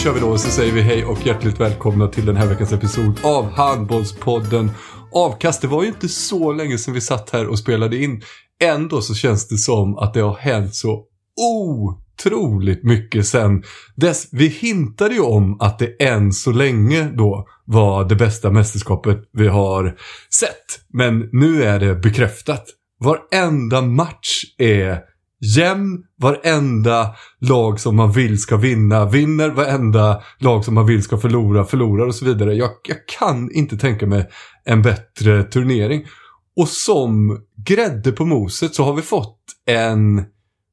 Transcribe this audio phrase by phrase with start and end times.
[0.00, 2.72] Kör vi då och så säger vi hej och hjärtligt välkomna till den här veckans
[2.72, 4.70] episod av Handbollspodden.
[5.12, 8.22] Avkast, det var ju inte så länge sedan vi satt här och spelade in.
[8.62, 11.04] Ändå så känns det som att det har hänt så
[11.40, 13.62] otroligt mycket sen
[13.96, 14.28] dess.
[14.32, 19.48] Vi hintade ju om att det än så länge då var det bästa mästerskapet vi
[19.48, 19.96] har
[20.40, 20.80] sett.
[20.92, 22.64] Men nu är det bekräftat.
[23.00, 25.09] Varenda match är
[25.40, 26.02] jämn.
[26.18, 29.50] Varenda lag som man vill ska vinna vinner.
[29.50, 32.54] Varenda lag som man vill ska förlora förlorar och så vidare.
[32.54, 34.28] Jag, jag kan inte tänka mig
[34.64, 36.06] en bättre turnering.
[36.56, 40.24] Och som grädde på moset så har vi fått en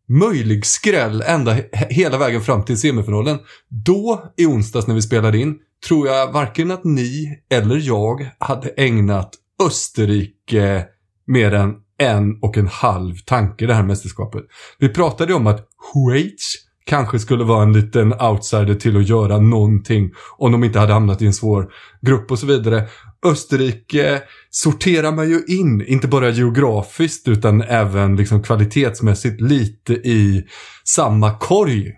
[0.09, 1.57] möjlig skräll ända
[1.89, 3.37] hela vägen fram till semifinalen.
[3.85, 5.57] Då i onsdags när vi spelade in
[5.87, 9.33] tror jag varken att ni eller jag hade ägnat
[9.65, 10.85] Österrike
[11.27, 14.43] mer än en och en halv tanke det här mästerskapet.
[14.79, 16.55] Vi pratade om att Schweiz
[16.85, 21.21] kanske skulle vara en liten outsider till att göra någonting om de inte hade hamnat
[21.21, 21.67] i en svår
[22.01, 22.87] grupp och så vidare.
[23.25, 30.45] Österrike sorterar man ju in, inte bara geografiskt utan även liksom kvalitetsmässigt lite i
[30.83, 31.93] samma korg.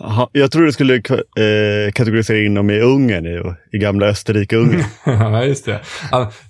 [0.00, 3.40] Aha, jag tror du skulle eh, kategorisera in dem i Ungern, i,
[3.76, 4.84] i gamla Österrike-Ungern.
[5.04, 5.80] Ja, just det.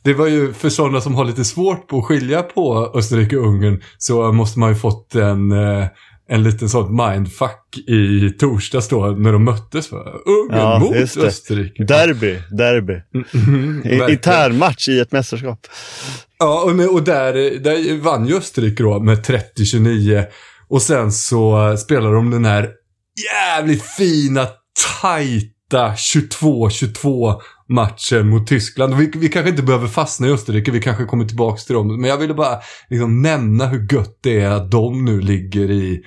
[0.03, 3.47] Det var ju för sådana som har lite svårt på att skilja på Österrike och
[3.47, 5.87] Ungern så måste man ju fått en, eh,
[6.29, 9.89] en liten sån mindfuck i torsdags då när de möttes.
[9.89, 9.97] För.
[10.27, 10.97] Ungern Ja, mot.
[11.17, 11.85] Österrike.
[11.85, 12.93] derby, derby.
[12.93, 12.99] I-
[13.89, 14.11] verkligen.
[14.11, 15.59] Internmatch i ett mästerskap.
[16.39, 20.25] Ja, och, och där, där vann ju Österrike då med 30-29.
[20.69, 22.71] Och sen så spelar de den här
[23.31, 24.47] jävligt fina,
[25.01, 28.95] tajta 22-22 matcher mot Tyskland.
[28.95, 32.01] Vi, vi kanske inte behöver fastna i Österrike, vi kanske kommer tillbaka till dem.
[32.01, 32.59] Men jag ville bara
[32.91, 36.03] liksom nämna hur gött det är att de nu ligger i,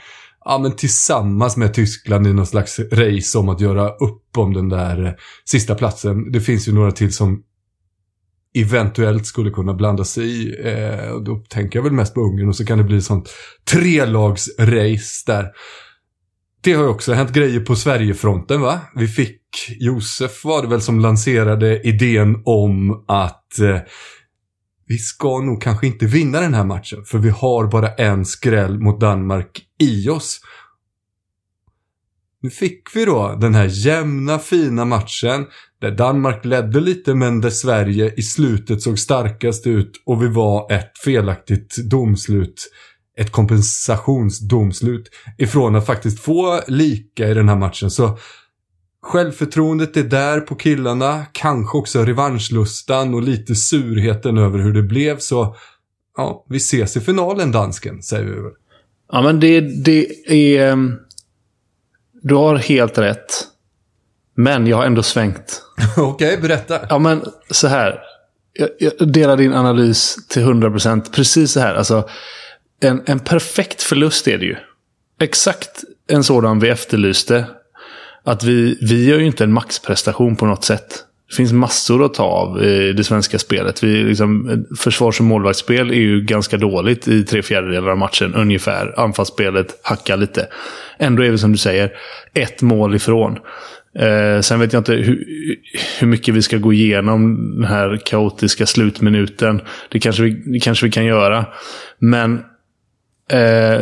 [0.45, 4.69] ja men tillsammans med Tyskland i någon slags race om att göra upp om den
[4.69, 5.13] där eh,
[5.45, 6.31] sista platsen.
[6.31, 7.43] Det finns ju några till som
[8.55, 10.55] eventuellt skulle kunna blanda sig i.
[10.63, 13.29] Eh, då tänker jag väl mest på Ungern och så kan det bli sånt
[13.71, 15.51] trelagsrace där.
[16.65, 18.79] Det har ju också hänt grejer på Sverigefronten va?
[18.95, 19.41] Vi fick,
[19.79, 23.79] Josef var det väl som lanserade idén om att eh,
[24.87, 28.79] vi ska nog kanske inte vinna den här matchen för vi har bara en skräll
[28.79, 30.41] mot Danmark i oss.
[32.41, 35.45] Nu fick vi då den här jämna fina matchen
[35.81, 40.71] där Danmark ledde lite men där Sverige i slutet såg starkast ut och vi var
[40.71, 42.69] ett felaktigt domslut.
[43.17, 47.91] Ett kompensationsdomslut ifrån att faktiskt få lika i den här matchen.
[47.91, 48.17] Så
[49.01, 51.25] självförtroendet är där på killarna.
[51.31, 55.17] Kanske också revanschlustan och lite surheten över hur det blev.
[55.19, 55.55] Så
[56.17, 58.51] ja, vi ses i finalen dansken, säger vi väl.
[59.11, 60.71] Ja, men det, det är...
[60.71, 60.95] ehm,
[62.23, 63.43] Du har helt rätt.
[64.35, 65.61] Men jag har ändå svängt.
[65.97, 66.79] Okej, berätta.
[66.89, 67.99] Ja, men så här.
[68.53, 71.11] Jag, jag delar din analys till 100%.
[71.11, 71.75] Precis så här.
[71.75, 72.09] Alltså,
[72.85, 74.55] en, en perfekt förlust är det ju.
[75.19, 77.45] Exakt en sådan vi efterlyste.
[78.23, 81.05] Att vi, vi gör ju inte en maxprestation på något sätt.
[81.29, 83.83] Det finns massor att ta av i det svenska spelet.
[83.83, 88.99] Vi, liksom, försvars och målvaktsspel är ju ganska dåligt i tre fjärdedelar av matchen ungefär.
[88.99, 90.47] Anfallsspelet hackar lite.
[90.99, 91.91] Ändå är vi som du säger
[92.33, 93.37] ett mål ifrån.
[93.99, 95.25] Eh, sen vet jag inte hur,
[95.99, 99.61] hur mycket vi ska gå igenom den här kaotiska slutminuten.
[99.89, 101.45] Det kanske vi, det kanske vi kan göra.
[101.99, 102.43] Men
[103.29, 103.81] eh,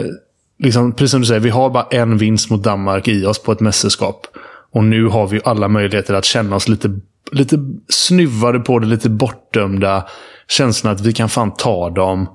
[0.59, 3.51] liksom, precis som du säger, vi har bara en vinst mot Danmark i oss på
[3.51, 4.27] ett mästerskap.
[4.71, 6.99] Och nu har vi alla möjligheter att känna oss lite,
[7.31, 7.57] lite
[7.89, 10.07] snuvade på det, lite bortdömda.
[10.47, 12.29] Känslan att vi kan fan ta dem.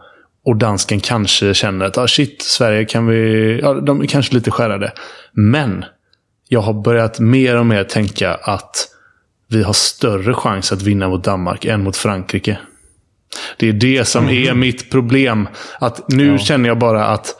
[0.44, 3.60] Och dansken kanske känner att ah, shit, Sverige kan vi...
[3.62, 4.92] Ja, de är kanske lite skärrade.
[5.32, 5.84] Men
[6.48, 8.88] jag har börjat mer och mer tänka att
[9.48, 12.58] vi har större chans att vinna mot Danmark än mot Frankrike.
[13.56, 15.48] Det är det som är mitt problem.
[15.80, 16.38] Att nu ja.
[16.38, 17.34] känner jag bara att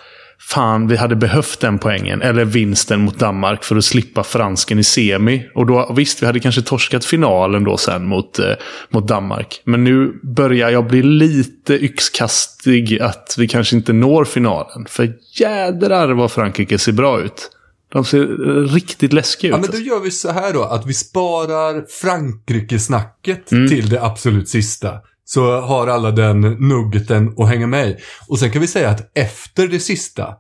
[0.49, 2.23] fan, vi hade behövt den poängen.
[2.23, 5.49] Eller vinsten mot Danmark för att slippa fransken i semi.
[5.55, 8.53] Och då, visst, vi hade kanske torskat finalen då sen mot, eh,
[8.91, 9.63] mot Danmark.
[9.65, 14.87] Men nu börjar jag bli lite yxkastig att vi kanske inte når finalen.
[14.89, 17.51] För jädrar vad Frankrike ser bra ut.
[17.93, 18.27] De ser
[18.69, 19.65] riktigt läskiga ut.
[19.65, 23.69] Ja, men då gör vi så här då, att vi sparar Frankrike-snacket mm.
[23.69, 24.91] till det absolut sista.
[25.31, 27.97] Så har alla den nuggeten att hänga med i.
[28.29, 30.35] Och sen kan vi säga att efter det sista,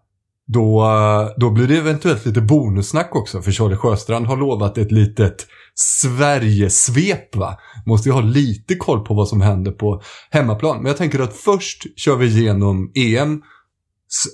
[0.46, 0.87] då,
[1.37, 3.43] då blir det eventuellt lite bonussnack också.
[3.43, 7.58] För Charlie Sjöstrand har lovat ett litet Sverigesvep va.
[7.87, 10.76] Måste ju ha lite koll på vad som händer på hemmaplan.
[10.76, 13.43] Men jag tänker att först kör vi igenom EM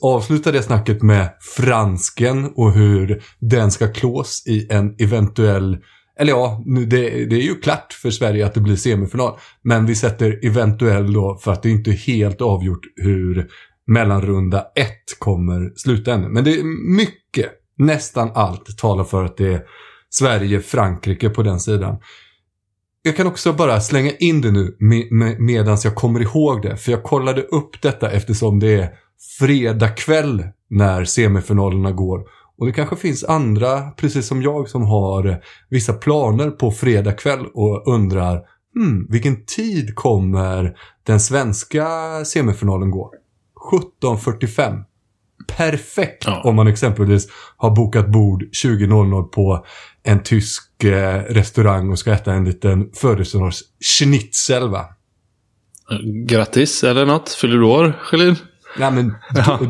[0.03, 5.79] avsluta det snacket med fransken och hur den ska klås i en eventuell
[6.20, 9.38] eller ja, nu det, det, är ju klart för Sverige att det blir semifinal.
[9.62, 13.49] Men vi sätter eventuell då för att det inte är helt avgjort hur
[13.87, 14.88] mellanrunda 1
[15.19, 16.28] kommer sluta ännu.
[16.28, 16.64] Men det är
[16.96, 19.62] mycket, nästan allt talar för att det är
[20.11, 21.96] Sverige-Frankrike på den sidan.
[23.02, 26.76] Jag kan också bara slänga in det nu med, med, medan jag kommer ihåg det.
[26.76, 28.90] För jag kollade upp detta eftersom det är
[29.38, 32.20] fredag kväll när semifinalerna går.
[32.59, 37.47] Och det kanske finns andra, precis som jag, som har vissa planer på fredag kväll
[37.55, 38.41] och undrar
[38.75, 41.87] hmm, vilken tid kommer den svenska
[42.25, 43.12] semifinalen gå?
[44.03, 44.85] 17.45.
[45.56, 46.43] Perfekt ja.
[46.45, 49.67] om man exempelvis har bokat bord 20.00 på
[50.03, 54.87] en tysk eh, restaurang och ska äta en liten födelsedagsschnitzel va?
[56.27, 57.29] Grattis eller något.
[57.29, 58.37] Fyller du år, Schelin?
[58.76, 59.59] Nej men då.
[59.61, 59.69] då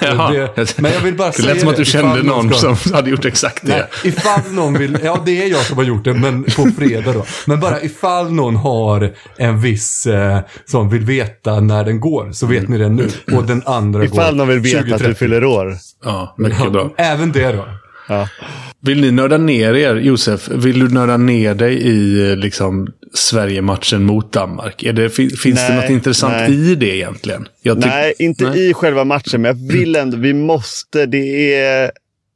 [0.00, 0.48] ja.
[0.54, 1.54] det, men jag vill bara säga det.
[1.54, 2.76] lät som att du kände någon ska...
[2.76, 3.68] som hade gjort exakt det.
[3.68, 7.12] Nej, ifall någon vill, ja det är jag som har gjort det, men på fredag
[7.12, 7.24] då.
[7.46, 12.46] Men bara ifall någon har en viss, eh, som vill veta när den går, så
[12.46, 13.08] vet ni det nu.
[13.32, 15.04] Och den andra ifall går Ifall någon vill veta 2030.
[15.04, 15.76] att du fyller år.
[16.04, 16.90] Ja, mycket bra.
[16.96, 17.64] Även det då.
[18.12, 18.28] Ja.
[18.84, 20.48] Vill ni nörda ner er, Josef?
[20.48, 24.82] Vill du nörda ner dig i eh, liksom, Sverige-matchen mot Danmark?
[24.82, 26.72] Är det, finns nej, det något intressant nej.
[26.72, 27.48] i det egentligen?
[27.76, 28.70] nej, inte nej.
[28.70, 31.90] i själva matchen, men jag vill ändå, vi måste, det är,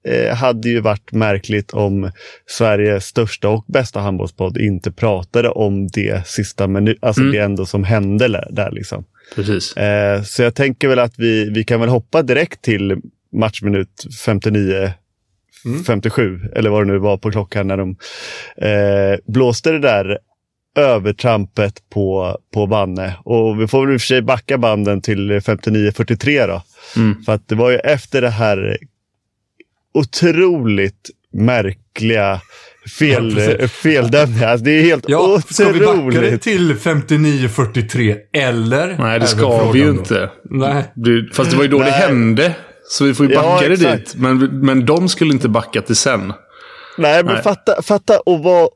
[0.08, 2.10] eh, hade ju varit märkligt om
[2.46, 7.32] Sveriges största och bästa handbollspodd inte pratade om det sista minuten, alltså mm.
[7.32, 8.70] det ändå som hände där.
[8.70, 9.04] Liksom.
[9.34, 9.76] Precis.
[9.76, 12.96] Eh, så jag tänker väl att vi, vi kan väl hoppa direkt till
[13.32, 14.92] matchminut 59
[15.64, 15.84] mm.
[15.84, 17.96] 57, eller vad det nu var på klockan när de
[18.62, 20.18] eh, blåste det där
[20.76, 23.14] övertrampet på, på Vanne.
[23.24, 26.62] Och vi får väl i och för sig backa banden till 59-43 då.
[26.96, 27.24] Mm.
[27.24, 28.78] För att det var ju efter det här
[29.94, 32.40] otroligt märkliga
[32.98, 34.48] fel, ja, feldömningar.
[34.48, 35.54] Alltså, det är helt ja, otroligt.
[35.54, 38.96] Ska vi backa det till 59-43 eller?
[38.98, 40.30] Nej, det ska vi ju inte.
[40.50, 40.84] Nej.
[41.32, 41.86] fast det var ju då Nej.
[41.86, 42.54] det hände.
[42.88, 44.14] Så vi får ju backa ja, det dit.
[44.14, 46.32] Men, men de skulle inte backa till sen.
[46.98, 47.42] Nej, men Nej.
[47.42, 48.68] fatta, fatta att vara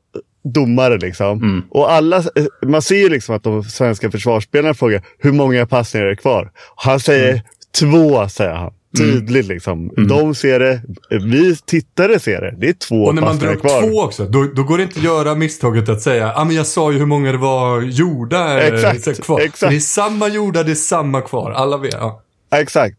[0.45, 1.43] domare liksom.
[1.43, 1.63] Mm.
[1.71, 2.23] Och alla,
[2.67, 6.51] man ser ju liksom att de svenska försvarsspelarna frågar hur många passningar är det kvar?
[6.77, 7.43] Han säger mm.
[7.79, 8.73] två, säger han.
[8.99, 9.13] Mm.
[9.13, 9.55] Tydligt mm.
[9.55, 9.91] liksom.
[9.97, 10.09] Mm.
[10.09, 12.55] De ser det, vi tittare ser det.
[12.59, 14.99] Det är två Och när man drar upp två också, då, då, går det inte
[14.99, 18.61] att göra misstaget att säga ah, men jag sa ju hur många det var gjorda
[18.61, 19.41] exakt, kvar.
[19.41, 19.71] Exakt.
[19.71, 21.51] Det är samma gjorda, det är samma kvar.
[21.51, 21.93] Alla vet.
[21.93, 22.23] Ja.
[22.55, 22.97] Exakt.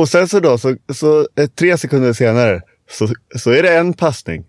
[0.00, 1.26] Och sen så då, så, så
[1.58, 4.44] tre sekunder senare så, så är det en passning.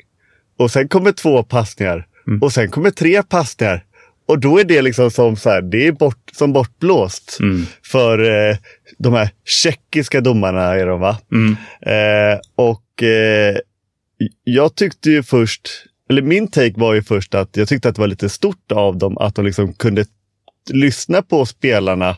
[0.57, 2.07] Och sen kommer två passningar.
[2.27, 2.41] Mm.
[2.41, 3.83] Och sen kommer tre passningar.
[4.27, 7.65] Och då är det liksom som, så här, det är bort, som bortblåst mm.
[7.83, 8.57] för eh,
[8.97, 10.61] de här tjeckiska domarna.
[10.61, 11.17] Är de, va?
[11.31, 11.55] Mm.
[11.81, 13.57] Eh, och eh,
[14.43, 15.69] jag tyckte ju först,
[16.09, 18.97] eller min take var ju först att jag tyckte att det var lite stort av
[18.97, 20.05] dem att de liksom kunde
[20.69, 22.17] lyssna på spelarna,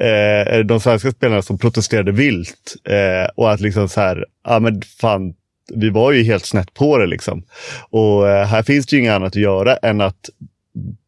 [0.00, 2.76] eh, de svenska spelarna som protesterade vilt.
[2.84, 5.34] Eh, och att liksom så här, ja men fan,
[5.74, 7.42] vi var ju helt snett på det liksom.
[7.90, 10.30] Och eh, här finns det ju inget annat att göra än att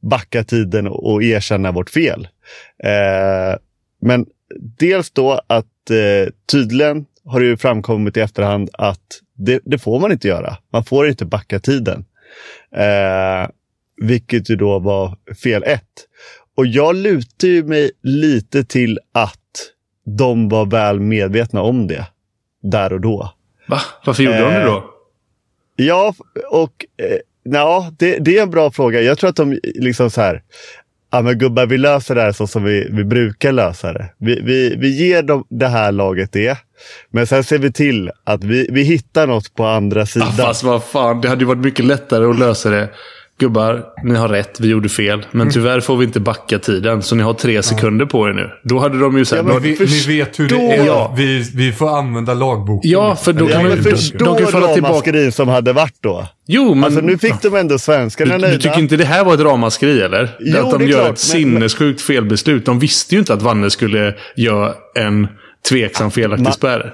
[0.03, 2.29] backa tiden och erkänna vårt fel.
[2.85, 3.59] Eh,
[4.01, 4.27] men
[4.79, 10.01] dels då att eh, tydligen har det ju framkommit i efterhand att det, det, får
[10.01, 10.57] man inte göra.
[10.73, 12.05] Man får inte backa tiden.
[12.77, 13.49] Eh,
[13.97, 16.07] vilket ju då var fel ett.
[16.61, 19.39] Och jag lutar ju mig lite till att
[20.19, 22.07] de var väl medvetna om det
[22.63, 23.33] där och då.
[23.69, 23.81] Va?
[24.05, 24.85] Varför gjorde eh, de det då?
[25.77, 26.15] Ja,
[26.51, 29.01] och eh, ja, det, det är en bra fråga.
[29.01, 30.43] Jag tror att de liksom så här.
[31.11, 34.15] Ja men gubbar, vi löser det här så som vi, vi brukar lösa det.
[34.19, 36.59] Vi, vi, vi ger dem det här laget det.
[37.11, 40.29] Men sen ser vi till att vi, vi hittar något på andra sidan.
[40.39, 42.89] Ja, fast vad fan, det hade ju varit mycket lättare att lösa det.
[43.41, 45.27] Gubbar, ni har rätt, vi gjorde fel.
[45.31, 45.53] Men Mm.
[45.53, 48.51] tyvärr får vi inte backa tiden, så ni har tre sekunder på er nu.
[48.65, 49.43] Då hade de ju sagt...
[49.49, 49.75] Ja, Ja, Ni,
[50.19, 50.87] vet hur det är.
[50.87, 51.15] Ja.
[51.17, 52.91] Vi, vi får använda lagboken.
[52.91, 53.83] ja, för då kan Ja, ju...
[53.83, 54.93] förstå De kan falla tillbaka.
[54.95, 56.27] ramaskrin som hade varit då.
[56.47, 56.85] Jo, men...
[56.85, 60.01] Alltså nu fick de ändå svenskarna du, du tycker inte det här var ett ramaskri,
[60.01, 60.37] eller?
[60.41, 62.65] Jo, att de det är gör klart, ett sinnessjukt felbeslut.
[62.67, 65.29] De visste ju inte att Vanne skulle göra en
[65.69, 66.93] tveksam felaktig Ma- spärr.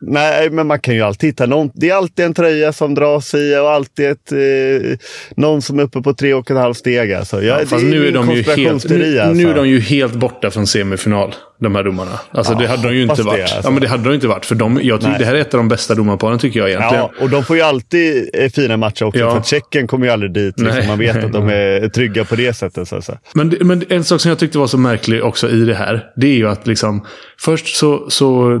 [0.00, 1.70] Nej, men man kan ju alltid hitta någon.
[1.74, 4.98] Det är alltid en tröja som dras i och alltid ett, eh,
[5.36, 7.12] någon som är uppe på tre och ett halvt steg.
[7.12, 7.42] Alltså.
[7.42, 9.34] Ja, Fast nu är, en de ju helt, nu, alltså.
[9.34, 12.20] nu är de ju helt borta från semifinal, de här domarna.
[12.30, 13.40] Alltså det hade de ju inte hoppas det, varit.
[13.40, 13.60] alltså.
[13.64, 14.46] Ja, men det hade de inte varit.
[14.46, 17.04] För de, jag tycker det här är ett av de bästa domarparen tycker jag egentligen.
[17.18, 19.20] Ja, och de får ju alltid eh, fina matcher också.
[19.20, 19.34] Ja.
[19.34, 20.60] För Tjeckien kommer ju aldrig dit.
[20.60, 20.78] Liksom.
[20.78, 20.88] Nej.
[20.88, 22.88] Man vet att de är trygga på det sättet.
[22.88, 23.18] Så, så.
[23.32, 26.04] Men, men en sak som jag tyckte var så märklig också i det här.
[26.16, 27.06] Det är ju att liksom.
[27.38, 28.60] Först så, så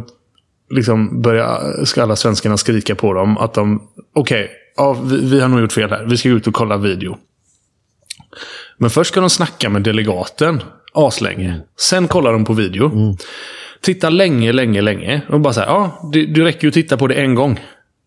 [0.70, 3.38] liksom börjar ska alla svenskarna skrika på dem.
[3.38, 3.82] Att de.
[4.14, 6.04] Okej, ja, vi, vi har nog gjort fel här.
[6.04, 7.18] Vi ska gå ut och kolla video.
[8.78, 10.62] Men först ska de snacka med delegaten.
[10.92, 11.60] Aslänge.
[11.78, 13.16] Sen kollar de på video.
[13.80, 15.22] Tittar länge, länge, länge.
[15.28, 17.60] Och bara så här, ja, det, det räcker ju att titta på det en gång.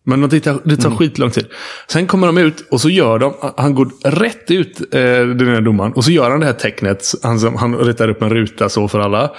[0.06, 1.46] Men de tittar, det tar skitlång tid.
[1.88, 5.60] Sen kommer de ut och så gör de, han går rätt ut, eh, den här
[5.60, 5.92] domaren.
[5.92, 7.04] Och så gör han det här tecknet.
[7.22, 9.30] Han, han ritar upp en ruta så för alla.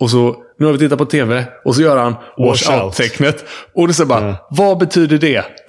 [0.00, 1.44] Och så, nu har vi tittat på tv.
[1.64, 2.82] Och så gör han wash Wash out.
[2.84, 3.44] out-tecknet.
[3.74, 5.44] Och det är så bara, vad betyder det?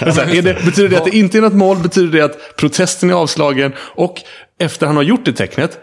[0.00, 0.64] Här, är det?
[0.64, 1.76] Betyder det att det inte är något mål?
[1.76, 3.72] Betyder det att protesten är avslagen?
[3.78, 4.14] Och
[4.60, 5.78] efter han har gjort det tecknet,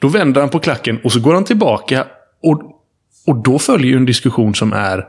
[0.00, 2.04] då vänder han på klacken och så går han tillbaka.
[2.42, 2.62] Och,
[3.26, 5.06] och då följer ju en diskussion som är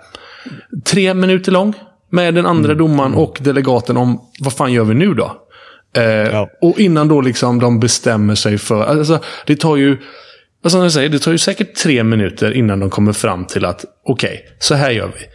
[0.85, 1.73] tre minuter lång.
[2.11, 5.31] Med den andra domaren och delegaten om vad fan gör vi nu då?
[5.97, 6.49] Eh, Ja.
[6.61, 8.83] Och innan då liksom de bestämmer sig för...
[8.83, 9.97] Alltså, det tar ju...
[10.63, 13.65] Alltså som jag säger, det tar ju säkert tre minuter innan de kommer fram till
[13.65, 15.25] att okej, så här gör vi.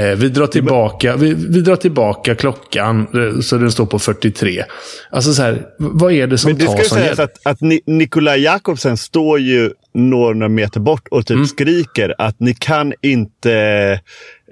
[0.00, 4.64] Eh, vi, drar tillbaka, vi, vi drar tillbaka klockan eh, så den står på 43.
[5.10, 7.18] Alltså så här, vad är det som Men det ska tar som hjälp?
[7.18, 11.42] att, att Ni- Nikolaj Jakobsen står ju några meter bort och Mm.
[11.44, 13.52] typ skriker att ni kan inte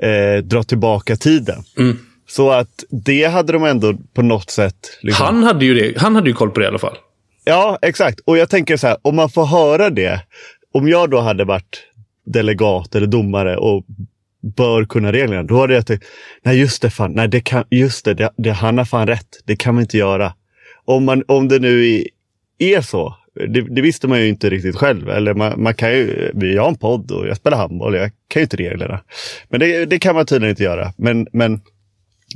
[0.02, 1.62] eh, dra tillbaka tiden.
[1.78, 1.98] Mm.
[2.28, 4.76] Så att det hade de ändå på något sätt...
[5.00, 6.96] liksom- Han hade, ju det, han hade ju koll på det i alla fall.
[7.44, 8.20] Ja, exakt.
[8.20, 10.20] Och jag tänker så här, om man får höra det.
[10.72, 11.86] Om jag då hade varit
[12.24, 13.84] delegat eller domare och
[14.56, 15.42] bör kunna reglerna.
[15.42, 16.04] Då hade jag tänkt,
[16.42, 19.28] nej just det, fan, nej, det kan, just det, det, det, han har fan rätt.
[19.44, 20.34] Det kan man inte göra.
[20.84, 22.04] Om, man, om det nu
[22.58, 23.16] är, så.
[23.34, 25.10] Det, det visste man ju inte riktigt själv.
[25.10, 27.94] Eller man, man kan ju, jag har en podd och jag spelar handboll.
[27.94, 29.00] Jag kan ju inte reglerna.
[29.48, 30.92] Men det, det kan man tydligen inte göra.
[30.96, 31.60] Men, men,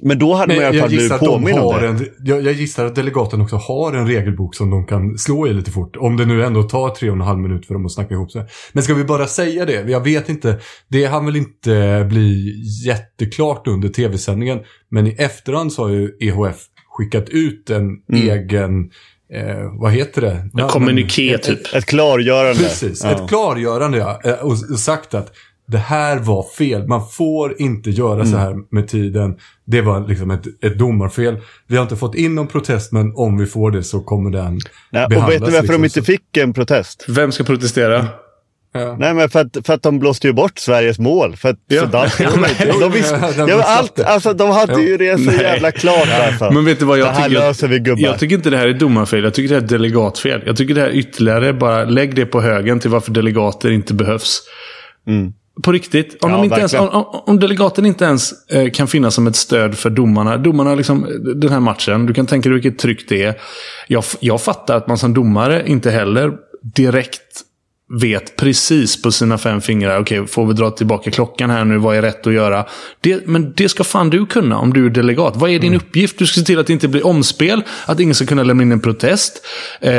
[0.03, 1.89] men då hade Men man i alla jag fall blivit påminn om det.
[1.89, 5.53] en, jag, jag gissar att delegaten också har en regelbok som de kan slå i
[5.53, 5.97] lite fort.
[5.97, 8.31] Om det nu ändå tar tre och en halv minut för dem att snacka ihop
[8.33, 8.45] sig.
[8.73, 9.91] Men ska vi bara säga det?
[9.91, 10.59] Jag vet inte.
[10.89, 12.55] Det hann väl inte bli
[12.87, 14.59] jätteklart under tv-sändningen.
[14.91, 16.57] Men i efterhand så har ju EHF
[16.89, 18.29] skickat ut en Mm.
[18.31, 18.91] egen,
[19.33, 20.49] eh, vad heter det?
[20.53, 21.75] Ja, kommuniké, typ.
[21.75, 22.63] Ett klargörande.
[22.63, 23.11] Precis, Ja.
[23.11, 24.21] ett klargörande ja.
[24.25, 25.33] Eh, Och, och sagt att
[25.69, 26.87] det här var fel.
[26.89, 28.27] Man får inte göra Mm.
[28.27, 29.37] så här med tiden.
[29.67, 31.37] Det var liksom ett, ett domarfel.
[31.67, 34.59] Vi har inte fått in någon protest men om vi får det så kommer den
[34.93, 35.41] Nej, och behandlas.
[35.41, 36.01] vet du varför de liksom.
[36.01, 37.05] inte fick en protest?
[37.09, 38.07] Vem ska protestera?
[38.75, 38.97] Ja.
[38.99, 41.37] Nej, men för att, för att de blåste ju bort Sveriges mål.
[41.37, 41.81] För att Ja.
[41.81, 45.25] Sudan, Ja, de, men- de, visste, Ja, de allt, alltså, de hade ju det så
[45.25, 45.41] Nej.
[45.43, 46.09] jävla klart.
[46.27, 46.51] Alltså.
[46.51, 47.41] Men vet du vad jag det här tycker?
[47.41, 48.03] löser vi gubbar.
[48.03, 49.25] Jag tycker inte det här är domarfel.
[49.25, 50.43] Jag tycker det här är delegatfel.
[50.47, 53.95] Jag tycker det här är ytterligare bara lägg det på högen till varför delegater inte
[53.95, 54.43] behövs.
[55.63, 56.25] På riktigt.
[56.25, 56.95] Om, Ja, de inte ens, verkligen.
[56.95, 60.37] om, om- om delegaten inte ens eh, kan finnas som ett stöd för domarna.
[60.37, 62.07] Domarna, liksom, den här matchen.
[62.07, 63.35] Du kan tänka dig vilket tryck det är.
[63.89, 66.33] Jag, jag fattar att man som domare inte heller
[66.63, 67.21] direkt
[67.89, 70.01] vet precis på sina fem fingrar.
[70.01, 71.79] Okej, får vi dra tillbaka klockan här nu?
[71.79, 72.67] Vad är rätt att göra?
[73.01, 75.37] Det, men det ska fan du kunna om du är delegat.
[75.37, 76.19] Vad är din uppgift?
[76.19, 77.63] Du ska se till att det inte blir omspel.
[77.87, 79.47] Att ingen ska kunna lämna in en protest.
[79.81, 79.91] Eh,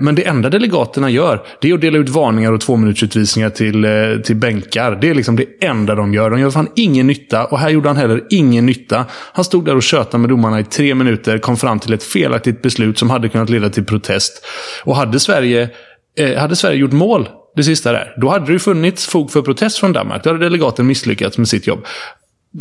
[0.00, 3.90] men det enda delegaterna gör, det är att dela ut varningar och tvåminutersutvisningar till, eh,
[4.24, 4.98] till bänkar.
[5.00, 6.30] Det är liksom det enda de gör.
[6.30, 7.44] De gör fan ingen nytta.
[7.44, 9.04] Och här gjorde han heller ingen nytta.
[9.10, 11.38] Han stod där och tjötade med domarna i tre minuter.
[11.38, 14.44] Kom fram till ett felaktigt beslut som hade kunnat leda till protest.
[14.84, 15.70] Och hade Sverige
[16.18, 19.42] Eh, hade Sverige gjort mål det sista där, då hade det ju funnits fog för
[19.42, 20.24] protest från Danmark.
[20.24, 21.84] Då hade delegaten misslyckats med sitt jobb.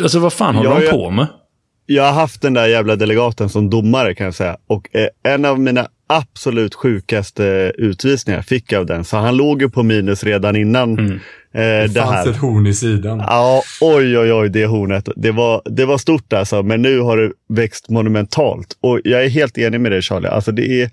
[0.01, 1.27] Alltså vad fan håller de på med?
[1.85, 4.57] Jag har haft den där jävla delegaten som domare kan jag säga.
[4.67, 9.03] Och eh, en av mina absolut sjukaste utvisningar fick jag av den.
[9.03, 12.29] Så han låg ju på minus redan innan, det, det fanns här.
[12.29, 13.19] ett horn i sidan.
[13.19, 15.09] Ja, oj, oj, oj, det hornet.
[15.15, 18.77] Det var, det var stort alltså, men nu har det växt monumentalt.
[18.81, 20.27] Och jag är helt enig med dig Charlie.
[20.27, 20.89] Alltså det är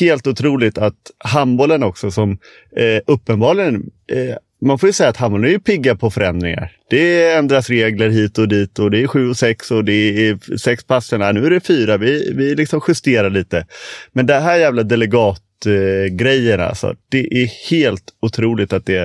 [0.00, 2.38] helt otroligt att handbollen också, som
[2.76, 6.72] eh, uppenbarligen eh, man får ju säga att Hammarby är ju pigga på förändringar.
[6.90, 10.56] Det ändras regler hit och dit och det är sju och sex och det är
[10.56, 11.32] sex passningar.
[11.32, 11.96] Nu är det fyra.
[11.96, 13.66] Vi, vi liksom justerar lite.
[14.12, 16.94] Men det här jävla delegatgrejen eh, alltså.
[17.08, 19.04] Det är helt otroligt att det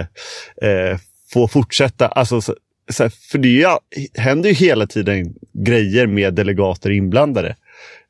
[0.61, 0.97] eh,
[1.33, 2.07] får fortsätta.
[2.07, 2.55] Alltså, så,
[2.91, 3.65] så, för det ju,
[4.13, 7.55] händer ju hela tiden grejer med delegater inblandade.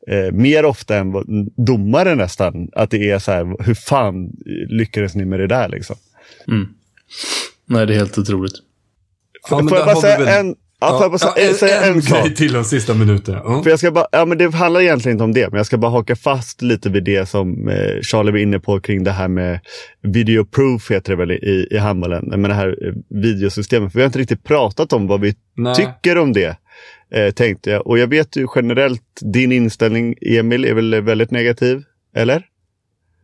[0.07, 1.13] Eh, mer ofta än
[1.57, 2.69] domare nästan.
[2.73, 4.29] Att det är så här, hur fan
[4.69, 5.95] lyckades ni med det där liksom?
[6.47, 6.67] Mm.
[7.65, 8.53] Nej, det är helt otroligt.
[9.49, 10.27] Ja, får jag bara säga väl...
[10.27, 12.35] en, Ja, ja, bara ja, säga en, en, en sak.
[12.35, 13.41] till de sista minuterna.
[13.41, 13.63] Mm.
[13.63, 15.77] För jag ska bara, ja, men det handlar egentligen inte om det, men jag ska
[15.77, 19.27] bara haka fast lite vid det som eh, Charlie var inne på kring det här
[19.27, 19.59] med
[20.01, 23.91] video proof, heter det väl i, i handbollen, med det här eh, videosystemet.
[23.91, 25.75] För vi har inte riktigt pratat om vad vi Nej.
[25.75, 26.57] tycker om det,
[27.11, 27.87] eh, tänkte jag.
[27.87, 31.83] Och jag vet ju generellt, din inställning, Emil, är väl väldigt negativ,
[32.15, 32.45] eller?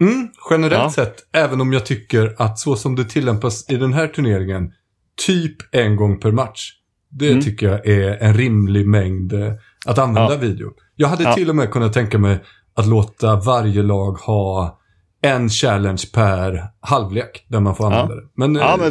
[0.01, 1.05] Mm, generellt ja.
[1.05, 4.73] sett, även om jag tycker att så som det tillämpas i den här turneringen,
[5.25, 6.71] typ en gång per match.
[7.11, 7.41] Det mm.
[7.41, 9.53] tycker jag är en rimlig mängd eh,
[9.85, 10.39] att använda ja.
[10.39, 10.71] video.
[10.95, 11.33] Jag hade ja.
[11.33, 14.78] till och med kunnat tänka mig att låta varje lag ha
[15.21, 18.23] en challenge per halvlek där man får använda det.
[18.35, 18.87] Men, ja, men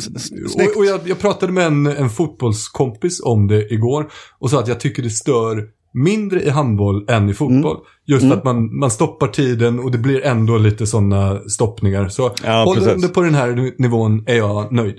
[0.66, 4.68] och, och jag, jag, pratade med en, en fotbollskompis om det igår och sa att
[4.68, 7.76] jag tycker det stör mindre i handboll än i fotboll.
[7.76, 7.86] Mm.
[8.06, 8.38] Just mm.
[8.38, 12.08] att man, man stoppar tiden och det blir ändå lite sådana stoppningar.
[12.08, 14.98] Så ja, håller det på den här nivån är jag nöjd.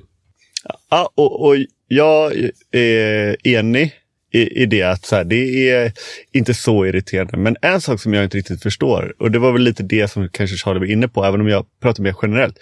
[0.89, 1.55] Ja, och, och
[1.87, 2.33] jag
[2.71, 3.93] är enig
[4.31, 5.91] i, i det att så här, det är
[6.31, 7.37] inte så irriterande.
[7.37, 10.29] Men en sak som jag inte riktigt förstår, och det var väl lite det som
[10.29, 12.55] kanske Charlie var inne på, även om jag pratar mer generellt.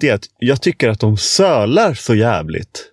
[0.00, 2.84] Det är att jag tycker att de sölar så jävligt.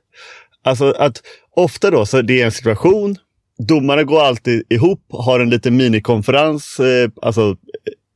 [0.64, 1.22] Alltså att
[1.56, 3.18] ofta då så det är en situation
[3.68, 7.56] domarna går alltid ihop, har en liten minikonferens, eh, alltså,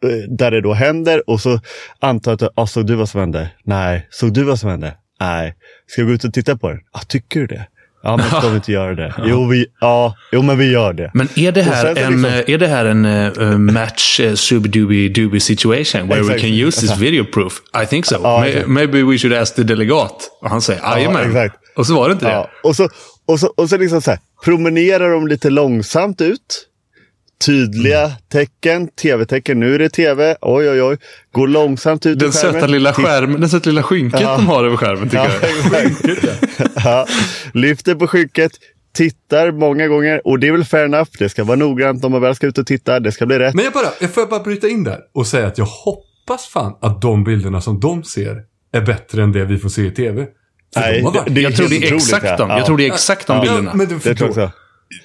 [0.03, 1.59] eh, eh, där det då händer och så
[1.99, 3.49] antar jag att, ah, såg du vad som hände?
[3.63, 4.07] Nej.
[4.09, 4.97] Såg du vad som hände?
[5.19, 5.55] Nej.
[5.87, 6.79] Ska vi gå ut och titta på den?
[6.91, 7.67] Ah, tycker du det?
[8.05, 9.13] Ja, men ska vi inte göra det?
[9.25, 11.11] Jo, vi, ja, jo, men vi gör det.
[11.13, 12.25] Men är det här en, liksom...
[12.25, 16.35] är det här en uh, match uh, subdubi situation where exactly.
[16.35, 17.61] we can use this video proof?
[17.83, 18.15] I think so.
[18.23, 20.29] Ja, May, maybe we should ask the delegat.
[20.41, 21.35] Och han säger jajamän.
[21.35, 22.49] Ja, och så var det inte det.
[22.63, 22.89] Och så,
[23.27, 26.67] och så, och så liksom så här, promenerar de lite långsamt ut.
[27.45, 28.17] Tydliga mm.
[28.31, 29.59] tecken, tv-tecken.
[29.59, 30.35] Nu är det tv.
[30.41, 30.97] Oj, oj, oj.
[31.31, 34.35] Går långsamt ut den söta lilla skärmen, Den söta lilla skynket ja.
[34.37, 35.81] de har över skärmen tycker ja,
[36.57, 36.69] jag.
[36.83, 37.07] ja.
[37.53, 38.51] Lyfter på skynket.
[38.93, 41.09] Tittar många gånger och det är väl fair enough.
[41.19, 42.99] Det ska vara noggrant om man väl ska ut och titta.
[42.99, 43.55] Det ska bli rätt.
[43.55, 46.77] Men jag, bara, jag får bara bryta in där och säga att jag hoppas fan
[46.81, 48.37] att de bilderna som de ser
[48.73, 50.25] är bättre än det vi får se i tv.
[50.75, 53.27] Nej, de det, det jag, tror det är exakt de, jag tror det är exakt
[53.27, 53.69] de bilderna.
[53.69, 54.51] Ja, men det, det tror jag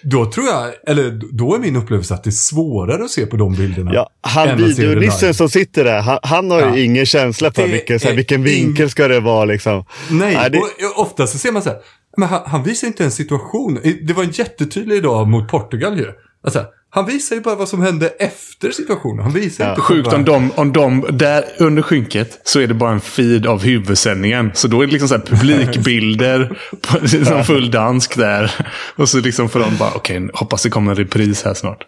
[0.03, 3.37] då tror jag, eller då är min upplevelse att det är svårare att se på
[3.37, 3.91] de bilderna.
[3.95, 6.77] Ja, han videonissen som sitter där, han, han har ja.
[6.77, 9.85] ju ingen känsla för vilken, så här, vilken vinkel ska det vara liksom.
[10.11, 10.59] Nej, Nej det...
[10.59, 11.79] och ofta så ser man så här,
[12.17, 13.79] men han, han visar inte en situation.
[14.03, 16.07] Det var en jättetydlig idag mot Portugal ju.
[16.45, 19.25] Alltså, han visar ju bara vad som hände efter situationen.
[19.25, 19.71] Han visar ja.
[19.71, 23.47] inte Sjukt om de, om de, där under skynket så är det bara en feed
[23.47, 24.51] av huvudsändningen.
[24.55, 28.53] Så då är det liksom så här publikbilder, på, liksom full dansk där.
[28.97, 31.85] Och så liksom får de bara, okej, okay, hoppas det kommer en repris här snart.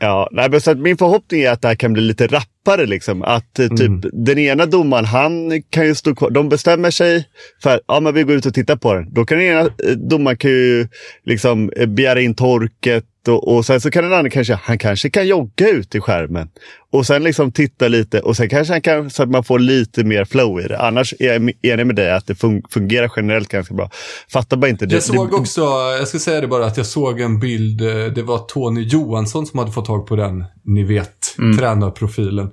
[0.00, 2.86] Ja, nej, men så att min förhoppning är att det här kan bli lite rappare.
[2.86, 3.22] Liksom.
[3.22, 4.00] Att eh, typ, mm.
[4.12, 6.30] den ena domaren, han kan ju stå kvar.
[6.30, 7.28] De bestämmer sig
[7.62, 9.14] för att ja, men vi går ut och tittar på den.
[9.14, 10.88] Då kan den ena eh, domaren kan ju
[11.24, 15.10] liksom eh, begära in torket och, och sen så kan den andra kanske, han kanske
[15.10, 16.48] kan jogga ut i skärmen.
[16.92, 20.04] Och sen liksom titta lite och sen kanske han kan, så att man får lite
[20.04, 20.78] mer flow i det.
[20.78, 22.34] Annars är jag enig med dig att det
[22.70, 23.90] fungerar generellt ganska bra.
[24.32, 24.94] Fattar bara inte det.
[24.94, 25.60] Jag såg också,
[25.98, 29.46] jag ska säga det bara, att jag såg en bild, eh, det var Tony Johansson
[29.46, 31.58] som hade fått tag på den, ni vet, mm.
[31.58, 32.50] tränarprofilen.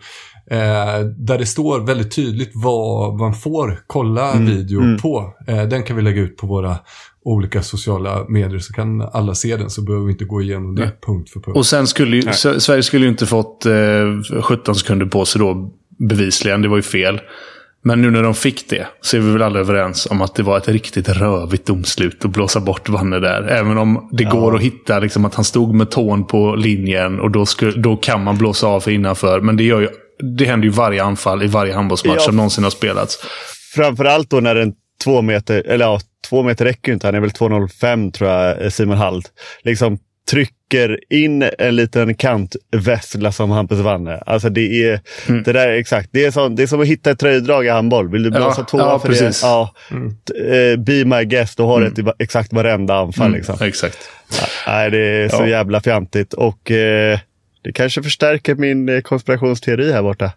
[0.52, 4.46] Eh, där det står väldigt tydligt vad man får kolla mm.
[4.46, 4.98] video mm.
[4.98, 5.34] på.
[5.48, 6.78] Eh, den kan vi lägga ut på våra
[7.24, 10.82] olika sociala medier så kan alla se den så behöver vi inte gå igenom det
[10.82, 10.92] Nej.
[11.06, 11.58] punkt för punkt.
[11.58, 15.72] Och sen skulle ju, Sverige skulle ju inte fått eh, 17 sekunder på sig då
[16.00, 16.62] bevisligen.
[16.62, 17.22] Det var ju fel.
[17.84, 20.44] Men nu när de fick det så är vi väl alla överens om att det
[20.44, 23.44] var ett riktigt rövigt domslut att blåsa bort Vanne där.
[23.44, 24.30] Även om det ja.
[24.30, 27.98] går att hitta liksom, att han stod med tån på linjen och då, skulle, då
[27.98, 29.42] kan man blåsa av för innanför.
[29.42, 29.90] Men det, gör ju,
[30.38, 32.26] det händer ju varje anfall i varje handbollsmatch ja.
[32.26, 33.18] som någonsin har spelats.
[33.76, 37.08] Framförallt då när den två meter, eller ja, två meter räcker inte.
[37.08, 39.26] Han är väl 2,05 tror jag, Simon Hald.
[39.64, 39.98] Liksom
[40.32, 44.18] trycker in en liten kantvessla som Hampus Wanne.
[44.26, 45.44] Alltså det är, Mm.
[45.44, 46.10] det där är exakt.
[46.12, 48.10] Det är, som, det är som att hitta ett tröjdrag i handboll.
[48.12, 49.42] Vill du blåsa Ja, två ja, för precis.
[49.42, 49.48] det?
[49.48, 49.74] Ja.
[50.28, 53.32] T- eh, Be my guest och har ett i va- exakt varenda anfall.
[53.32, 53.58] Liksom.
[53.62, 53.98] Exakt.
[54.68, 56.34] Nej, det är så jävla fjantigt.
[56.34, 57.20] Och eh,
[57.64, 60.32] det kanske förstärker min eh, konspirationsteori här borta.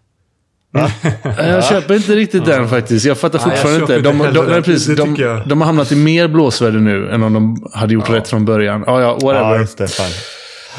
[1.37, 3.05] Jag köper inte riktigt den faktiskt.
[3.05, 4.33] Jag fattar Nej, jag fortfarande köper inte.
[4.33, 5.47] De, de, nej, precis, de, jag.
[5.47, 8.83] de har hamnat i mer blåsväder nu än om de hade gjort rätt från början.
[8.87, 9.59] Ja, ja, Ja, whatever.
[9.59, 9.87] just det.
[9.87, 10.11] Fan.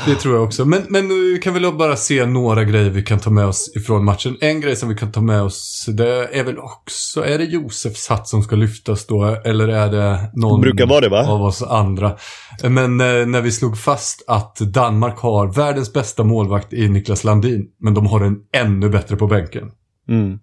[0.06, 0.64] Det tror jag också.
[0.64, 4.04] Men, men vi kan väl bara se några grejer vi kan ta med oss ifrån
[4.04, 4.36] matchen.
[4.40, 8.08] En grej som vi kan ta med oss, det är väl också, är det Josefs
[8.08, 9.24] hatt som ska lyftas då?
[9.44, 11.26] Eller är det någon Brukar vara det, va?
[11.28, 12.16] av oss andra?
[12.62, 17.66] Men eh, när vi slog fast att Danmark har världens bästa målvakt i Niklas Landin,
[17.80, 19.70] men de har en ännu bättre på bänken.
[20.08, 20.38] Mm.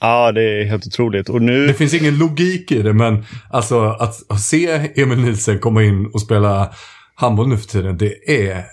[0.00, 1.28] Ja, det är helt otroligt.
[1.28, 1.66] Och nu...
[1.66, 6.06] Det finns ingen logik i det, men alltså att, att se Emil Nielsen komma in
[6.06, 6.72] och spela
[7.14, 8.64] handboll nu för tiden, det är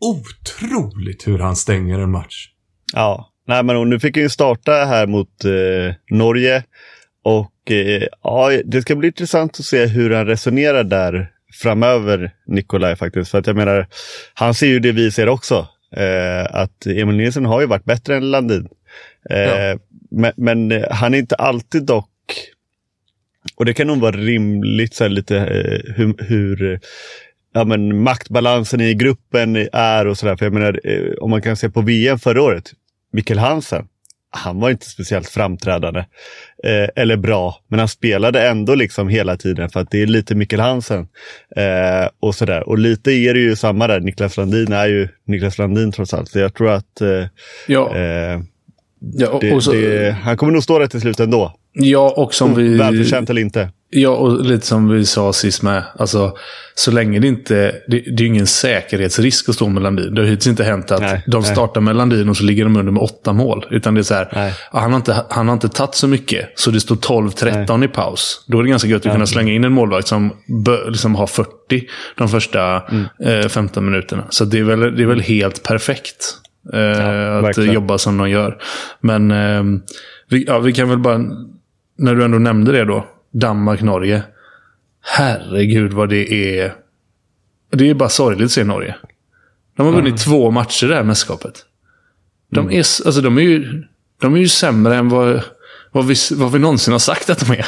[0.00, 2.48] otroligt hur han stänger en match.
[2.92, 6.64] Ja, nej men nu fick han ju starta här mot eh, Norge.
[7.24, 11.30] Och eh, ja, det ska bli intressant att se hur han resonerar där
[11.62, 13.30] framöver, Nikolaj faktiskt.
[13.30, 13.86] För att jag menar,
[14.34, 15.68] han ser ju det vi ser också.
[15.96, 18.68] Eh, att Emil Nielsen har ju varit bättre än Landin.
[19.30, 19.78] Eh, Ja.
[20.10, 22.10] Men, men eh, han är inte alltid dock
[23.56, 26.80] och det kan nog vara rimligt så lite eh, hur, hur
[27.54, 30.36] ja, men maktbalansen i gruppen är och sådär.
[30.36, 30.80] För jag menar,
[31.22, 32.72] om man kan se på VM förra året,
[33.12, 33.88] Mikkel Hansen,
[34.30, 36.00] han var inte speciellt framträdande
[36.64, 40.34] eh, eller bra, men han spelade ändå liksom hela tiden för att det är lite
[40.34, 41.08] Mikkel Hansen.
[41.56, 42.68] Eh, och sådär.
[42.68, 44.00] Och lite är det ju samma där.
[44.00, 46.30] Niklas Landin är ju Niklas Landin trots allt.
[46.30, 47.26] Så jag tror att eh,
[47.66, 47.96] Ja,
[49.12, 51.52] ja, och, det, och så, det, han kommer nog stå där till slut ändå.
[51.72, 52.76] ja, och som vi...
[52.76, 53.70] Välförtjänt eller inte.
[53.96, 55.82] Ja, och lite som vi sa sist med.
[55.98, 56.36] Alltså,
[56.74, 57.54] så länge det inte...
[57.88, 60.14] Det, det är ju ingen säkerhetsrisk att stå med Landin.
[60.14, 61.50] Det har hittills inte hänt att Nej, de nej.
[61.52, 63.66] startar med Landin och så ligger de under med åtta mål.
[63.70, 66.70] Utan det är så här, han, har inte, han har inte tagit så mycket, så
[66.70, 68.44] det står 12-13 i paus.
[68.46, 70.32] Då är det ganska gött att kunna slänga in en målvakt som
[70.64, 71.50] bö, liksom har 40
[72.16, 73.04] de första Mm.
[73.40, 74.24] eh, 15 minuterna.
[74.30, 76.16] Så det är väl, det är väl helt perfekt.
[76.72, 77.72] Eh, att verkligen.
[77.74, 78.58] jobba som de gör.
[79.00, 79.62] Men eh,
[80.28, 81.18] vi, ja, vi kan väl bara,
[81.98, 84.22] när du ändå nämnde det då, Danmark-Norge.
[85.02, 86.74] Herregud vad det är.
[87.70, 88.94] Det är bara sorgligt att se Norge.
[89.76, 91.64] De har vunnit två matcher det här mästerskapet.
[92.50, 93.82] De, är, s- alltså, de, är ju,
[94.20, 95.40] de är ju sämre än vad,
[95.92, 97.66] vad, vi, vad vi någonsin har sagt att de är.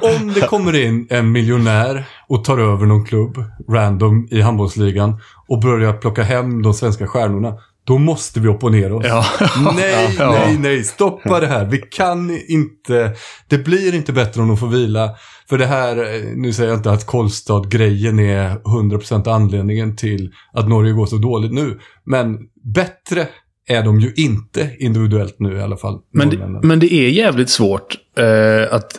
[0.00, 5.60] Om det kommer in en miljonär och tar över någon klubb, random, i handbollsligan och
[5.60, 9.04] börjar plocka hem de svenska stjärnorna, då måste vi opponera oss.
[9.08, 9.24] Ja.
[9.76, 10.30] Nej, Ja.
[10.30, 10.84] nej, nej.
[10.84, 11.64] Stoppa det här.
[11.64, 13.12] Vi kan inte...
[13.48, 15.10] Det blir inte bättre om de får vila.
[15.48, 20.68] För det här, eh, nu säger jag inte att Kolstad-grejen är 100% anledningen till att
[20.68, 21.78] Norge går så dåligt nu.
[22.04, 22.38] Men
[22.74, 23.28] bättre
[23.68, 25.98] är de ju inte individuellt nu i alla fall.
[26.12, 28.92] Men det, men det är jävligt svårt eh, att,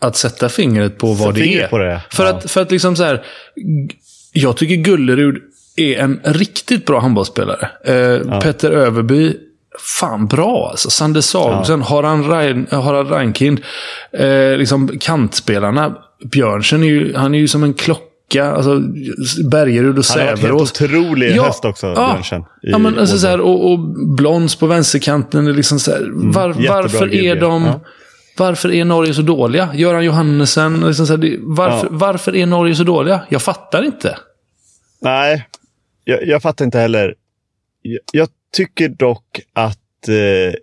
[0.00, 1.68] att sätta fingret på vad det är.
[1.68, 2.30] på det, För, ja.
[2.30, 3.24] att, för att liksom så här.
[4.32, 5.42] Jag tycker Gullerud
[5.76, 7.68] är en riktigt bra handbollsspelare.
[7.84, 9.36] Eh, Petter Överby,
[9.78, 10.90] fan bra alltså.
[10.90, 13.60] Sander Samuelsson, Harald, Rein, Harald Reinkind.
[14.12, 15.96] Eh, liksom kantspelarna.
[16.24, 18.04] Björnsen är ju, han är ju som en klocka.
[18.38, 18.78] Alltså,
[19.50, 20.70] Bergerud och Han har varit helt Säverås.
[20.82, 23.78] otrolig höst också, Björnsen, i Ja, men alltså så här, och, och
[24.16, 25.46] Blons på vänsterkanten.
[25.46, 27.62] Är liksom så här, var, Mm, varför är de...
[27.64, 27.80] Ja.
[28.38, 29.68] Varför är Norge så dåliga?
[29.74, 30.80] Göran Johannesen.
[30.86, 31.88] Liksom så här, varför, Ja.
[31.90, 33.20] varför är Norge så dåliga?
[33.28, 34.18] Jag fattar inte.
[35.02, 35.46] Nej,
[36.04, 37.14] jag, jag fattar inte heller.
[37.82, 40.54] Jag, jag tycker dock att eh,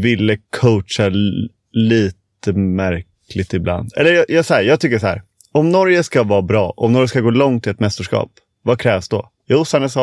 [0.00, 3.92] Ville coacha l- lite märkligt ibland.
[3.96, 5.22] Eller jag, jag, så här, jag tycker så här.
[5.54, 8.30] Om Norge ska vara bra, om Norge ska gå långt i ett mästerskap,
[8.62, 9.30] vad krävs då?
[9.48, 9.94] Jo, Sannes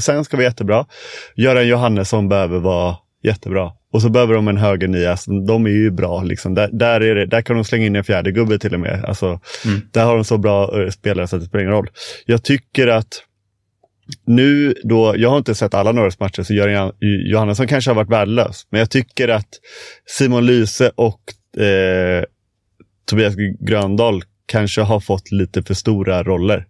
[0.00, 0.86] sen ska vara jättebra.
[1.36, 3.72] Göran Johannesson behöver vara jättebra.
[3.92, 5.10] Och så behöver de en högernia.
[5.10, 6.22] Alltså, de är ju bra.
[6.22, 6.54] Liksom.
[6.54, 9.04] Där, där, är det, där kan de slänga in en fjärde gubbe till och med.
[9.04, 9.40] Alltså,
[9.92, 11.90] Där har de så bra eh, spelare så att det spelar ingen roll.
[12.26, 13.22] Jag tycker att
[14.26, 16.92] nu då, jag har inte sett alla Norges matcher, så Göran
[17.30, 18.66] Johannesson kanske har varit värdelös.
[18.70, 19.48] Men jag tycker att
[20.06, 21.20] Simon Lyse och
[21.62, 22.24] eh,
[23.06, 26.66] Tobias Gröndahl kanske har fått lite för stora roller.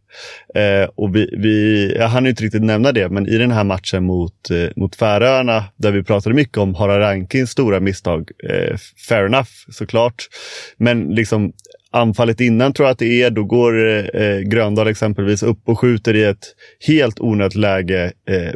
[0.55, 4.05] Eh, och vi, vi, jag hann inte riktigt nämna det, men i den här matchen
[4.05, 8.77] mot, eh, mot Färöarna, där vi pratade mycket om Harald Rankins stora misstag, eh,
[9.09, 10.29] fair enough såklart.
[10.77, 11.53] Men liksom
[11.91, 16.17] anfallet innan tror jag att det är, då går eh, Gröndahl exempelvis upp och skjuter
[16.17, 16.55] i ett
[16.87, 18.53] helt onödigt läge eh,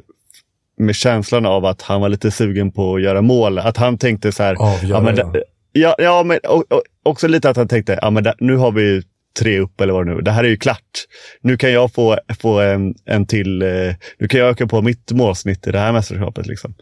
[0.79, 3.59] med känslan av att han var lite sugen på att göra mål.
[3.59, 5.33] Att han tänkte så här, Avgöra, ja, men, ja.
[5.73, 8.73] ja, ja, men och, och, också lite att han tänkte, ja, men där, nu har
[8.73, 9.03] vi
[9.39, 11.07] tre upp eller vad det nu Det här är ju klart.
[11.41, 15.13] Nu kan jag få, få en, en till, eh, nu kan jag öka på mitt
[15.13, 16.47] målsnitt i det här mästerskapet.
[16.47, 16.75] Liksom.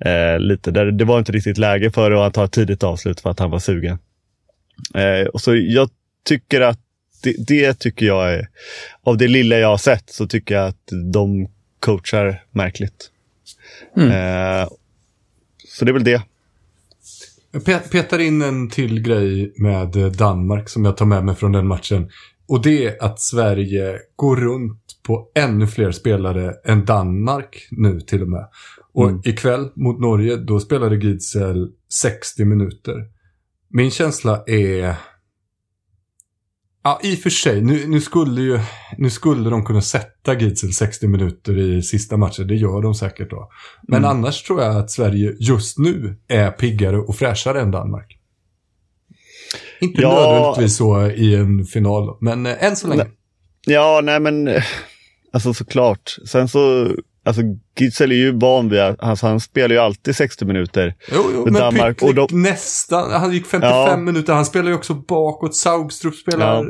[0.00, 0.70] Eh, lite.
[0.70, 3.38] Där, det var inte riktigt läge för och han tar ett tidigt avslut för att
[3.38, 3.98] han var sugen.
[4.94, 5.90] Eh, och så jag
[6.24, 6.80] tycker att
[7.22, 8.48] det, det, tycker jag är,
[9.02, 11.48] av det lilla jag har sett så tycker jag att de
[11.80, 13.10] coachar märkligt.
[13.96, 14.10] Mm.
[14.10, 14.68] Eh,
[15.68, 16.22] så det är väl det.
[17.50, 21.66] Jag petar in en till grej med Danmark som jag tar med mig från den
[21.66, 22.10] matchen.
[22.48, 28.22] Och det är att Sverige går runt på ännu fler spelare än Danmark nu till
[28.22, 28.48] och med.
[28.92, 29.20] Och mm.
[29.24, 31.70] ikväll mot Norge, då spelade Gidsel
[32.02, 32.94] 60 minuter.
[33.70, 34.94] Min känsla är
[36.82, 37.62] Ja, i och för sig.
[37.62, 38.60] Nu, nu, skulle ju,
[38.98, 42.46] nu skulle de kunna sätta Gidsel 60 minuter i sista matchen.
[42.46, 43.50] Det gör de säkert då.
[43.82, 44.10] Men mm.
[44.10, 48.18] annars tror jag att Sverige just nu är piggare och fräschare än Danmark.
[49.80, 50.14] Inte ja.
[50.14, 53.06] nödvändigtvis så i en final, men eh, än så länge.
[53.66, 54.62] Ja, nej men eh,
[55.32, 56.16] alltså såklart.
[56.26, 56.90] Sen så
[57.28, 57.42] Alltså
[57.78, 60.94] Gidsel är ju van vid alltså, han spelar ju alltid 60 minuter.
[61.12, 62.28] Jo, jo men Danmark, och de...
[62.30, 63.12] nästan.
[63.12, 63.96] Han gick 55 ja.
[63.96, 64.32] minuter.
[64.32, 65.56] Han spelar ju också bakåt.
[65.56, 66.64] Saugstrup spelar ja.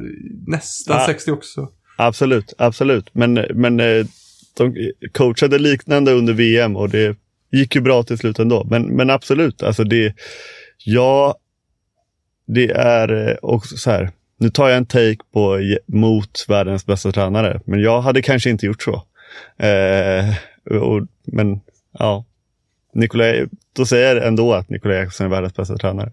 [0.47, 1.07] nästan ja.
[1.07, 1.68] 60 också.
[1.97, 3.11] Absolut, absolut.
[3.12, 4.07] Men, men eh,
[4.57, 7.16] de coachade liknande under VM och det
[7.53, 8.64] gick ju bra till slut ändå.
[8.71, 10.14] Men, men absolut, alltså det,
[10.85, 11.38] ja,
[12.47, 14.11] det är eh, också så här.
[14.40, 18.66] Nu tar jag en take på mot världens bästa tränare, men jag hade kanske inte
[18.66, 19.03] gjort så.
[19.57, 20.35] Eh,
[20.83, 21.61] och, men
[21.99, 22.25] ja,
[22.95, 26.12] Nikolaj, då säger jag ändå att Nikolaj Jakobsson är världens bästa tränare.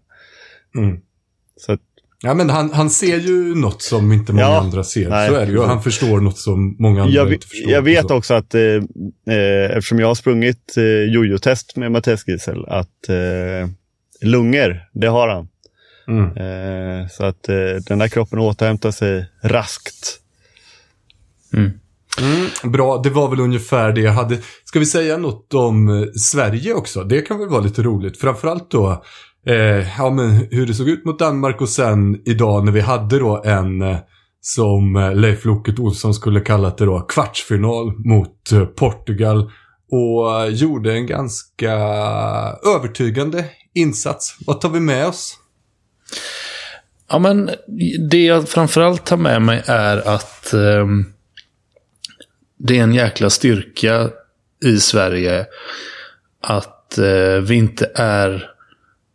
[0.78, 0.99] Mm.
[1.58, 1.82] Så att,
[2.21, 5.10] Ja, men han, han ser ju något som inte många ja, andra ser.
[5.10, 5.62] Nej, så är det ju.
[5.62, 7.71] Han förstår något som många andra jag, inte förstår.
[7.71, 8.62] Jag vet också att, eh,
[9.30, 13.69] eh, eftersom jag har sprungit eh, jojo-test med Mattias Giesel, att eh,
[14.21, 15.47] lungor, det har han.
[16.08, 16.38] Mm.
[16.38, 17.56] Eh, så att eh,
[17.88, 20.19] den där kroppen återhämtar sig raskt.
[21.54, 21.71] Mm.
[22.21, 24.38] Mm, bra, det var väl ungefär det jag hade.
[24.63, 27.04] Ska vi säga något om eh, Sverige också?
[27.04, 28.19] Det kan väl vara lite roligt.
[28.19, 29.04] Framförallt då
[29.47, 33.19] eh, ja, men hur det såg ut mot Danmark och sen idag när vi hade
[33.19, 33.97] då en eh,
[34.41, 39.51] som eh, Leif Loket Olsson skulle kallat det då kvartsfinal mot Portugal.
[39.91, 41.71] Och gjorde en ganska
[42.75, 44.38] övertygande insats.
[44.47, 45.38] Vad tar vi med oss?
[47.10, 47.49] Ja, men
[48.10, 50.86] det jag framförallt tar med mig är att eh
[52.57, 54.09] det är en jäkla styrka
[54.65, 55.45] i Sverige
[56.41, 58.49] att eh, vi inte är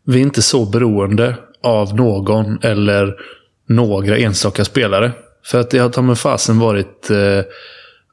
[0.06, 3.16] vi är inte så beroende av någon eller
[3.66, 5.12] några enstaka spelare.
[5.44, 7.44] För att det har ta med fasen varit eh,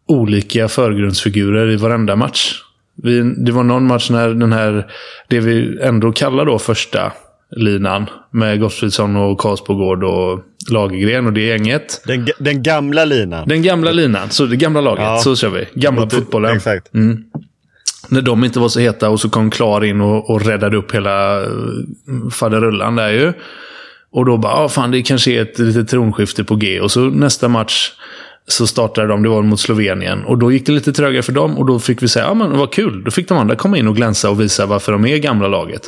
[0.08, 2.62] olika förgrundsfigurer i varenda match.
[2.96, 4.92] Vi, det var någon match när den här,
[5.28, 7.12] det vi ändå kallar då första
[7.50, 12.02] linan med Gottfridsson och Karlsbogård och Lagergren och det gänget.
[12.06, 13.48] Den, den gamla linan.
[13.48, 15.04] Den gamla linan, så det gamla laget.
[15.04, 15.18] Ja.
[15.18, 15.68] Så kör vi.
[15.74, 16.56] Gamla du, fotbollen.
[16.56, 16.94] Exakt.
[16.94, 17.24] Mm.
[18.10, 20.96] När de inte var så heta och så kom Klar in och, och räddade upp
[20.96, 23.34] hela uh, faderullan där ju.
[24.12, 26.82] Och då bara, ah, fan det kanske är ett litet tronskifte på G.
[26.82, 27.92] Och så nästa match
[28.48, 30.24] så startade de, det var mot Slovenien.
[30.24, 32.58] Och då gick det lite trögare för dem och då fick vi säga, ja men
[32.58, 33.04] vad kul.
[33.04, 35.82] Då fick de andra komma in och glänsa och visa varför de är gamla laget.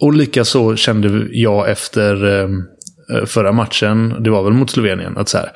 [0.00, 2.64] Och likaså kände jag efter ehm, eh,
[3.12, 5.52] Eh, förra matchen, det var väl mot Slovenien, att så här,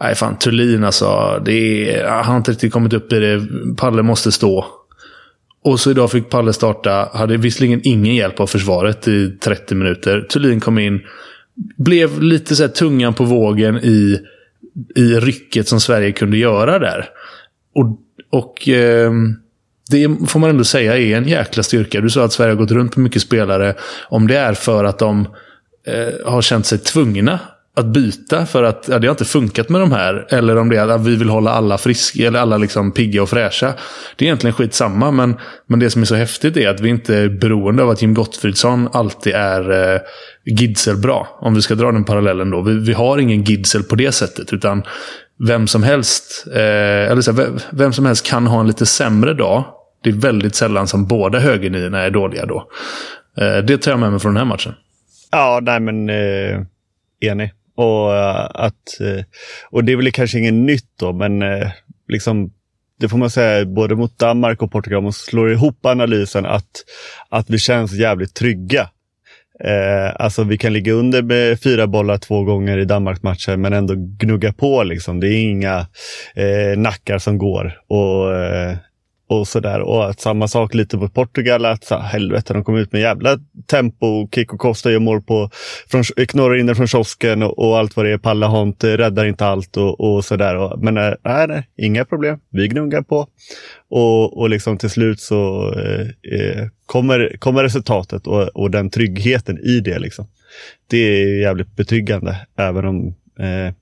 [0.00, 1.52] nej fan Thulin alltså, det
[1.94, 4.66] är, ah, han har inte riktigt kommit upp i det, Palle måste stå.
[5.64, 10.26] Och så idag fick Palle starta, hade visserligen ingen hjälp av försvaret i 30 minuter.
[10.30, 11.00] Thulin kom in,
[11.76, 14.18] blev lite så här tungan på vågen i,
[14.96, 17.08] i rycket som Sverige kunde göra där.
[17.74, 17.98] Och,
[18.30, 19.12] och eh,
[19.90, 22.00] det får man ändå säga är en jäkla styrka.
[22.00, 23.74] Du sa att Sverige har gått runt på mycket spelare.
[24.08, 25.28] Om det är för att de
[25.86, 27.38] eh, har känt sig tvungna
[27.76, 30.26] att byta för att ja, det har inte funkat med de här.
[30.28, 33.28] Eller om det är att vi vill hålla alla friska, eller alla liksom pigga och
[33.28, 33.74] fräscha.
[34.16, 37.16] Det är egentligen skitsamma, men, men det som är så häftigt är att vi inte
[37.16, 40.00] är beroende av att Jim Gottfridsson alltid är eh,
[40.44, 41.38] Gidsel bra.
[41.40, 42.62] Om vi ska dra den parallellen då.
[42.62, 44.82] Vi, vi har ingen Gidsel på det sättet, utan
[45.46, 49.34] vem som helst, eh, eller så här, vem som helst kan ha en lite sämre
[49.34, 49.64] dag
[50.06, 52.68] det är väldigt sällan som båda högerniorna är dåliga då.
[53.38, 54.74] Eh, det tar jag med mig från den här matchen.
[55.36, 56.60] Ja, nej men eh,
[57.20, 57.50] enig.
[57.74, 59.24] Och, eh, att, eh,
[59.70, 61.70] och det är väl kanske inget nytt då, men eh,
[62.08, 62.52] liksom,
[63.00, 66.70] det får man säga både mot Danmark och Portugal, man slår ihop analysen att,
[67.28, 68.88] att vi känns jävligt trygga.
[69.64, 73.94] Eh, alltså vi kan ligga under med fyra bollar två gånger i Danmarksmatcher men ändå
[73.96, 74.82] gnugga på.
[74.82, 75.20] Liksom.
[75.20, 75.86] Det är inga
[76.34, 77.80] eh, nackar som går.
[77.86, 78.32] Och
[79.28, 79.80] och sådär.
[79.80, 83.38] Och att samma sak lite mot Portugal, att så, helvete, de kom ut med jävla
[83.66, 84.28] tempo.
[84.34, 85.50] Kiko Costa gör mål på,
[85.88, 88.18] från, knorrar in från kiosken och, och, allt vad det är.
[88.18, 90.76] Palla Hont räddar inte allt och, och sådär.
[90.76, 92.38] Men eh, nej, nej, inga problem.
[92.50, 93.28] Vi gnuggar på.
[93.90, 96.00] Och, och liksom till slut så eh,
[96.40, 99.98] eh, kommer, kommer resultatet och, och den tryggheten i det.
[99.98, 100.26] Liksom.
[100.90, 103.14] Det är jävligt betryggande, även om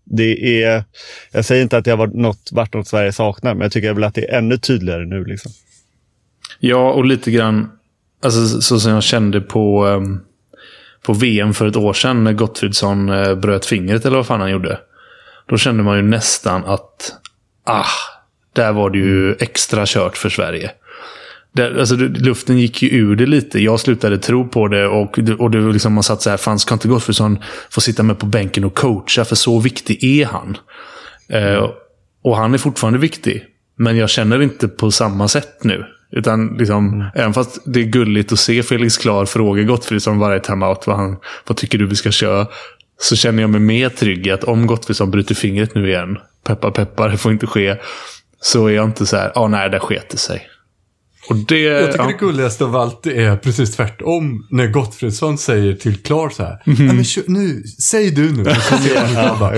[0.04, 0.84] det är,
[1.32, 3.94] jag säger inte att det har varit något, varit något Sverige saknar, men jag tycker
[3.94, 5.24] väl att det är ännu tydligare nu.
[5.24, 5.52] Liksom.
[6.58, 7.70] Ja, och lite grann
[8.22, 10.20] alltså, så som jag kände på, um,
[11.02, 14.50] på VM för ett år sedan när Gottfridsson uh, bröt fingret eller vad fan han
[14.50, 14.78] gjorde.
[15.46, 17.12] Då kände man ju nästan att
[17.64, 17.86] ah,
[18.52, 20.70] där var det ju extra kört för Sverige.
[21.54, 23.58] Det, alltså, luften gick ju ur det lite.
[23.58, 26.74] Jag slutade tro på det och, och det liksom, man satt så här, fan ska
[26.74, 27.38] inte Gottfridsson
[27.70, 29.24] få sitta med på bänken och coacha?
[29.24, 30.56] För så viktig är han.
[31.28, 31.70] Eh,
[32.24, 33.44] och han är fortfarande viktig.
[33.76, 35.84] Men jag känner inte på samma sätt nu.
[36.12, 37.06] Utan liksom, mm.
[37.14, 41.16] även fast det är gulligt att se Felix Klar fråga Gottfridsson varje timeout vad, han,
[41.46, 42.46] vad tycker du vi ska köra.
[43.00, 46.70] Så känner jag mig mer trygg i att om Gottfridsson bryter fingret nu igen, peppar
[46.70, 47.76] peppar, det får inte ske.
[48.40, 50.48] Så är jag inte så här, ja ah, nej, det sket sig.
[51.28, 52.06] Och det, jag tycker ja.
[52.06, 54.46] det gulligaste av allt är precis tvärtom.
[54.50, 56.62] När Gottfridsson säger till Klar så här.
[56.66, 56.86] Mm -hmm.
[57.26, 58.44] men nu, säg du nu.
[59.14, 59.52] ja,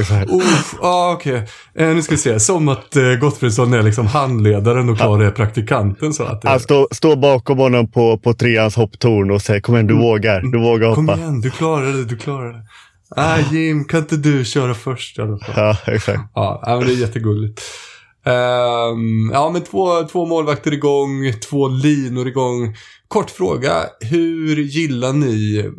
[0.80, 1.32] ah, okej.
[1.32, 1.88] Okay.
[1.88, 2.40] Eh, nu ska vi se.
[2.40, 6.12] Som att eh, Gottfridsson är liksom handledaren och Klar är praktikanten.
[6.12, 6.50] Så att, eh.
[6.50, 10.06] Han står stå bakom honom på, på treans hopptorn och säger kom igen, du mm.
[10.06, 10.40] vågar.
[10.40, 11.00] Du vågar hoppa.
[11.00, 12.62] Kom igen, du klarar det, du klarar det.
[13.16, 15.54] Ah, Jim, kan inte du köra först i alla fall?
[15.56, 16.20] Ja, exakt.
[16.34, 17.62] Ja, men det är jättegulligt.
[18.26, 22.74] Um, ja, men två, två målvakter igång, två linor igång.
[23.08, 25.72] Kort fråga, hur gillar ni mm,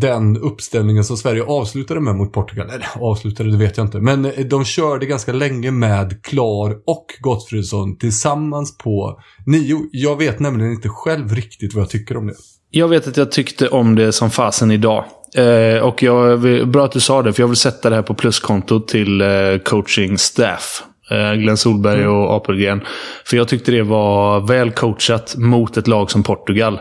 [0.00, 2.70] den uppställningen som Sverige avslutade med mot Portugal?
[2.70, 4.00] Eller avslutade, det vet jag inte.
[4.00, 9.78] Men eh, de körde ganska länge med Klar och Gottfridsson tillsammans på nio.
[9.92, 12.34] Jag vet nämligen inte själv riktigt vad jag tycker om det.
[12.70, 15.04] Jag vet att jag tyckte om det som fasen idag.
[15.36, 18.14] Eh, och jag, bra att du sa det, för jag vill sätta det här på
[18.14, 19.28] pluskontot till eh,
[19.64, 20.82] coaching staff.
[21.10, 22.14] Eh, Glenn Solberg mm.
[22.14, 22.80] och Apelgren.
[23.24, 26.78] För jag tyckte det var väl coachat mot ett lag som Portugal.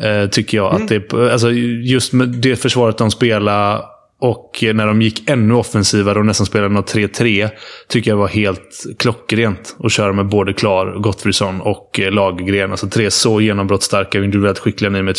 [0.00, 0.74] Eh, tycker jag.
[0.74, 0.82] Mm.
[0.82, 1.50] att det, alltså
[1.82, 3.82] Just med det försvaret de spelade
[4.20, 7.50] och när de gick ännu offensivare och nästan spelade något 3-3.
[7.88, 12.70] Tycker jag var helt klockrent att köra med både Klar, Gottfridsson och eh, Lagergren.
[12.70, 15.14] Alltså tre så genombrottsstarka och individuellt skickliga nio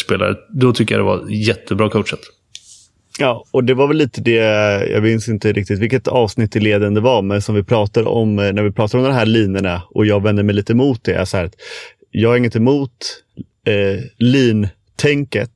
[0.49, 2.19] Då tycker jag det var jättebra coachat.
[3.19, 4.35] Ja, och det var väl lite det,
[4.91, 8.39] jag minns inte riktigt vilket avsnitt i leden det var, men som vi pratade om
[8.39, 11.25] eh, när vi pratade om de här linorna och jag vände mig lite emot det.
[11.25, 11.51] Så här,
[12.11, 12.91] jag har inget emot
[13.67, 15.51] eh, lintänket,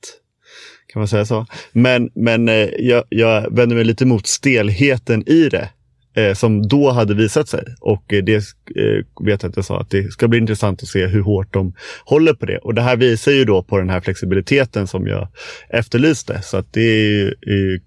[0.88, 1.46] kan man säga så?
[1.72, 5.70] Men, men eh, jag, jag vänder mig lite emot stelheten i det
[6.16, 7.64] eh, som då hade visat sig.
[7.82, 10.90] Och eh, det eh, vet jag att jag sa att det ska bli intressant att
[10.90, 11.74] se hur hårt de
[12.06, 12.58] håller på det.
[12.58, 15.28] Och det här visar ju då på den här flexibiliteten som jag
[15.70, 16.42] efterlyste.
[16.42, 17.80] Så att det är, är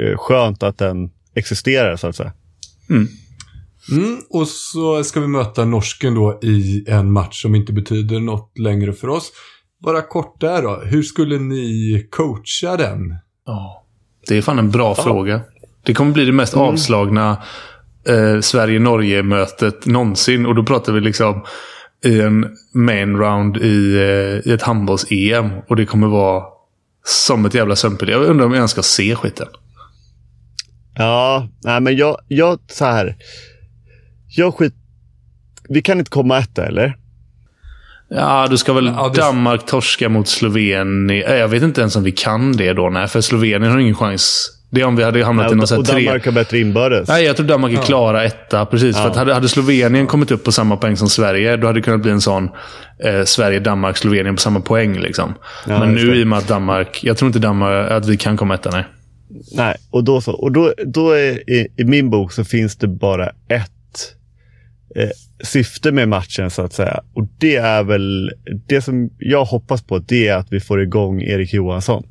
[0.00, 2.32] eh, skönt att den existerar så att säga.
[2.90, 3.08] Mm.
[3.92, 8.58] Mm, och så ska vi möta norsken då i en match som inte betyder något
[8.58, 9.32] längre för oss.
[9.84, 13.16] Bara kort där då, hur skulle ni coacha den?
[13.46, 13.86] Ja,
[14.28, 15.02] det är fan en bra ja.
[15.02, 15.40] fråga.
[15.84, 16.66] Det kommer bli det mest mm.
[16.66, 17.42] avslagna
[18.08, 20.46] eh, Sverige-Norge-mötet någonsin.
[20.46, 21.44] Och då pratar vi liksom
[22.04, 25.50] i en main round i, eh, i ett handbolls-EM.
[25.68, 26.44] Och det kommer vara
[27.04, 28.08] som ett jävla sömnpil.
[28.08, 29.48] Jag undrar om jag ens ska se skiten.
[30.94, 33.16] Ja, nej men jag, jag så här.
[34.28, 34.74] Jag skit...
[35.68, 36.96] Vi kan inte komma etta eller?
[38.08, 39.20] Ja, du ska väl ja, det...
[39.20, 41.08] Danmark torska mot Slovenien.
[41.28, 42.90] Jag vet inte ens om vi kan det då.
[42.90, 45.78] Nej, för Slovenien har ingen chans det är om vi hade hamnat ja, i någon
[45.78, 46.04] Och tre.
[46.04, 47.08] Danmark har bättre inbördes.
[47.08, 48.66] Nej, jag tror Danmark är klara etta.
[48.66, 48.96] Precis.
[48.96, 49.02] Ja.
[49.02, 51.82] För att hade, hade Slovenien kommit upp på samma poäng som Sverige, då hade det
[51.82, 52.50] kunnat bli en sån
[53.04, 54.98] eh, Sverige, Danmark, Slovenien på samma poäng.
[54.98, 55.34] Liksom.
[55.66, 57.04] Ja, Men nu i och med att Danmark...
[57.04, 58.84] Jag tror inte Danmark, att vi kan komma etta, nej.
[59.52, 60.32] Nej, och då så.
[60.32, 63.70] Och då, då är, i, i min bok så finns det bara ett
[64.96, 65.08] eh,
[65.42, 67.00] syfte med matchen så att säga.
[67.14, 68.30] Och det är väl
[68.66, 69.98] det som jag hoppas på.
[69.98, 72.04] Det är att vi får igång Erik Johansson.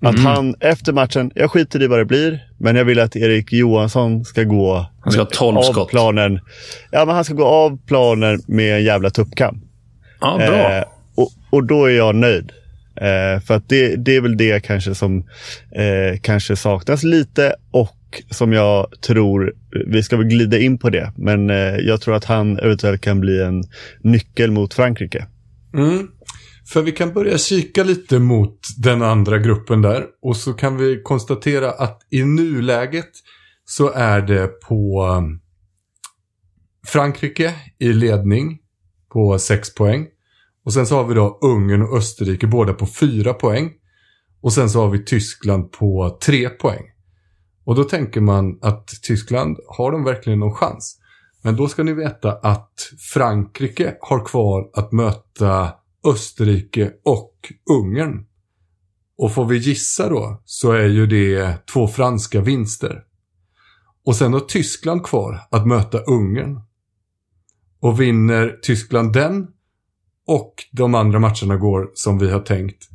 [0.00, 0.26] Att mm.
[0.26, 4.24] han efter matchen, jag skiter i vad det blir, men jag vill att Erik Johansson
[4.24, 5.88] ska gå han ska ha 12 av skott.
[5.88, 6.40] planen.
[6.90, 9.60] Ja, men han ska gå av planen med en jävla tuppkam.
[10.20, 10.76] Ja, bra.
[10.76, 10.84] Eh,
[11.14, 12.52] och, och då är jag nöjd.
[13.00, 15.18] Eh, för att det, det är väl det kanske som
[15.70, 19.54] eh, kanske saknas lite och som jag tror,
[19.86, 23.20] vi ska väl glida in på det, men eh, jag tror att han eventuellt kan
[23.20, 23.64] bli en
[24.02, 25.26] nyckel mot Frankrike.
[25.74, 26.08] Mm.
[26.72, 30.06] För vi kan börja kika lite mot den andra gruppen där.
[30.22, 33.10] Och så kan vi konstatera att i nuläget
[33.64, 35.40] så är det på um,
[36.86, 38.58] Frankrike i ledning
[39.12, 40.06] på 6 poäng.
[40.64, 43.72] Och sen så har vi då Ungern och Österrike båda på 4 poäng.
[44.40, 46.84] Och sen så har vi Tyskland på 3 poäng.
[47.64, 50.98] Och då tänker man att Tyskland, har de verkligen någon chans?
[51.42, 52.72] Men då ska ni veta att
[53.12, 55.72] Frankrike har kvar att möta
[56.04, 58.26] Österrike och Ungern.
[59.18, 63.04] Och får vi gissa då så är ju det två franska vinster.
[64.04, 66.60] Och sen har Tyskland kvar att möta Ungern.
[67.80, 69.46] Och vinner Tyskland den
[70.26, 72.88] och de andra matcherna går som vi har tänkt.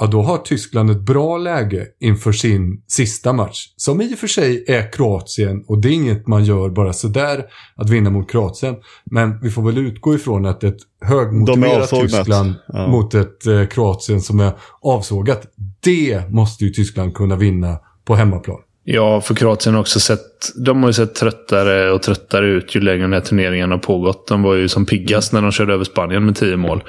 [0.00, 3.66] Ja, då har Tyskland ett bra läge inför sin sista match.
[3.76, 7.44] Som i och för sig är Kroatien och det är inget man gör bara sådär
[7.76, 8.76] att vinna mot Kroatien.
[9.04, 12.86] Men vi får väl utgå ifrån att ett högmotiverat Tyskland ja.
[12.86, 15.46] mot ett eh, Kroatien som är avsågat.
[15.80, 18.58] Det måste ju Tyskland kunna vinna på hemmaplan.
[18.84, 20.54] Ja, för Kroatien har också sett...
[20.64, 24.28] De har ju sett tröttare och tröttare ut ju längre den här turneringen har pågått.
[24.28, 26.82] De var ju som piggast när de körde över Spanien med tio mål.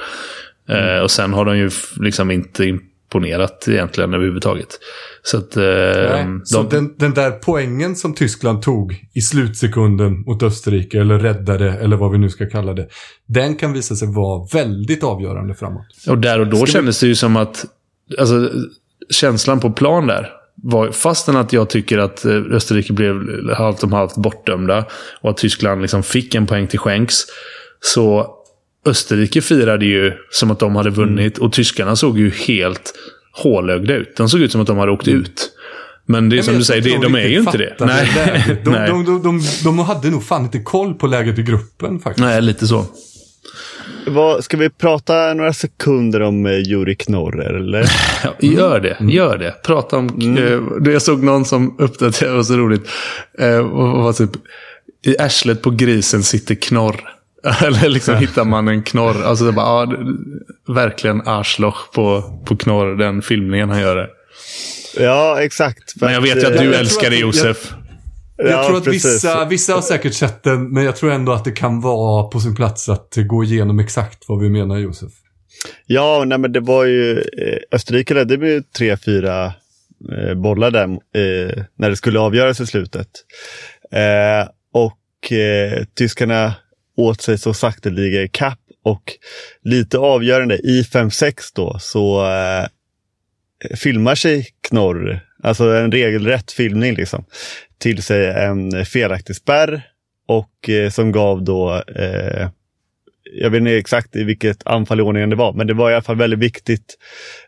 [0.70, 0.96] Mm.
[0.96, 2.80] Eh, och sen har de ju liksom inte
[3.12, 4.80] imponerat egentligen överhuvudtaget.
[5.24, 6.42] Så, att, eh, de...
[6.46, 11.98] så den, den, där poängen som Tyskland tog i slutsekunden mot Österrike, eller räddade, eller
[11.98, 12.88] vad vi nu ska kalla det.
[13.26, 15.86] Den kan visa sig vara väldigt avgörande framåt.
[16.10, 17.08] Och där och då ska kändes vi...
[17.08, 17.66] det ju som att...
[18.20, 18.50] Alltså,
[19.10, 23.16] känslan på plan där var, fastän att jag tycker att eh, Österrike blev
[23.54, 24.86] halvt om halvt bortdömda
[25.22, 27.16] och att Tyskland liksom fick en poäng till skänks.
[27.82, 28.38] Så
[28.86, 31.48] Österrike firade ju som att de hade vunnit mm.
[31.48, 32.94] och tyskarna såg ju helt
[33.34, 34.16] hålögda ut.
[34.18, 35.52] De såg ut som att de hade åkt ut.
[36.06, 37.76] Men det är som du säger, det, de är ju inte det.
[37.86, 38.10] Nej.
[38.66, 42.26] De, de, de, de, hade nog fan inte koll på läget i gruppen faktiskt.
[42.26, 42.86] Nej, lite så.
[44.08, 47.92] Vad, ska vi prata några sekunder om eh, Juri Knorrer eller?
[48.24, 49.10] Ja, gör det, mm.
[49.10, 49.56] gör det.
[49.64, 50.10] Prata om...
[50.10, 50.38] Mm.
[50.86, 52.90] Eh, jag såg någon som uppdaterade, det var så roligt.
[53.40, 54.32] Eh, och var typ,
[55.06, 57.02] I arslet på grisen sitter knorr.
[57.66, 59.24] Eller liksom hittar man en knorr.
[59.24, 59.98] Alltså det bara, ja,
[60.74, 64.10] verkligen arsloch på, på knorr, den filmningen han gör det.
[64.98, 65.94] Ja, exakt.
[66.02, 67.74] Men jag vet ju att du älskar det Josef.
[68.38, 71.46] Jag, jag tror att vissa, vissa har säkert sett den, men jag tror ändå att
[71.46, 75.12] det kan vara på sin plats att gå igenom exakt vad vi menar Josef.
[75.86, 79.46] Ja, nej men det var ju, eh, Österrike ledde med tre, fyra
[80.12, 83.08] eh, bollar där eh, när det skulle avgöras i slutet.
[83.92, 86.54] Eh, och eh, tyskarna
[87.02, 89.14] åt sig så sakteliga i kapp och
[89.64, 92.68] lite avgörande i 5-6 då så eh,
[93.76, 97.26] filmar sig Knorr, alltså en regelrätt filmning liksom,
[97.78, 99.88] till sig en felaktig spärr
[100.28, 102.50] och eh, som gav då eh,
[103.34, 105.94] jag vet inte exakt i vilket anfall i ordningen det var, men det var i
[105.94, 106.98] alla fall väldigt viktigt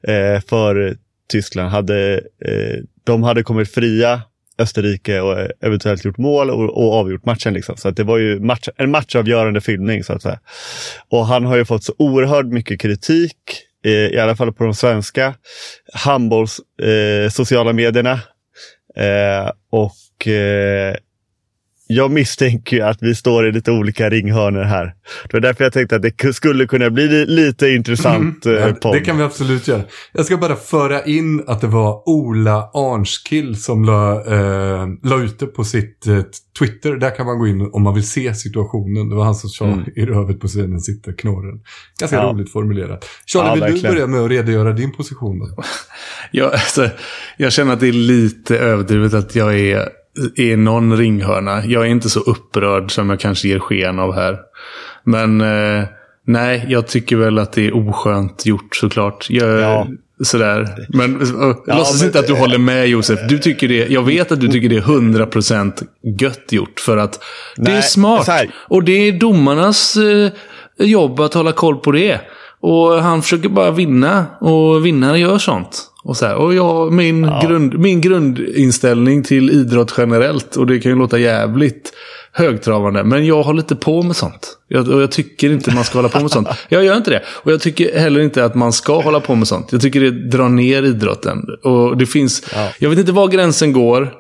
[0.08, 0.98] eh, för
[1.30, 1.70] Tyskland.
[1.70, 2.14] Hade,
[2.46, 4.22] eh, de hade kommit fria
[4.58, 7.54] Österrike och eh, eventuellt gjort mål och, och avgjort matchen.
[7.54, 7.78] Liksom.
[7.78, 10.40] Så att det var ju match, en matchavgörande filmning så att säga.
[11.10, 13.38] Och han har ju fått så oerhört mycket kritik,
[13.86, 15.34] eh, i alla fall på de svenska
[15.94, 18.20] handbolls eh, sociala medierna.
[18.96, 20.96] Eh, och eh,
[21.96, 24.86] jag misstänker att vi står i lite olika ringhörnor här.
[25.24, 28.64] Det var därför jag tänkte att det skulle kunna bli lite intressant mm.
[28.64, 29.82] eh, Det kan vi absolut göra.
[30.12, 35.40] Jag ska bara föra in att det var Ola Arnskill som la, eh, la ut
[35.40, 36.22] det på sitt eh,
[36.60, 36.96] Twitter.
[36.96, 39.10] Där kan man gå in om man vill se situationen.
[39.10, 39.86] Det var han som sa mm.
[39.96, 41.60] i rövet på scenen sitter knorren.
[42.00, 42.24] Ganska ja.
[42.24, 43.06] roligt formulerat.
[43.26, 43.84] Charlie, ja, vill verkligen.
[43.84, 45.40] du börja med att redogöra din position?
[45.40, 45.64] Då?
[46.32, 46.90] ja, alltså,
[47.38, 49.90] jag känner att det är lite överdrivet att jag är
[50.36, 51.66] i någon ringhörna.
[51.66, 54.40] Jag är inte så upprörd som jag kanske ger sken av här.
[55.04, 55.84] Men eh,
[56.28, 59.28] nej, jag tycker väl att det är oskönt gjort såklart.
[59.30, 59.88] Jag, ja.
[60.24, 60.88] Sådär.
[60.90, 63.20] Men uh, ja, låtsas men, inte att du håller med Josef.
[63.30, 65.84] Du tycker det, jag vet att du tycker det är 100%
[66.20, 66.80] gött gjort.
[66.80, 67.24] För att
[67.58, 68.30] nej, det är smart.
[68.54, 70.30] Och det är domarnas uh,
[70.78, 72.22] jobb att hålla koll på det.
[72.60, 74.26] Och han försöker bara vinna.
[74.42, 75.93] Och vinnare gör sånt.
[76.04, 77.42] Och, så här, och jag, min, ja.
[77.48, 81.94] grund, min grundinställning till idrott generellt, och det kan ju låta jävligt
[82.32, 84.58] högtravande, men jag håller inte på med sånt.
[84.68, 86.48] Jag, och jag tycker inte man ska hålla på med sånt.
[86.70, 87.24] Jag gör inte det.
[87.28, 89.72] Och jag tycker heller inte att man ska hålla på med sånt.
[89.72, 91.46] Jag tycker det drar ner idrotten.
[91.64, 92.70] Och det finns, ja.
[92.80, 94.14] Jag vet inte var gränsen går.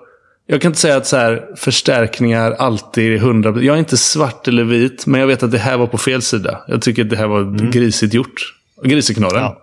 [0.47, 3.61] Jag kan inte säga att så här, förstärkningar alltid är hundra.
[3.61, 6.21] Jag är inte svart eller vit, men jag vet att det här var på fel
[6.21, 6.63] sida.
[6.67, 7.71] Jag tycker att det här var mm.
[7.71, 8.53] grisigt gjort.
[8.83, 9.41] Griseknorren.
[9.41, 9.62] Ja.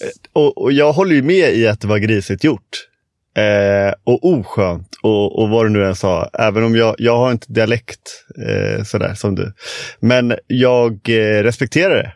[0.00, 2.88] Eh, och, och, jag håller ju med i att det var grisigt gjort.
[3.36, 6.30] Eh, och oskönt och, och vad du nu än sa.
[6.32, 9.52] Även om jag, jag har inte dialekt eh, sådär som du.
[10.00, 12.12] Men jag eh, respekterar det.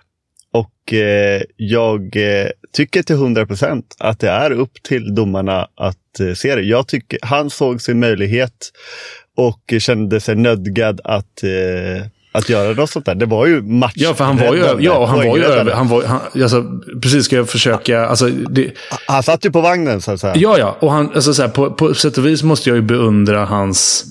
[0.53, 6.20] Och eh, jag eh, tycker till 100 procent att det är upp till domarna att
[6.20, 6.62] eh, se det.
[6.62, 8.70] Jag tycker, han såg sin möjlighet
[9.37, 13.14] och kände sig nödgad att eh, att göra något sånt där.
[13.14, 13.93] Det var ju match.
[13.97, 15.72] Ja, för han var ju, ja, han var ju över.
[15.72, 16.64] Han var, han, alltså,
[17.03, 18.72] precis ska jag försöka, alltså, det,
[19.07, 20.35] Han satt ju på vagnen så att säga.
[20.37, 20.76] Ja, ja.
[20.80, 24.05] Och han, alltså, så här, på, på sätt och vis måste jag ju beundra hans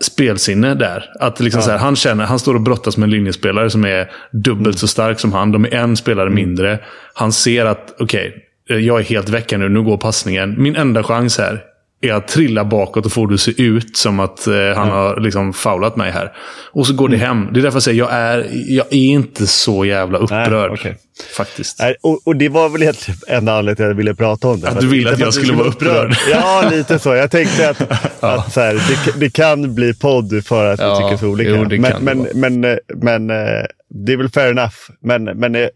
[0.00, 1.04] spelsinne där.
[1.20, 4.10] Att liksom så här, han känner, han står och brottas med en linjespelare som är
[4.32, 5.52] dubbelt så stark som han.
[5.52, 6.78] De är en spelare mindre.
[7.14, 8.34] Han ser att, okej,
[8.64, 10.62] okay, jag är helt väck nu, nu går passningen.
[10.62, 11.64] Min enda chans här
[12.00, 15.20] är att trilla bakåt och få det att se ut som att eh, han har
[15.20, 16.32] liksom faulat mig här.
[16.72, 17.48] Och så går det hem.
[17.52, 20.70] Det är därför jag säger jag är, jag är inte så jävla upprörd.
[20.70, 20.94] Nej, okay.
[21.36, 21.78] Faktiskt.
[21.78, 24.60] Nej, och, och, det var väl egentligen enda anledningen till att jag ville prata om
[24.60, 24.68] det.
[24.68, 26.16] Att du ville att jag skulle vara upprörd?
[26.30, 27.14] Ja, lite så.
[27.14, 27.80] Jag tänkte att,
[28.20, 28.38] ja.
[28.38, 31.50] att så här, det, det, kan bli podd för att ja, vi tycker så olika.
[31.50, 33.64] Jo, men, men, men, men, men, eh,
[34.04, 34.76] det är väl fair enough.
[35.00, 35.68] Men, men eh,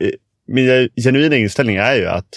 [0.49, 2.29] min genuina inställning är ju att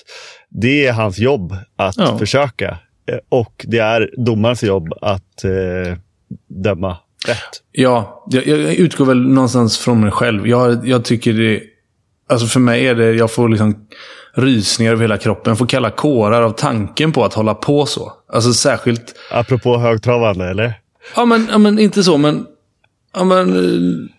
[0.50, 2.18] det är hans jobb att ja.
[2.18, 2.78] försöka.
[3.12, 5.98] Eh, och det är domarens jobb att eh,
[6.48, 6.98] döma
[7.28, 7.62] rätt.
[7.72, 10.48] Ja, jag, jag, utgår väl någonstans från mig själv.
[10.48, 11.64] Jag, jag tycker det...
[12.30, 13.14] Alltså för mig är det...
[13.14, 13.88] Jag får liksom
[14.34, 15.52] rysningar över hela kroppen.
[15.52, 18.14] Jag får kalla kårar av tanken på att hålla på så.
[18.34, 19.16] Alltså särskilt...
[19.32, 20.74] Apropå högtravande, eller?
[21.16, 22.46] Ja, men, ja, men inte så, men...
[23.14, 24.10] Ja, men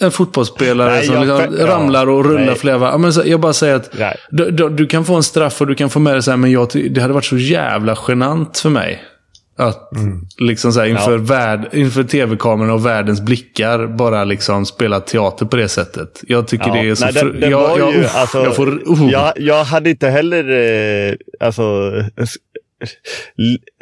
[0.00, 2.54] en fotbollsspelare nej, som liksom ja, ramlar och rullar nej.
[2.54, 3.00] flera varv.
[3.00, 3.90] Men Jag bara säger att
[4.30, 6.38] du, du, du, kan få en straff och du kan få med dig så här,
[6.38, 9.02] men jag, det hade varit så jävla genant för mig.
[9.58, 10.26] Att mm.
[10.38, 11.18] liksom så här, inför, ja.
[11.18, 16.24] värld, inför tv-kameran och världens blickar bara liksom spela teater på det sättet.
[16.28, 16.72] Jag tycker ja.
[16.72, 17.04] det är så...
[17.04, 19.10] Nej, jag, jag, ju, alltså, jag, får, uh.
[19.10, 20.50] jag, jag, hade inte heller
[21.08, 21.92] eh, alltså,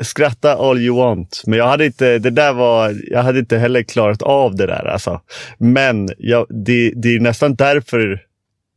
[0.02, 1.42] skratta all you want.
[1.46, 4.84] Men jag hade inte, det där var, jag hade inte heller klarat av det där.
[4.84, 5.20] Alltså.
[5.58, 8.20] Men jag, det, det är nästan därför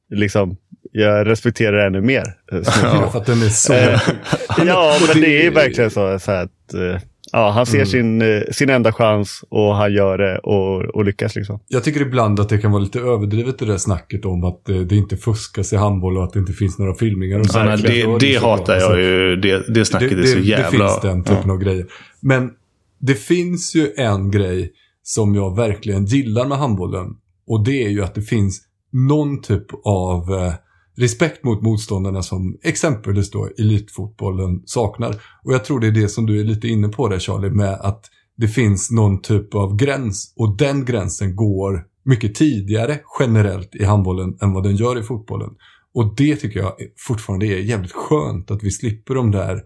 [0.10, 0.58] liksom,
[0.92, 2.34] jag respekterar det ännu mer.
[2.84, 3.74] Ja, för att den är så...
[4.66, 7.02] ja, men det är verkligen så, så att eh,
[7.32, 7.88] Ja, han ser mm.
[7.88, 11.36] sin, eh, sin enda chans och han gör det och, och lyckas.
[11.36, 11.60] Liksom.
[11.68, 14.86] Jag tycker ibland att det kan vara lite överdrivet det där snacket om att det,
[14.86, 17.40] det inte fuskas i handboll och att det inte finns några filmningar.
[17.40, 17.60] Och så.
[17.60, 19.36] Ja, det, det, det hatar jag alltså, ju.
[19.36, 20.86] Det, det snacket det, är så jävla...
[20.86, 21.54] Det finns den typen ja.
[21.54, 21.86] av grejer.
[22.22, 22.52] Men
[23.00, 24.72] det finns ju en grej
[25.04, 27.08] som jag verkligen gillar med handbollen.
[27.48, 28.62] Och det är ju att det finns
[28.92, 30.54] någon typ av eh,
[30.98, 35.16] respekt mot motståndarna som exempelvis då elitfotbollen saknar.
[35.44, 37.74] Och jag tror det är det som du är lite inne på där Charlie med
[37.74, 38.06] att
[38.38, 44.38] det finns någon typ av gräns och den gränsen går mycket tidigare generellt i handbollen
[44.42, 45.50] än vad den gör i fotbollen.
[45.94, 49.62] Och det tycker jag fortfarande är jävligt skönt att vi slipper de där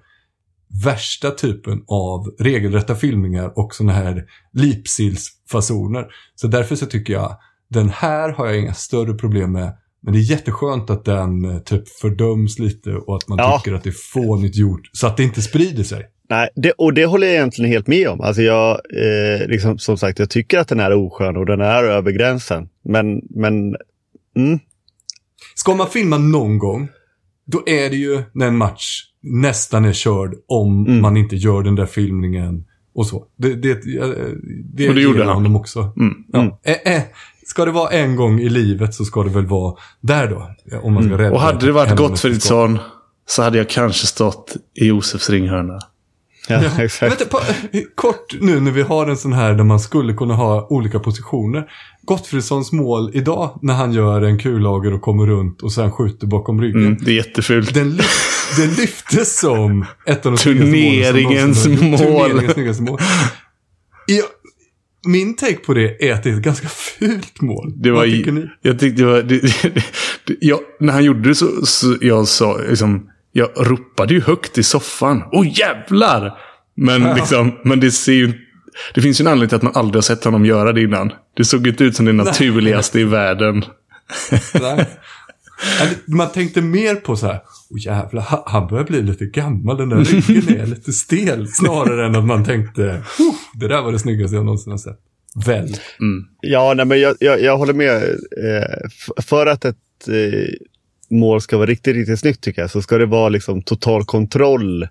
[0.84, 6.05] värsta typen av regelrätta filmningar och sådana här lipsilsfasoner.
[6.36, 7.38] Så därför så tycker jag
[7.69, 11.60] den här har jag inga större problem med men det är jätteskönt att den eh,
[11.60, 13.60] typ fördöms lite och att man ja.
[13.60, 14.89] tycker att det är fånigt gjort.
[14.91, 16.08] Så att det inte sprider sig.
[16.30, 18.22] Nej, det, och det håller jag egentligen helt med om.
[18.22, 21.84] Alltså jag, eh, liksom, som sagt, jag tycker att den är oskön och den är
[21.84, 22.70] över gränsen.
[22.84, 23.54] Men, men
[24.36, 24.60] mm.
[25.56, 26.89] Ska man filma någon gång,
[27.45, 31.02] då är det ju när en match nästan är körd om mm.
[31.02, 33.26] man inte gör den där filmningen och så.
[33.38, 33.99] Det, det, det,
[34.74, 35.34] det, och det gjorde han.
[35.34, 35.93] honom också.
[35.97, 36.14] Mm.
[36.28, 36.60] Ja.
[36.64, 37.02] Äh, äh,
[37.52, 40.52] ska det vara en gång i livet så ska det väl vara där då.
[40.82, 41.34] Om man ska mm.
[41.34, 42.80] Och hade det varit Gottfridsson
[43.28, 45.80] så hade jag kanske stått i Josefs ringhörna.
[46.47, 46.70] Ja, ja.
[46.84, 47.12] exakt.
[47.12, 47.39] Vänta, på,
[47.95, 51.72] kort nu när vi har en sån här där man skulle kunna ha olika positioner.
[52.02, 56.62] Gottfridssons mål idag när han gör en kullager och kommer runt och sen skjuter bakom
[56.62, 56.86] ryggen.
[56.86, 57.74] Mm, det är jättefult.
[57.74, 57.99] Den,
[58.58, 61.97] den lyftes som ett av de Turneringens mål.
[61.97, 62.99] Turneringens mål.
[64.06, 64.24] Ja,
[65.06, 67.74] min take på det är att det är ett ganska fult mål.
[67.76, 68.49] Det var, Vad ni?
[68.62, 69.22] Jag tyckte det var...
[69.22, 69.84] Det, det,
[70.26, 73.08] det, jag, när han gjorde det så, så jag sa liksom...
[73.34, 75.24] Jag ropade ju högt i soffan.
[75.32, 76.38] Åh jävlar!
[76.76, 77.16] Men, ja.
[77.16, 78.34] liksom, men det ser ju
[78.93, 81.12] Det finns ju en anledning till att man aldrig har sett honom göra det innan.
[81.38, 83.08] Det såg inte ut som det naturligaste Nej.
[83.08, 83.66] i världen.
[84.62, 84.86] Nej.
[86.05, 89.97] Man tänkte mer på så här, oh jävlar, han börjar bli lite gammal, den där
[89.97, 91.47] ryggen är lite stel.
[91.47, 93.03] Snarare än att man tänkte,
[93.53, 94.99] det där var det snyggaste jag någonsin har sett.
[95.45, 95.78] Väl?
[95.99, 96.26] Mm.
[96.41, 98.03] Ja, nej, men jag, jag, jag håller med.
[98.43, 100.53] Eh, för att ett eh,
[101.09, 104.88] mål ska vara riktigt, riktigt snyggt tycker jag, så ska det vara liksom total kontroll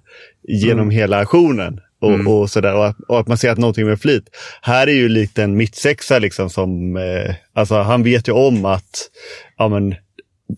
[0.48, 0.90] genom mm.
[0.90, 1.80] hela aktionen.
[2.00, 2.28] Och, mm.
[2.28, 4.24] och, sådär, och, och, att man ser att någonting med flit.
[4.62, 9.10] Här är ju lite en mittsexa liksom som, eh, alltså han vet ju om att,
[9.56, 9.94] ja men,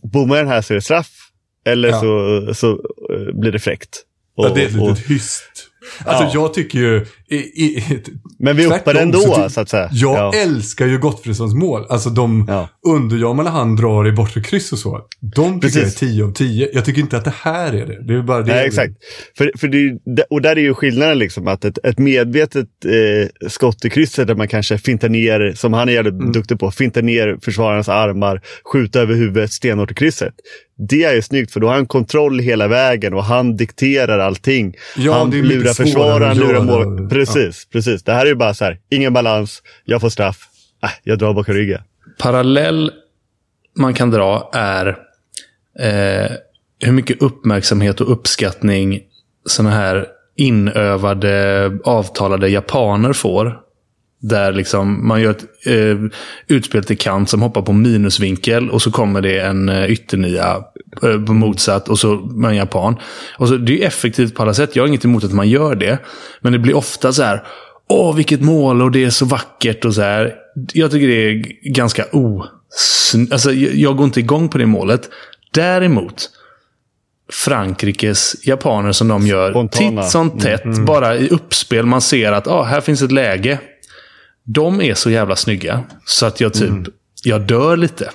[0.02, 1.10] bommar den här så är det straff.
[1.64, 2.00] Eller ja.
[2.00, 2.70] så, så
[3.12, 4.02] uh, blir det fräckt.
[4.36, 5.68] Och, ja, det är ett litet hyst.
[6.04, 6.30] Alltså ja.
[6.34, 8.02] jag tycker ju i, i,
[8.38, 9.88] Men vi uppar ändå, ty- så att säga.
[9.92, 10.32] Jag Ja.
[10.42, 11.86] älskar ju Gottfridssons mål.
[11.88, 12.68] Alltså de Ja.
[12.88, 15.00] underjamarna han drar i bortre kryss och så.
[15.36, 15.94] De tycker jag är Precis.
[16.00, 16.68] 10 av 10.
[16.74, 18.06] Jag tycker inte att det här är det.
[18.06, 18.52] Det är bara det.
[18.54, 18.92] Nej, exakt.
[19.38, 23.84] För, för det, och där är ju skillnaden liksom att ett, ett medvetet eh, skott
[23.84, 26.32] i krysset där man kanske fintar ner, som han är jävligt Mm.
[26.32, 28.40] duktig på, fintar ner försvararens armar,
[28.72, 30.34] skjuta över huvudet stenhårt i krysset.
[30.88, 34.74] Det är ju snyggt för då har han kontroll hela vägen och han dikterar allting.
[34.96, 36.62] Ja, han det är mycket lurar försvararen, lurar göra.
[36.62, 37.08] mål.
[37.26, 38.02] Precis, precis.
[38.02, 40.48] Det här är ju bara så här, ingen balans, jag får straff,
[40.82, 41.82] äh, jag drar bakom ryggen.
[42.18, 42.92] parallell
[43.76, 44.86] man kan dra är
[45.78, 46.32] eh,
[46.80, 49.00] hur mycket uppmärksamhet och uppskattning
[49.46, 50.06] sådana här
[50.36, 53.61] inövade, avtalade japaner får.
[54.24, 55.96] Där liksom man gör ett eh,
[56.46, 60.64] utspel till kant som hoppar på minusvinkel och så kommer det en eh, ytternia
[61.02, 62.12] eh, på motsatt och så
[62.46, 62.96] en japan.
[63.38, 64.76] Och så, det är effektivt på alla sätt.
[64.76, 65.98] Jag har inget emot att man gör det.
[66.40, 67.42] Men det blir ofta så här.
[67.88, 70.34] Åh, vilket mål och det är så vackert och så här.
[70.72, 72.44] Jag tycker det är ganska o...
[73.30, 75.10] Alltså, jag, går inte igång på det målet.
[75.50, 76.30] Däremot
[77.32, 80.02] Frankrikes japaner som de gör Spontana.
[80.02, 80.78] titt som tätt.
[80.86, 81.86] Bara i uppspel.
[81.86, 83.58] Man ser att ah, här finns ett läge.
[84.44, 85.84] De är så jävla snygga.
[86.04, 86.72] Så att jag typ,
[87.24, 88.10] jag dör lite.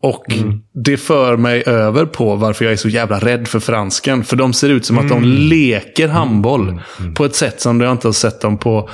[0.00, 0.24] Och
[0.72, 4.24] det för mig över på varför jag är så jävla rädd för fransken.
[4.24, 6.80] För de ser ut som att de leker handboll.
[7.14, 8.88] På ett sätt som jag inte har sett dem på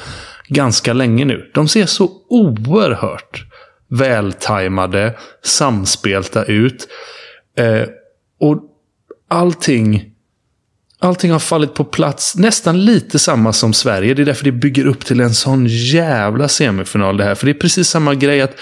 [0.48, 1.50] ganska länge nu.
[1.54, 3.44] De ser så oerhört
[3.88, 5.14] vältajmade,
[5.44, 6.88] samspelta ut.
[7.58, 7.88] Eh,
[8.40, 8.62] och
[9.28, 10.09] allting
[11.02, 12.36] Allting har fallit på plats.
[12.36, 14.14] Nästan lite samma som Sverige.
[14.14, 17.34] Det är därför det bygger upp till en sån jävla semifinal det här.
[17.34, 18.54] För det är precis samma grej att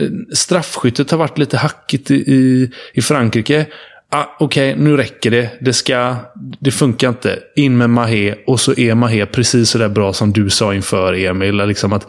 [0.00, 3.66] eh, straffskyttet har varit lite hackigt i, i, Frankrike.
[4.10, 5.50] Ah, Okej, nu räcker det.
[5.60, 6.16] Det, ska,
[6.60, 7.38] det funkar inte.
[7.56, 11.12] In med Mahé och så är Mahé precis så där bra som du sa inför
[11.12, 11.56] Emil.
[11.56, 12.06] Liksom att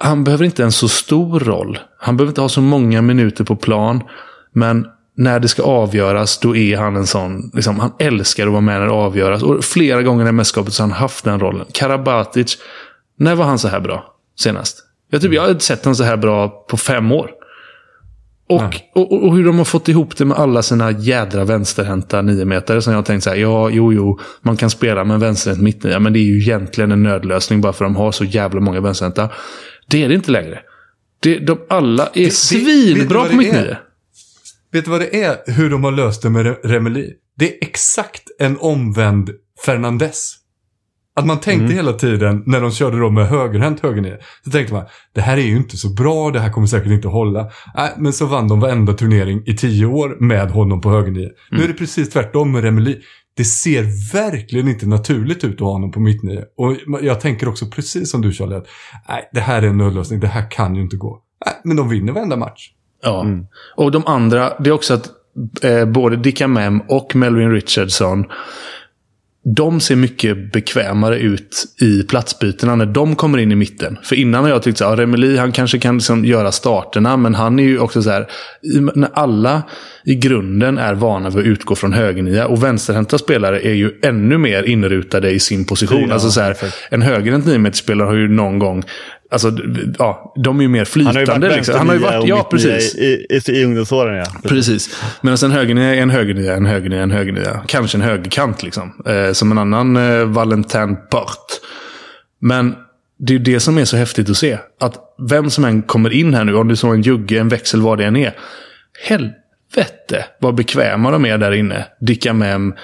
[0.00, 1.78] han behöver inte en så stor roll.
[1.98, 4.02] Han behöver inte ha så många minuter på plan.
[4.52, 4.86] Men
[5.16, 7.50] när det ska avgöras, då är han en sån...
[7.54, 9.42] Liksom, han älskar att vara med när det avgöras.
[9.42, 11.66] Och flera gånger i mästerskapet så har han haft den rollen.
[11.72, 12.58] Karabatic,
[13.18, 14.78] när var han så här bra senast?
[15.10, 17.30] Jag, typ, jag har inte sett honom så här bra på fem år.
[18.48, 18.62] Och,
[18.94, 22.82] och, och- och hur de har fått ihop det med alla sina jädra vänsterhänta niometare
[22.82, 25.98] som jag har tänkt så här, ja, jo, jo, man kan spela med vänsterhänt mittnia,
[25.98, 29.28] men det är ju egentligen en nödlösning bara för de har så jävla många vänsterhänta.
[29.88, 30.58] Det är det inte längre.
[31.20, 33.36] Det, de alla är du svinbra på det är?
[33.36, 33.76] mittnia.
[34.72, 35.36] Vet du vad det är?
[35.46, 37.12] Hur de har löst det med Re- Remeli?
[37.38, 39.30] Det är exakt en omvänd
[39.66, 40.32] Fernandes.
[41.18, 44.16] Att man tänkte hela tiden när de körde då med högerhänt högernie.
[44.44, 47.08] Så tänkte man, det här är ju inte så bra, det här kommer säkert inte
[47.08, 47.50] hålla.
[47.74, 51.30] Nej, men så vann de varenda turnering i tio år med honom på högernie.
[51.50, 53.00] Nu är det precis tvärtom med Remeli.
[53.36, 56.42] Det ser verkligen inte naturligt ut att ha honom på mittnie.
[56.56, 58.66] Och jag tänker också precis som du Charlie, att
[59.08, 61.22] nej, det här är en nödlösning, det här kan ju inte gå.
[61.46, 62.70] Nej, men de vinner varenda match.
[63.06, 63.26] Ja.
[63.74, 65.10] Och de andra, det är också att
[65.62, 68.24] eh, både Dicka Mem och Melvin Richardson
[69.54, 73.98] de ser mycket bekvämare ut i platsbytena när de kommer in i mitten.
[74.02, 77.34] För innan har jag tyckt att ja, Remeli han kanske kan liksom göra starterna, men
[77.34, 78.26] han är ju också så här.
[78.94, 79.62] När alla
[80.04, 84.38] i grunden är vana vid att utgå från högernia och vänsterhänta spelare är ju ännu
[84.38, 86.08] mer inrutade i sin position.
[86.08, 86.56] Ja, alltså så här,
[86.90, 88.84] en högerhänt niometerspelare har ju någon gång
[89.30, 89.52] Alltså,
[89.98, 91.46] ja, de är ju mer Han har ju flytande.
[91.48, 91.74] varit liksom.
[91.78, 92.94] Han har ju varit, ja, precis.
[92.94, 94.48] I, i, i ungdomsåren, ja.
[94.48, 95.02] Precis.
[95.20, 97.62] Medan en högernia är en högernia, en högernia, en högernia.
[97.66, 99.02] Kanske en högerkant liksom.
[99.06, 101.46] Eh, som en annan eh, Valentin Port.
[102.40, 102.74] Men
[103.18, 104.58] det är ju det som är så häftigt att se.
[104.80, 104.94] Att
[105.30, 107.80] vem som än kommer in här nu, om det är så en jugge, en växel,
[107.82, 108.34] vad det än är.
[109.08, 111.86] Helvete vad bekväma de är där inne.
[112.00, 112.74] Dicka Mem,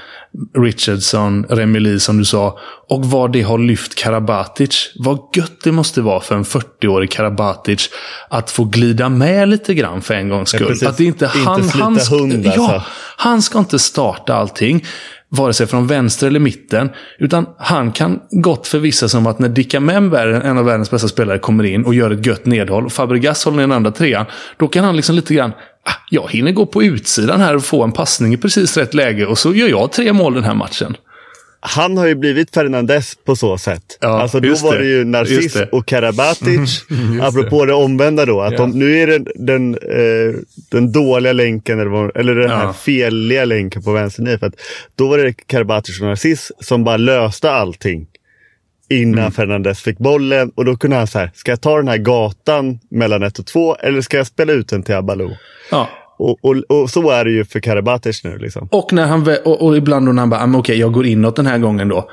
[0.58, 2.58] Richardson, Remili som du sa.
[2.88, 4.92] Och vad det har lyft Karabatic.
[4.96, 7.90] Vad gött det måste vara för en 40-årig Karabatic
[8.30, 10.66] att få glida med lite grann för en gångs skull.
[10.66, 10.88] precis.
[10.88, 12.82] att det inte, Inte han, slita han, ska- hund, ja, alltså.
[13.16, 14.84] han ska inte starta allting.
[15.34, 16.90] Vare sig från vänster eller mitten.
[17.18, 21.08] Utan han kan gott förvissa sig om att när Dicka Mem, en av världens bästa
[21.08, 22.86] spelare, kommer in och gör ett gött nedhåll.
[22.86, 24.26] Och Fabregas håller ner den andra trean.
[24.56, 25.52] Då kan han liksom lite grann.
[25.84, 29.26] Ah, jag hinner gå på utsidan här och få en passning i precis rätt läge.
[29.26, 30.96] Och så gör jag tre mål den här matchen.
[31.64, 33.98] Han har ju blivit Fernandes på så sätt.
[34.00, 34.78] Ja, alltså då var det.
[34.78, 35.68] det ju Narciss det.
[35.72, 36.84] och Karabatic.
[37.22, 38.40] apropå det omvända då.
[38.40, 38.58] Att Ja.
[38.58, 40.34] de, nu är det den, eh,
[40.70, 42.72] den dåliga länken, eller, eller den här Ja.
[42.72, 44.54] feliga länken på vänster för att
[44.96, 48.06] Då var det Karabatic och Narciss som bara löste allting.
[48.90, 49.32] Innan Mm.
[49.32, 50.50] Fernandes fick bollen.
[50.54, 53.76] Och då kunde han säga, ska jag ta den här gatan mellan 1 och 2
[53.76, 55.30] eller ska jag spela ut den till Abalou?
[55.70, 55.88] Ja.
[56.18, 58.38] Och, och, och så är det ju för Karabatic nu.
[58.38, 58.68] Liksom.
[58.70, 61.36] Och, när han, och, och ibland då när han bara, ah, okej, jag går inåt
[61.36, 62.10] den här gången då.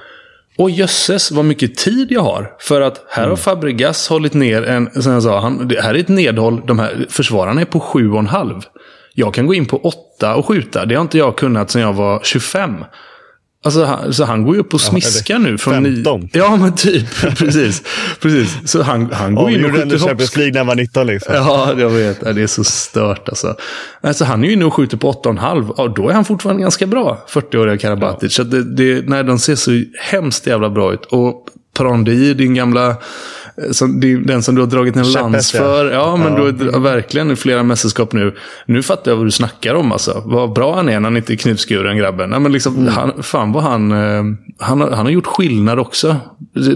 [0.57, 2.51] Och jösses vad mycket tid jag har.
[2.59, 5.99] För att här har Fabregas hållit ner en, som jag sa, han, det här är
[5.99, 6.61] ett nedhåll.
[6.65, 8.63] De här försvararna är på 7,5.
[9.13, 10.85] Jag kan gå in på 8 och skjuta.
[10.85, 12.75] Det har inte jag kunnat sedan jag var 25.
[13.65, 15.57] Alltså, han, så han går ju upp och smiskar nu.
[15.57, 16.21] Från 15.
[16.21, 17.21] Ni, ja, men typ.
[17.37, 17.83] precis.
[18.21, 18.57] precis.
[18.65, 20.35] Så han, han går Ja, in och skjuter Champions hopps.
[20.37, 21.35] League när han var 19 liksom.
[21.35, 22.19] Ja, jag vet.
[22.25, 23.55] Ja, Det är så stört alltså.
[24.01, 25.73] alltså han är ju inne och skjuter på 8,5.
[25.77, 27.25] Ja, då är han fortfarande ganska bra.
[27.29, 28.33] 40-åriga Karabatic.
[28.33, 31.05] Så att det, det, nej, de ser så hemskt jävla bra ut.
[31.05, 31.45] Och
[31.77, 32.95] Prandi, din gamla...
[33.65, 35.59] eh, Som, det är den som du har dragit en Käpphäst, lans ja.
[35.59, 35.91] för.
[35.91, 36.51] Ja, men Ja.
[36.51, 38.35] du har verkligen i flera mästerskap nu.
[38.65, 40.21] Nu fattar jag vad du snackar om alltså.
[40.25, 42.29] Vad bra han är när han inte är knivskuren grabben.
[42.29, 42.87] Nej, men liksom, Mm.
[42.93, 43.91] han, fan vad han...
[43.91, 44.23] eh,
[44.59, 46.15] Han har, han har gjort skillnad också.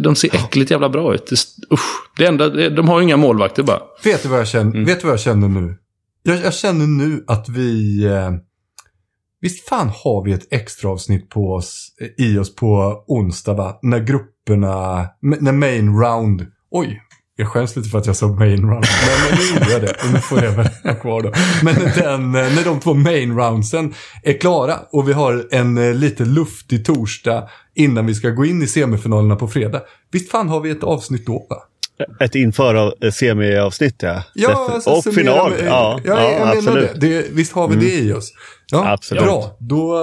[0.02, 1.28] De ser äckligt jävla bra ut.
[1.28, 1.36] Det,
[1.74, 1.82] usch,
[2.18, 3.80] det enda, de har ju inga målvakter bara.
[4.04, 5.76] Vet du vad jag känner, vet du vad jag känner nu?
[6.24, 8.04] Jag, jag känner nu att vi...
[8.06, 8.32] Eh,
[9.42, 13.80] visst fan har vi ett extra avsnitt på oss, eh, i oss på onsdag va?
[13.82, 16.46] När grupperna, när main round...
[16.76, 17.02] Oj,
[17.36, 18.86] jag skäms lite för att jag sa main round.
[19.30, 19.90] Men, nu gjorde jag det.
[19.92, 21.32] Och nu får jag väl ha kvar då.
[21.64, 23.94] Men den, eh, när de två main roundsen
[24.24, 28.62] är klara och vi har en eh, lite luftig torsdag innan vi ska gå in
[28.62, 29.82] i semifinalerna på fredag.
[30.12, 31.58] Visst fan har vi ett avsnitt då va?
[32.26, 34.24] Ett inför av eh, semi-avsnitt ja.
[34.34, 35.52] Ja, alltså, och final.
[35.52, 36.90] med- Ja, ja, ja, jag menar absolut.
[36.90, 37.00] Mm.
[37.00, 37.08] det.
[37.22, 37.26] det.
[37.32, 38.32] Visst har vi det i oss?
[38.72, 39.24] Ja, Absolut.
[39.24, 39.98] Bra, då,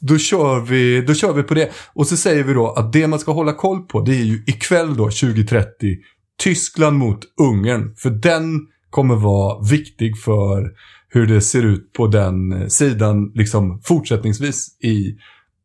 [0.00, 1.70] då, kör vi, då kör vi på det.
[1.92, 4.44] Och så säger vi då att det man ska hålla koll på det är ju
[4.46, 5.96] ikväll då 2030
[6.42, 7.94] Tyskland mot Ungern.
[7.96, 10.70] För den kommer vara viktig för
[11.08, 15.16] hur det ser ut på den sidan liksom fortsättningsvis i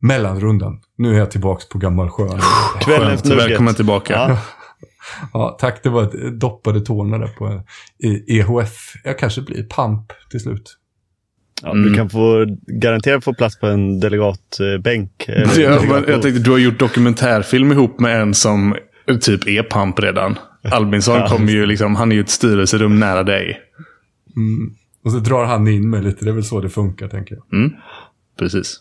[0.02, 0.80] mellanrundan.
[0.98, 2.28] Nu är jag tillbaks på gammal sjö.
[2.82, 3.26] Kvällens Skönt.
[3.26, 3.46] nugget.
[3.46, 4.14] Välkommen tillbaka.
[4.14, 4.38] Ja.
[5.34, 5.84] Ja, tack.
[5.84, 7.64] Det var ett doppade tårna där på
[8.04, 8.94] i EHF.
[9.04, 10.78] Jag kanske blir pamp till slut.
[11.64, 15.26] Ja, Du kan få garanterat få plats på en delegatbänk.
[15.28, 16.10] eller Ja, men delegatbord.
[16.10, 18.76] jag tänkte, du har gjort dokumentärfilm ihop med en som
[19.22, 20.38] typ är pamp redan.
[20.72, 23.60] Albinsson Ja, kommer ju liksom, han är ju ett styrelserum nära dig.
[25.06, 26.26] Och så drar han in mig lite.
[26.26, 27.72] Det är väl så det funkar, tänker jag.
[28.40, 28.80] Precis.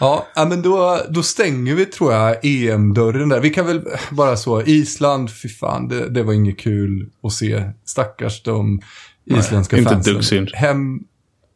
[0.00, 3.40] Ja, men då, då stänger vi, tror jag, EM-dörren där.
[3.40, 7.62] Vi kan väl bara så, Island, fy fan, det, det var inget kul att se.
[7.84, 8.80] Stackars de
[9.24, 10.14] isländska inte ett fansen.
[10.14, 10.50] dugg synd.
[10.54, 11.00] Hem,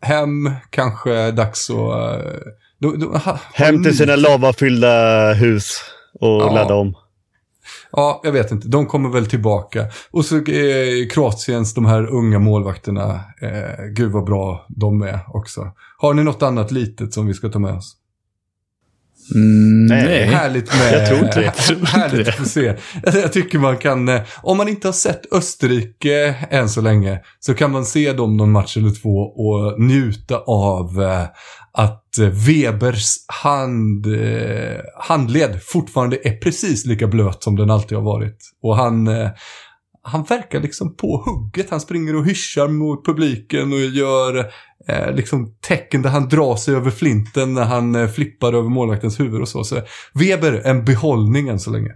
[0.04, 1.76] hem, kanske dags att...
[1.76, 2.30] eh,
[2.80, 5.80] Då, då, ha, Hem till sina lavafyllda hus
[6.20, 6.54] och Ja.
[6.54, 6.94] ladda om.
[7.92, 8.68] Ja, jag vet inte.
[8.68, 9.86] De kommer väl tillbaka.
[10.10, 13.20] Och så eh, Kroatiens, de här unga målvakterna.
[13.42, 15.72] Eh, gud vad bra de är också.
[15.98, 17.96] Har ni något annat litet som vi ska ta med oss?
[19.34, 20.04] Mm, Nej.
[20.04, 20.24] nej.
[20.24, 20.92] Härligt med...
[20.92, 21.44] Jag tror inte det.
[21.44, 22.40] Jag tror inte härligt det.
[22.40, 22.74] att se.
[23.02, 27.54] Jag, tycker man kan, eh, om man inte har sett Österrike än så länge, så
[27.54, 31.26] kan man se dem någon match eller två och njuta av eh,
[31.72, 34.06] att eh, Webers hand,
[35.00, 38.38] handled fortfarande är precis lika blöt som den alltid har varit.
[38.62, 39.08] Och han,
[40.02, 41.70] han verkar liksom på hugget.
[41.70, 44.50] Han springer och hyschar mot publiken och gör
[44.88, 49.20] eh, liksom tecken där han drar sig över flinten när han eh, flippar över målvaktens
[49.20, 49.64] huvud och så.
[49.64, 49.80] Så
[50.14, 51.90] Weber, en behållning än så länge.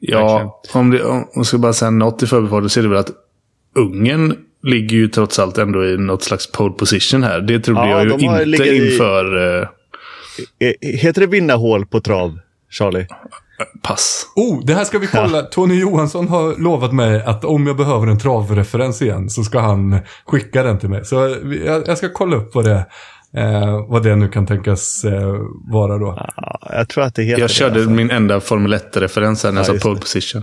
[0.00, 2.98] Ja, om, det, om jag ska bara säga något i förbifarten så är det väl
[2.98, 3.10] att
[3.76, 7.40] Ungern ligger ju trots allt ändå i något slags pole position här.
[7.40, 9.68] Det trodde Ja, jag ju de har inte legat i- inför eh,
[10.58, 12.38] Eh, Heter det vinnarhål på trav,
[12.70, 13.06] Charlie?
[13.82, 14.26] Pass.
[14.36, 15.42] Oh, det här ska vi kolla.
[15.42, 19.98] Tony Johansson har lovat mig att om jag behöver en travreferens igen så ska han
[20.26, 21.04] skicka den till mig.
[21.04, 21.36] Så
[21.66, 22.86] jag, jag ska kolla upp vad det,
[23.36, 25.34] eh, vad det nu kan tänkas eh,
[25.72, 26.14] vara då.
[26.36, 27.54] Ja, jag tror att det heter Jag det.
[27.54, 27.90] körde alltså.
[27.90, 30.00] min enda Formel 1-referens här när jag Ja, sa pole det.
[30.00, 30.42] position.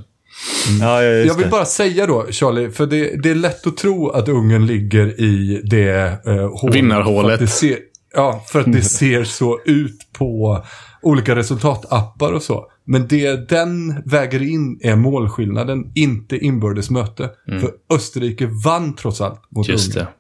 [0.82, 1.50] Ja, ja, Jag vill det.
[1.52, 5.62] bara säga då, Charlie, för det, det är lätt att tro att Ungern ligger i
[5.64, 6.76] det eh, hålet.
[6.76, 7.26] Vinnarhålet.
[7.28, 7.78] För att det ser,
[8.16, 10.64] ja, för att det ser så ut på
[11.04, 12.66] olika resultatappar och så.
[12.86, 17.30] Men det den väger in är målskillnaden, inte inbördes möte.
[17.62, 19.74] För Österrike vann trots allt mot Mm.
[19.76, 20.06] Just Ungern.
[20.06, 20.12] det.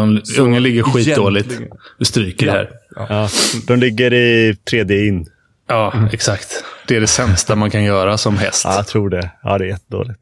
[0.00, 1.60] De, Ungern ligger skitdåligt.
[1.98, 2.70] Du stryker det här.
[2.96, 3.28] Ja,
[3.66, 5.26] de ligger i 3D in.
[5.68, 6.64] Ja, exakt.
[6.88, 8.62] Det är det sämsta man kan göra som häst.
[8.64, 9.30] Ja, jag tror det.
[9.42, 10.20] Ja, det är jättedåligt.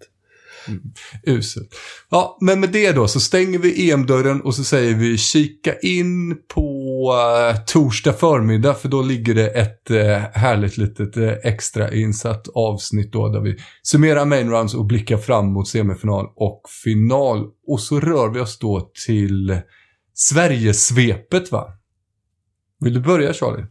[1.26, 1.74] Uselt.
[2.10, 6.36] Ja, men med det då så stänger vi EM-dörren och så säger vi kika in
[6.54, 7.14] på på
[7.66, 13.28] torsdag förmiddag för då ligger det ett eh, härligt litet eh, extra insatt avsnitt då
[13.28, 17.46] där vi summerar main rounds och blickar fram mot semifinal och final.
[17.66, 19.60] Och så rör vi oss då till
[20.14, 21.64] Sverigesvepet va?
[22.80, 23.64] Vill du börja Charlie?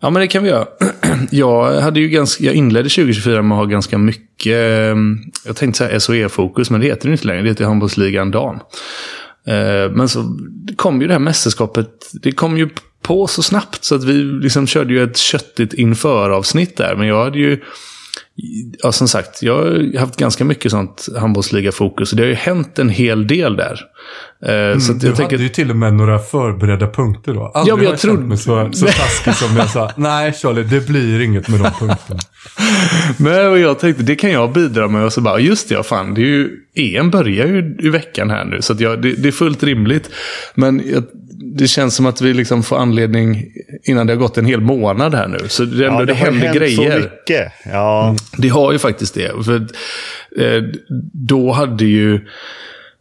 [0.00, 0.66] Ja, men det kan vi göra.
[1.30, 4.56] Jag, hade ju ganska, jag inledde 2024 med att ha ganska mycket,
[5.44, 7.42] jag tänkte säga SOE-fokus, men det heter det inte längre.
[7.42, 8.58] Det heter Handbollsligan Dam.
[9.46, 10.38] Eh, men så
[10.76, 12.68] kom ju det här mästerskapet, det kom ju
[13.02, 13.84] på så snabbt.
[13.84, 16.96] Så att vi liksom körde ju ett köttigt inför-avsnitt där.
[16.96, 17.60] Men jag hade ju
[18.82, 22.10] Ja, som sagt, jag har haft ganska mycket sånt handbollsliga-fokus.
[22.10, 23.80] Det har ju hänt en hel del där.
[24.46, 25.36] Eh, mm, så du jag tänker...
[25.36, 27.46] hade ju till och med några förberedda punkter då.
[27.46, 28.22] Aldrig ja, men jag har jag trodde...
[28.22, 29.90] mig så, så taskig som jag sa.
[29.96, 32.20] Nej, Charlie, det blir inget med de punkterna.
[33.16, 35.04] men jag tänkte, det kan jag bidra med.
[35.04, 38.30] Och så bara, just det, ja, fan, det är ju, EM börjar ju i veckan
[38.30, 38.62] här nu.
[38.62, 40.10] Så jag, det, det är fullt rimligt.
[40.54, 41.04] Men jag,
[41.40, 43.44] det känns som att vi liksom får anledning
[43.82, 45.38] innan det har gått en hel månad här nu.
[45.48, 46.92] Så det, ja, det, det händer hänt grejer.
[46.92, 47.52] Så mycket.
[47.64, 48.04] Ja.
[48.04, 48.16] Mm.
[48.36, 49.44] Det har ju faktiskt det.
[49.44, 49.56] För,
[50.36, 50.62] eh,
[51.12, 52.20] då hade ju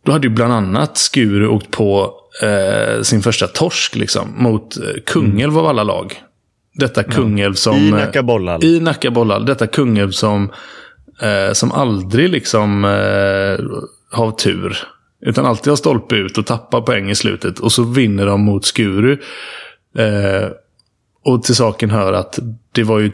[0.05, 2.13] då hade ju bland annat Skuru åkt på
[2.43, 5.57] eh, sin första torsk liksom, mot eh, Kungälv mm.
[5.57, 6.21] av alla lag.
[6.73, 7.75] Detta Kungälv som...
[7.75, 8.63] I Nacka Bollhall.
[8.63, 9.45] I Nacka Bollhall.
[9.45, 10.51] Detta Kungälv som,
[11.21, 13.65] eh, som aldrig liksom eh,
[14.11, 14.77] har tur.
[15.21, 17.59] Utan alltid har stolpe ut och tappar poäng i slutet.
[17.59, 19.17] Och så vinner de mot Skuru.
[19.97, 20.49] Eh,
[21.25, 22.39] och till saken hör att
[22.71, 23.11] det var ju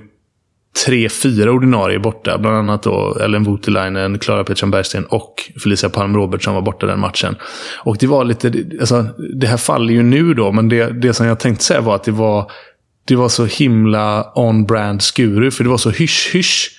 [0.86, 2.38] tre, fyra ordinarie borta.
[2.38, 7.00] Bland annat då Ellen Voutilainen, Klara Pettersson Bergsten och Felicia Palm Robertsson var borta den
[7.00, 7.36] matchen.
[7.84, 11.28] Och det var lite, alltså, det här faller ju nu då, men det, det som
[11.28, 12.52] jag tänkte säga var att det var,
[13.06, 16.72] det var så himla on-brand Skuru, för det var så hysch-hysch.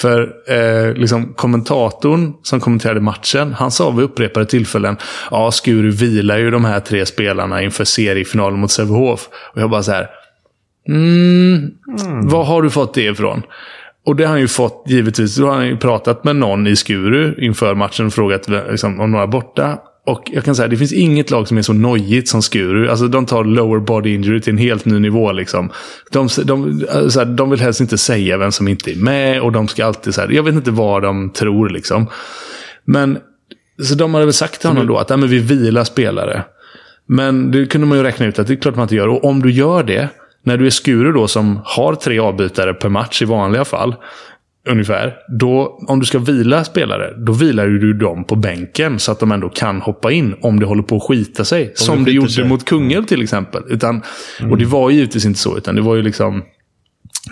[0.00, 4.96] För eh, liksom, kommentatorn som kommenterade matchen, han sa vid upprepade tillfällen
[5.30, 9.28] ja, Skuru vilar ju de här tre spelarna inför seriefinalen mot Sävehof.
[9.54, 10.10] Och jag bara så här,
[10.88, 11.70] mm,
[12.00, 12.28] mm.
[12.28, 13.42] Var har du fått det ifrån?
[14.06, 15.36] Och det har han ju fått, givetvis.
[15.36, 19.10] Då har han ju pratat med någon i Skuru inför matchen och frågat liksom, om
[19.10, 19.78] några borta.
[20.06, 22.88] Och jag kan säga, det finns inget lag som är så nojigt som Skuru.
[22.88, 25.32] Alltså de tar lower body injury till en helt ny nivå.
[25.32, 25.70] Liksom.
[26.12, 26.80] De, de,
[27.10, 29.40] så här, de vill helst inte säga vem som inte är med.
[29.40, 32.06] Och de ska alltid så här, jag vet inte vad de tror liksom.
[32.84, 33.18] Men,
[33.82, 36.44] så de hade väl sagt till honom då att men vi vilar spelare.
[37.06, 39.08] Men det kunde man ju räkna ut att det är klart man inte gör.
[39.08, 40.08] Och om du gör det,
[40.42, 43.94] när du är Skuru då som har tre avbytare per match i vanliga fall.
[44.68, 45.16] Ungefär.
[45.28, 49.32] Då, om du ska vila spelare, då vilar du dem på bänken så att de
[49.32, 51.68] ändå kan hoppa in om det håller på att skita sig.
[51.68, 52.44] Om som det, gjorde sig.
[52.44, 53.62] mot Kungälv till exempel.
[53.68, 54.02] Utan,
[54.40, 54.52] mm.
[54.52, 56.42] Och det var ju givetvis inte så, utan det var ju liksom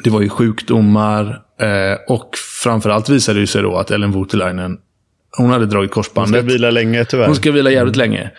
[0.04, 2.30] det var ju sjukdomar eh, och
[2.62, 4.78] framförallt visade det sig då att Ellen Voutilainen
[5.36, 6.42] hon hade dragit korsbandet.
[6.42, 7.26] Hon ska vila länge tyvärr.
[7.26, 8.10] Hon ska vila jävligt mm.
[8.10, 8.30] länge.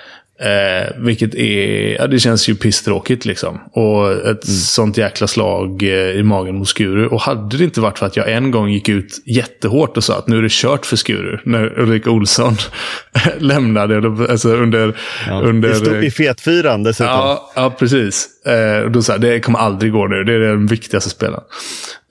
[0.41, 3.59] Eh, vilket är, ja, det känns ju pisstråkigt liksom.
[3.71, 4.39] Och ett mm.
[4.43, 7.07] sånt jäkla slag eh, i magen mot Skuru.
[7.07, 10.17] Och hade det inte varit för att jag en gång gick ut jättehårt och sa
[10.17, 11.39] att nu är det kört för Skuru.
[11.43, 12.55] När Ulrika Olsson
[13.37, 13.95] lämnade,
[14.31, 14.97] alltså under...
[15.27, 17.13] Ja, under I fetfyran dessutom.
[17.13, 18.27] Ja, ja precis.
[18.45, 20.23] Eh, och då sa jag, det kommer aldrig gå nu.
[20.23, 21.43] Det är den viktigaste spelaren.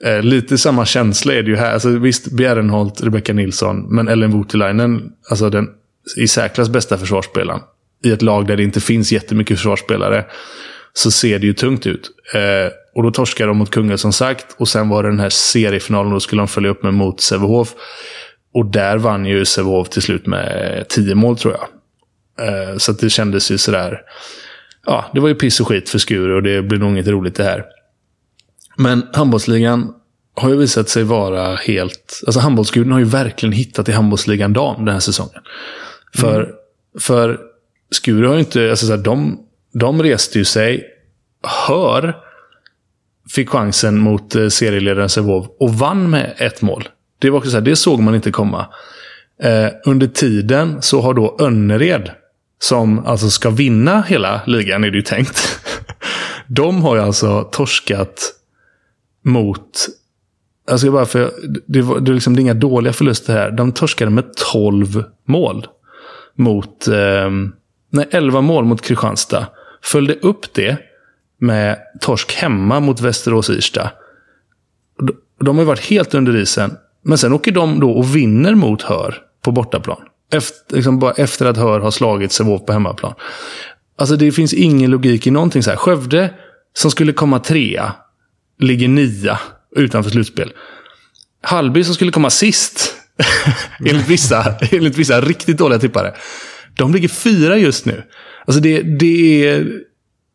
[0.05, 1.73] Eh, lite samma känsla är det ju här.
[1.73, 5.67] Alltså, visst, Bjärrenholt, Rebecca Nilsson, men Ellen Voutilainen, alltså den
[6.17, 7.59] i särklass bästa försvarsspelaren
[8.03, 10.25] i ett lag där det inte finns jättemycket försvarsspelare
[10.93, 12.09] så ser det ju tungt ut.
[12.33, 14.45] Eh, och då torskade de mot Kungälv som sagt.
[14.57, 17.73] Och sen var det den här seriefinalen, då skulle de följa upp med mot Sävehof.
[18.53, 21.67] Och där vann ju Sävehof till slut med tio mål tror jag.
[22.47, 24.01] Eh, så det kändes ju sådär...
[24.85, 27.35] Ja, det var ju piss och skit för Skuru och det blir nog inget roligt
[27.35, 27.65] det här.
[28.77, 29.93] Men handbollsligan
[30.35, 32.21] har ju visat sig vara helt...
[32.25, 35.41] Alltså handbollsguden har ju verkligen hittat i handbollsligan dam den här säsongen.
[36.15, 36.55] För, mm.
[36.99, 37.48] för
[37.91, 39.39] Skuru har ju inte, alltså så här, de,
[39.73, 40.85] de reste ju sig,
[41.67, 42.17] hör,
[43.29, 46.87] fick chansen mot eh, serieledaren Sevov och vann med ett mål.
[47.19, 48.67] Det var också så här, det såg man inte komma.
[49.41, 52.11] Eh, under tiden så har då Önnered,
[52.59, 55.59] som alltså ska vinna hela ligan är det ju tänkt.
[56.47, 58.33] de har ju alltså torskat
[59.23, 59.87] mot
[60.71, 61.31] alltså jag ska bara för,
[61.67, 63.51] det, var, det, är liksom, det är inga dåliga förluster här.
[63.51, 65.67] De torskade med 12 mål.
[66.35, 67.29] Mot eh,
[67.89, 69.47] nej, 11 mål mot Kristianstad.
[69.83, 70.77] Följde upp det
[71.39, 73.89] med torsk hemma mot Västerås-Irsta.
[75.39, 76.77] De har ju varit helt under isen.
[77.03, 80.01] Men sen åker de då och vinner mot Hör på bortaplan.
[80.31, 83.13] Efter, liksom bara efter att Hör har slagit Sävehof på hemmaplan.
[83.97, 85.77] Alltså det finns ingen logik i någonting så här.
[85.77, 86.33] Skövde,
[86.73, 87.93] som skulle komma trea,
[88.59, 89.39] ligger nia
[89.75, 90.51] utanför slutspel.
[91.41, 92.95] Hallby som skulle komma sist,
[93.85, 96.13] enligt, vissa, enligt vissa riktigt dåliga tippare,
[96.79, 98.03] de ligger fyra just nu.
[98.45, 99.67] Alltså det, det, är,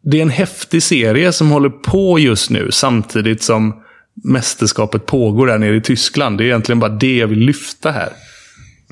[0.02, 3.82] det är en häftig serie som håller på just nu samtidigt som
[4.24, 6.38] mästerskapet pågår där nere i Tyskland.
[6.38, 8.12] Det är egentligen bara det jag vill lyfta här.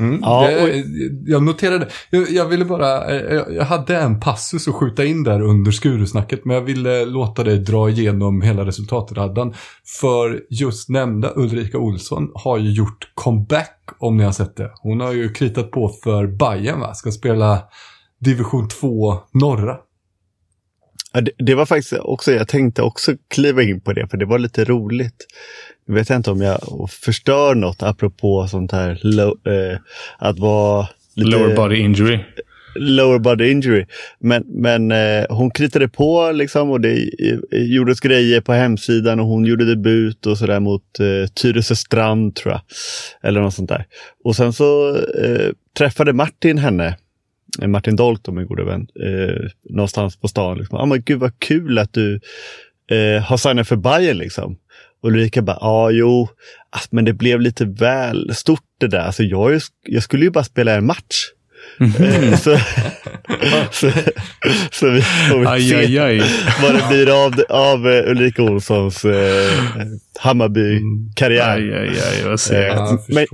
[0.03, 0.68] Mm, ja, och...
[1.26, 5.40] jag noterade, jag, jag, ville bara, jag, jag, hade en passus att skjuta in där
[5.40, 9.55] under Skurusnacket, men jag ville låta dig dra igenom hela resultatraddan.
[10.00, 14.70] För just nämnda Ulrika Olsson har ju gjort comeback, om ni har sett det.
[14.82, 17.62] Hon har ju kritat på för Bayern va, ska spela
[18.20, 19.76] division 2 norra.
[21.38, 24.64] Det, var faktiskt också, jag tänkte också kliva in på det, för det var lite
[24.64, 25.26] roligt.
[25.87, 26.61] Jag vet inte om jag
[26.91, 28.91] förstör något apropå sånt här,
[29.49, 29.78] eh,
[30.18, 31.30] att vara lite...
[31.30, 32.18] Lower body injury.
[32.74, 33.87] Lower body injury.
[34.18, 39.26] Men, men eh, hon kritade på liksom och det eh, gjordes grejer på hemsidan och
[39.26, 42.61] hon gjorde debut och sådär mot eh, Tyresö Strand tror jag.
[43.22, 43.87] Eller något sånt där.
[44.24, 46.97] Och sen så eh, träffade Martin henne
[47.61, 50.59] Eh, Martin Dolt, min gode vän, eh, någonstans på stan.
[50.59, 50.78] Liksom.
[50.78, 52.20] Ah, men gud vad kul att du
[52.91, 54.57] eh, har signat för Bayern liksom.
[55.03, 56.28] Och Ulrika bara, ja ah, jo,
[56.90, 58.98] men det blev lite väl stort det där.
[58.98, 61.16] Alltså, jag, jag skulle ju bara spela en match.
[61.80, 62.36] Mm.
[62.36, 62.59] så,
[63.72, 63.90] så,
[64.70, 66.22] så, vi får aj, se aj, aj.
[66.62, 69.12] vad det blir av, av uh, Ulrika Olssons uh,
[70.20, 71.57] Hammarby-karriär.
[71.57, 73.26] Aj, aj, aj, vad säger uh, men,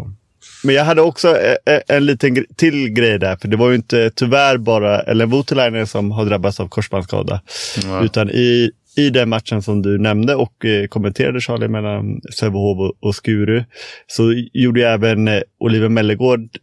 [0.64, 4.10] men jag hade också en, en liten till grej där, för det var ju inte
[4.10, 7.40] tyvärr bara Ellen Voutilainen som har drabbats av korsbandsskada.
[7.84, 8.04] Mm.
[8.04, 13.08] Utan i, i den matchen som du nämnde och eh, kommenterade Charlie mellan Sävehof och,
[13.08, 13.64] och Skuru
[14.06, 16.58] så gjorde ju även eh, Oliver Mellegård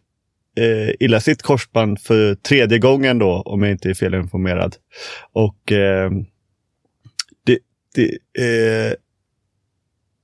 [0.58, 4.76] eh, illa sitt korsband för tredje gången då, om jag inte är felinformerad.
[5.34, 6.12] Och eh,
[7.46, 7.60] det,
[7.96, 8.10] det
[8.40, 8.94] eh,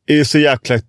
[0.07, 0.79] är ju så jäkla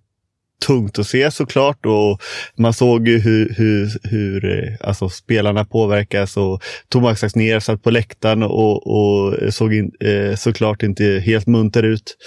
[0.65, 1.85] tungt att se såklart.
[1.85, 2.21] Och
[2.57, 6.37] man såg ju hur, hur, hur eh, alltså, spelarna påverkas.
[6.37, 11.83] Och Thomas Axnér satt på läktaren och, och såg in, eh, såklart inte helt munter
[11.83, 12.17] ut.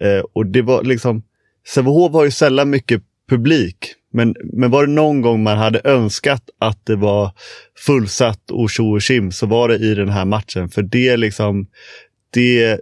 [0.00, 1.22] Eh, och det var liksom,
[1.66, 3.94] Sävehof har ju sällan mycket publik.
[4.12, 7.30] Men, men var det någon gång man hade önskat att det var
[7.86, 10.68] fullsatt och tjo och kim så var det i den här matchen.
[10.68, 11.66] För det liksom,
[12.30, 12.80] det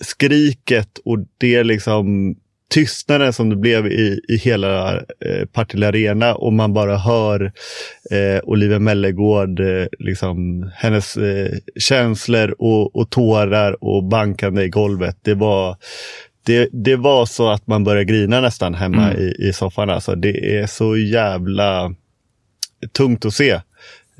[0.00, 2.34] skriket och det liksom
[2.70, 7.52] tystnaden som det blev i, i hela eh, Partille Arena och man bara hör
[8.10, 15.16] eh, Olivia Mellegård, eh, liksom, hennes eh, känslor och, och tårar och bankande i golvet.
[15.22, 15.76] Det var,
[16.46, 19.22] det, det var så att man började grina nästan hemma mm.
[19.22, 19.90] i, i soffan.
[19.90, 21.94] Alltså, det är så jävla
[22.92, 23.50] tungt att se.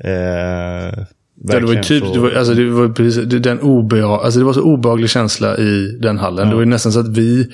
[0.03, 1.03] Eh,
[1.43, 4.53] Ja, det var typ, det var, alltså det var precis, den obehag, alltså det var
[4.53, 6.45] så obehaglig känsla i den hallen.
[6.45, 6.51] Ja.
[6.51, 7.47] Det var nästan så att vi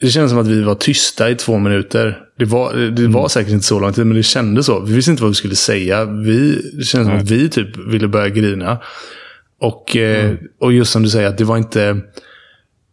[0.00, 2.18] det kändes som att vi var tysta i två minuter.
[2.38, 3.12] Det var, det mm.
[3.12, 4.80] var säkert inte så lång tid, men det kändes så.
[4.80, 6.04] Vi visste inte vad vi skulle säga.
[6.04, 7.06] Vi, det kändes mm.
[7.06, 8.78] som att vi typ ville börja grina.
[9.60, 10.38] Och, eh, mm.
[10.60, 11.96] och just som du säger, att det var inte...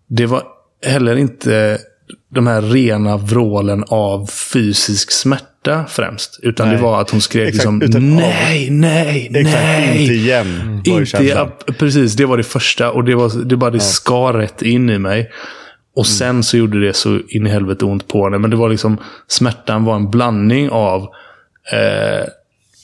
[0.07, 0.43] Det var
[0.85, 1.79] heller inte
[2.33, 6.39] de här rena vrålen av fysisk smärta främst.
[6.41, 6.77] Utan nej.
[6.77, 10.01] det var att hon skrek Exakt, liksom utan, nej, nej, Exakt, nej.
[10.01, 10.81] Inte igen.
[10.85, 12.91] Inte, ja, precis, det var det första.
[12.91, 13.81] Och det, var, det bara det ja.
[13.81, 15.31] skar rätt in i mig.
[15.95, 16.13] Och mm.
[16.17, 18.37] sen så gjorde det så in i helvete ont på henne.
[18.37, 21.01] Men det var liksom, smärtan var en blandning av
[21.71, 22.27] eh,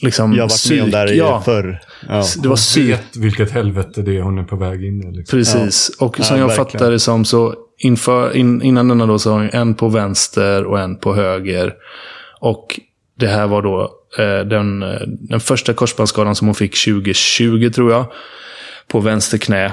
[0.02, 1.82] liksom Jag har varit med om det här ja, förr.
[2.08, 2.24] Ja.
[2.44, 2.90] Det var psyk.
[2.90, 5.18] vet vilket helvete det är hon är på väg in i.
[5.18, 5.38] Liksom.
[5.38, 5.92] Precis.
[6.00, 6.06] Ja.
[6.06, 9.40] Och som ja, jag fattade det som så inför, in, innan denna då så har
[9.40, 11.74] hon en på vänster och en på höger.
[12.40, 12.80] Och
[13.20, 17.92] det här var då eh, den, eh, den första korsbandsskadan som hon fick 2020 tror
[17.92, 18.06] jag.
[18.88, 19.72] På vänster knä.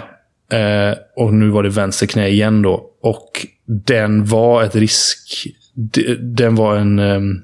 [0.52, 2.90] Eh, och nu var det vänster knä igen då.
[3.00, 5.46] Och den var ett risk...
[6.20, 6.98] Den var en...
[6.98, 7.42] Ehm,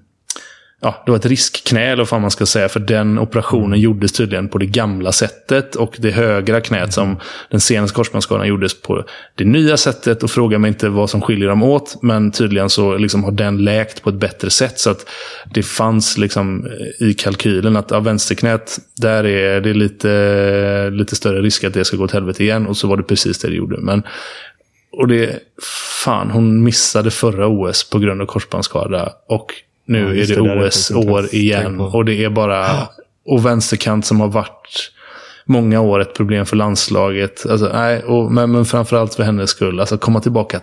[0.84, 2.68] Ja, det var ett riskknä eller vad man ska säga.
[2.68, 3.80] För den operationen mm.
[3.80, 5.76] gjordes tydligen på det gamla sättet.
[5.76, 6.90] Och det högra knät mm.
[6.90, 7.16] som
[7.50, 9.04] den senaste korsbandsskadan gjordes på
[9.34, 10.22] det nya sättet.
[10.22, 12.02] Och fråga mig inte vad som skiljer dem åt.
[12.02, 14.78] Men tydligen så liksom har den läkt på ett bättre sätt.
[14.78, 15.08] Så att
[15.54, 21.42] det fanns liksom eh, i kalkylen att ja, vänsterknät, där är det lite, lite större
[21.42, 22.66] risk att det ska gå åt helvete igen.
[22.66, 23.80] Och så var det precis det det gjorde.
[23.80, 24.02] Men
[24.92, 25.38] och det,
[26.04, 29.12] fan, hon missade förra OS på grund av korsbandsskada.
[29.28, 29.54] Och
[29.92, 31.80] nu ja, är det, det OS-år igen.
[31.80, 32.88] Och det är bara...
[33.26, 34.92] Och vänsterkant som har varit
[35.44, 37.46] många år ett problem för landslaget.
[37.50, 39.80] Alltså, nej, och, men, men framförallt för hennes skull.
[39.80, 40.60] Alltså komma tillbaka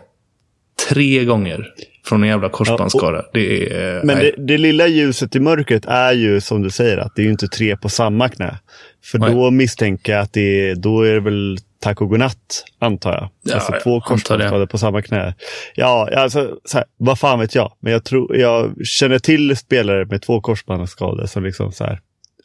[0.89, 1.65] tre gånger
[2.05, 3.17] från en jävla korsbandsskada.
[3.17, 6.97] Ja, det är, men det, det, lilla ljuset i mörkret är ju som du säger
[6.97, 8.59] att det är inte tre på samma knä.
[9.03, 9.33] För nej.
[9.33, 13.29] då misstänker jag att det är, då är det väl tack och godnatt, antar jag.
[13.43, 15.33] Ja, alltså två korsbandsskador på samma knä.
[15.75, 17.73] Ja, alltså, så här, vad fan vet jag.
[17.79, 21.99] Men jag, tror, jag känner till spelare med två korsbandsskador som liksom så här,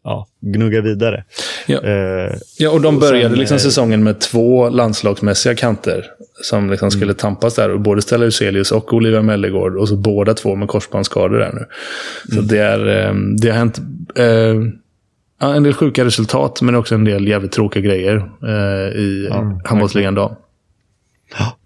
[0.05, 1.25] ja, gnuggar vidare.
[1.67, 6.05] Ja, uh, ja och de började och sen, liksom eh, säsongen med två landslagsmässiga kanter.
[6.43, 7.17] Som liksom skulle mm.
[7.17, 7.71] tampas där.
[7.71, 9.77] Och både Stella Uselius och Olivia Mellegård.
[9.77, 11.67] Och så båda två med korsbandsskador där nu.
[12.29, 12.47] Så mm.
[12.47, 13.81] det, är, eh, det har hänt.
[14.19, 14.71] Uh,
[15.45, 19.61] ja, en del sjuka resultat, men också en del jävligt tråkiga grejer eh, i ja,
[19.65, 20.37] handbollsligan idag.
[21.39, 21.57] Ja,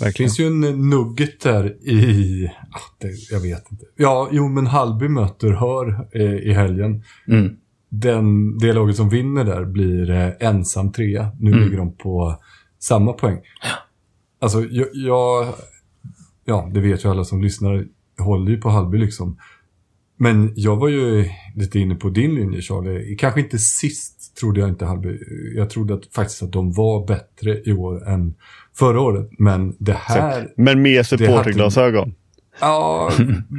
[0.00, 0.28] verkligen.
[0.28, 2.46] Det finns ju en nugget där i...
[2.72, 3.84] Ah, det, jag vet inte.
[3.96, 7.02] Ja, jo, men Halby möter Hör eh, i helgen.
[7.28, 7.56] Mm.
[7.88, 11.30] Den, det laget som vinner där blir eh, ensam trea.
[11.40, 11.64] Nu mm.
[11.64, 12.40] ligger de på
[12.78, 13.38] samma poäng.
[14.40, 15.54] Alltså, jag, jag...
[16.44, 17.86] Ja, det vet ju alla som lyssnar.
[18.18, 19.38] Håller ju på Hallby liksom.
[20.16, 23.16] Men jag var ju lite inne på din linje Charlie.
[23.16, 25.18] Kanske inte sist trodde jag inte Hallby.
[25.56, 28.34] Jag trodde att, faktiskt att de var bättre i år än
[28.76, 29.30] förra året.
[29.38, 30.48] Men det här...
[30.56, 32.14] Men med supporterglasögon?
[32.60, 33.10] Ja,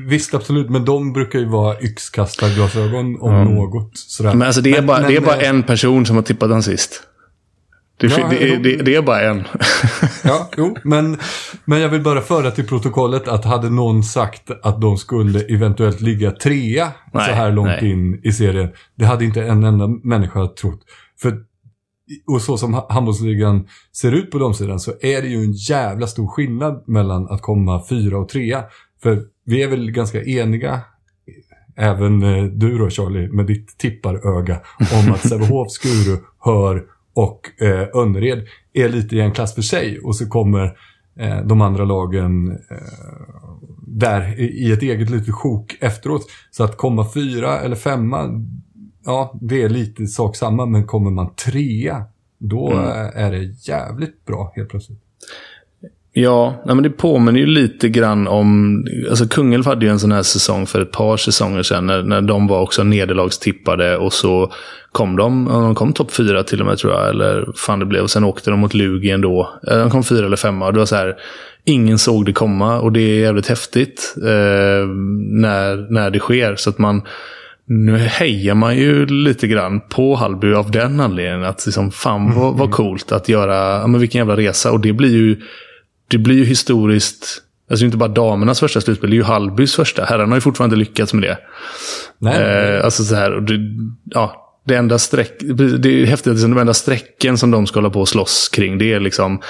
[0.07, 0.69] visst absolut.
[0.69, 3.53] Men de brukar ju vara yxkastarglasögon om mm.
[3.53, 3.97] något.
[3.97, 4.33] Sådär.
[4.33, 6.49] Men alltså det är, men, bara, men, det är bara en person som har tippat
[6.49, 7.03] den sist.
[7.97, 9.43] Det, ja, det, det, det, är bara en.
[10.23, 11.17] ja, jo, men,
[11.65, 16.01] men jag vill bara föra till protokollet att hade någon sagt att de skulle eventuellt
[16.01, 17.91] ligga trea nej, så här långt nej.
[17.91, 18.69] in i serien.
[18.95, 20.81] Det hade inte en enda människa trott.
[21.21, 21.37] För,
[22.27, 26.07] och så som handbollsligan ser ut på de sidan så är det ju en jävla
[26.07, 28.63] stor skillnad mellan att komma fyra och trea.
[29.03, 30.81] För vi är väl ganska eniga
[31.77, 36.83] även eh, du då Charlie, med ditt tipparöga om att Sävehof, Skuru, Hör
[37.15, 40.77] och eh, Önnered är lite i en klass för sig och så kommer
[41.19, 42.77] eh, de andra lagen eh,
[43.87, 46.27] där i ett eget litet sjok efteråt.
[46.51, 48.45] Så att komma fyra eller femma,
[49.05, 52.05] ja det är lite sak samma men kommer man trea
[52.37, 53.11] då mm.
[53.13, 55.04] är det jävligt bra helt plötsligt.
[56.17, 58.83] Ja, men det påminner ju lite grann om...
[59.09, 61.85] Alltså Kungälv hade ju en sån här säsong för ett par säsonger sedan.
[61.85, 64.51] När, när de var också nederlagstippade och så
[64.91, 65.45] kom de.
[65.45, 67.09] De kom topp fyra till och med tror jag.
[67.09, 68.03] Eller fan det blev.
[68.03, 69.59] Och sen åkte de mot Lugi ändå.
[69.67, 70.65] Eh, de kom fyra eller femma.
[70.65, 71.15] Och det var så här.
[71.65, 74.87] Ingen såg det komma och det är jävligt häftigt eh,
[75.31, 76.55] när, när det sker.
[76.55, 77.01] Så att man...
[77.67, 81.43] Nu hejar man ju lite grann på Hallby av den anledningen.
[81.43, 84.71] Att liksom, fan vad, vad coolt att göra, ja, men vilken jävla resa.
[84.71, 85.41] Och det blir ju
[86.07, 90.05] det blir ju historiskt, alltså inte bara damernas första slutspel, det är ju Hallbys första.
[90.05, 91.37] Herrarna har ju fortfarande inte lyckats med det.
[92.19, 92.41] Nej.
[92.41, 93.59] Eh, alltså så här, och det,
[94.03, 95.31] ja, det enda streck,
[95.79, 98.77] det är häftigt att de enda strecken som de ska hålla på och slåss kring,
[98.77, 99.41] det är liksom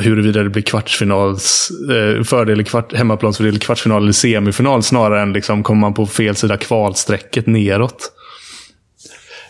[0.00, 5.80] huruvida det blir kvartsfinals eh, fördel, kvart, hemmaplansfördel, kvartsfinal eller semifinal, snarare än liksom kommer
[5.80, 8.12] man på fel sida kvalstrecket neråt.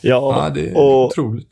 [0.02, 1.48] Ja, ja det är och, otroligt.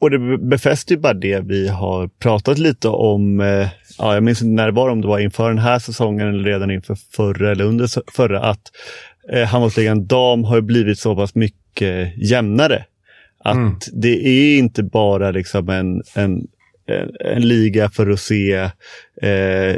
[0.00, 3.40] Och det befäster ju bara det vi har pratat lite om.
[3.40, 3.68] Eh,
[4.00, 6.44] ja, jag minns inte när det var, om det var inför den här säsongen eller
[6.44, 8.72] redan inför förra eller under förra, att
[9.32, 12.84] eh, handbollsligan dam har blivit så pass mycket jämnare.
[13.44, 13.74] Att mm.
[13.92, 16.46] det är inte bara liksom en, en,
[17.20, 18.52] en, liga för att se
[19.22, 19.76] eh,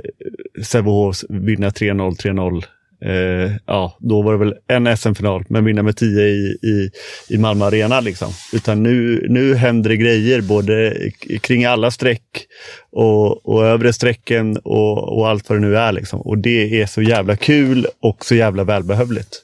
[0.63, 2.65] Sävehof vinna 3-0, 3-0
[3.05, 6.91] eh, ja, då var det väl en SM-final, men vinna med 10 i, i,
[7.29, 8.01] i Malmö Arena.
[8.01, 8.33] Liksom.
[8.53, 10.97] Utan nu, nu händer det grejer både
[11.41, 12.47] kring alla streck
[12.93, 15.93] och, och övre strecken och, och allt vad det nu är.
[15.93, 16.21] Liksom.
[16.21, 19.43] Och det är så jävla kul och så jävla välbehövligt.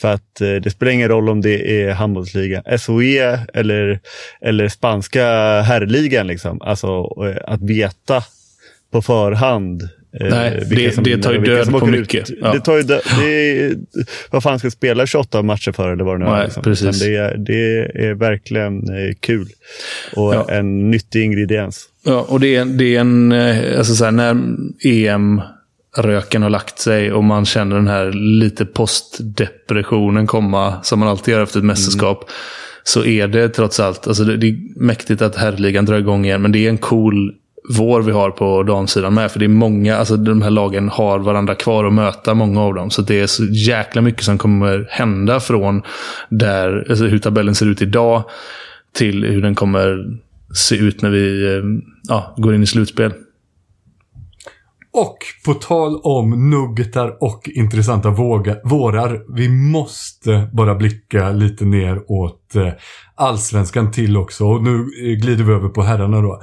[0.00, 4.00] För att eh, det spelar ingen roll om det är handbollsligan, SOE eller,
[4.40, 5.24] eller spanska
[5.60, 6.26] herrligan.
[6.26, 6.60] Liksom.
[6.62, 6.86] Alltså
[7.26, 8.22] eh, att veta
[8.92, 9.88] på förhand
[10.20, 12.30] Nej, det, det tar ju död på mycket.
[12.40, 12.52] Ja.
[12.52, 13.74] Det tar ju död, är,
[14.30, 16.44] vad fan ska spela 28 matcher för eller vad det nu är.
[16.44, 16.62] Liksom.
[16.62, 17.00] Precis.
[17.00, 19.46] Det, är det är verkligen eh, kul
[20.16, 20.50] och ja.
[20.50, 21.88] en nyttig ingrediens.
[22.04, 24.36] Ja, och det är, det är en, eh, alltså så här, när
[24.84, 25.40] EM
[25.96, 31.34] röken har lagt sig och man känner den här lite postdepressionen komma som man alltid
[31.34, 32.22] gör efter ett mästerskap.
[32.22, 32.32] Mm.
[32.84, 36.42] Så är det trots allt, alltså det, det är mäktigt att herrligan drar igång igen,
[36.42, 37.34] men det är en cool
[37.68, 39.30] vår vi har på damsidan med.
[39.30, 42.74] För det är många, alltså de här lagen har varandra kvar att möta, många av
[42.74, 42.90] dem.
[42.90, 45.82] Så det är så jäkla mycket som kommer hända från
[46.30, 48.24] där, alltså hur tabellen ser ut idag
[48.92, 50.04] till hur den kommer
[50.54, 51.62] se ut när vi eh,
[52.08, 53.12] ja, går in i slutspel.
[54.92, 59.34] Och på tal om nuggetar och intressanta våga, vårar.
[59.34, 62.72] Vi måste bara blicka lite ner åt eh,
[63.14, 64.46] allsvenskan till också.
[64.46, 66.40] Och nu eh, glider vi över på herrarna då.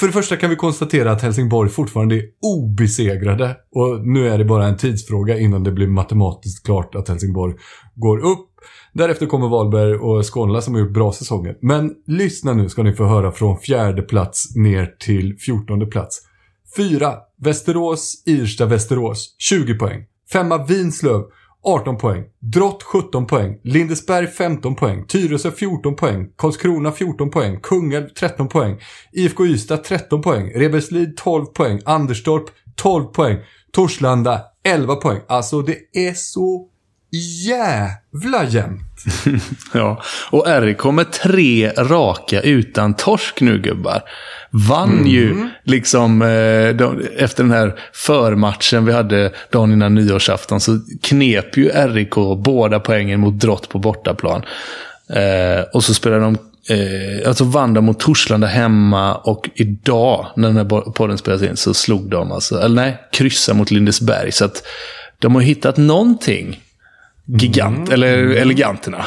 [0.00, 4.44] För det första kan vi konstatera att Helsingborg fortfarande är obesegrade och nu är det
[4.44, 7.54] bara en tidsfråga innan det blir matematiskt klart att Helsingborg
[7.94, 8.48] går upp.
[8.92, 11.56] Därefter kommer Valberg och Skånela som har gjort bra säsonger.
[11.62, 16.20] Men lyssna nu ska ni få höra från fjärde plats ner till fjortonde plats.
[16.76, 20.04] Fyra Västerås, Irsta, Västerås 20 poäng.
[20.32, 21.22] Femma Vinslöv
[21.62, 22.24] 18 poäng.
[22.40, 23.58] Drott 17 poäng.
[23.64, 25.06] Lindesberg 15 poäng.
[25.06, 26.28] Tyresö 14 poäng.
[26.36, 27.60] Karlskrona 14 poäng.
[27.62, 28.80] Kungälv 13 poäng.
[29.12, 30.52] IFK Ystad 13 poäng.
[30.54, 31.80] Reberslid 12 poäng.
[31.84, 32.44] Anderstorp
[32.76, 33.38] 12 poäng.
[33.72, 35.20] Torslanda 11 poäng.
[35.28, 36.70] Alltså det är så
[37.46, 39.04] jävla jämnt.
[39.74, 44.02] ja, och RIK med tre raka utan torsk nu gubbar.
[44.50, 45.06] Vann mm.
[45.06, 51.56] ju liksom eh, de, efter den här förmatchen vi hade dagen innan nyårsafton så knep
[51.56, 54.42] ju RIK båda poängen mot Drott på bortaplan.
[55.10, 60.48] Eh, och så spelade de Eh, alltså vann de mot Torslanda hemma och idag, när
[60.48, 64.32] den här podden spelas in, så slog de alltså, eller nej, kryssa mot Lindesberg.
[64.32, 64.66] Så att
[65.18, 66.60] de har hittat någonting
[67.24, 67.92] gigant, Mm.
[67.92, 69.06] eller eleganterna.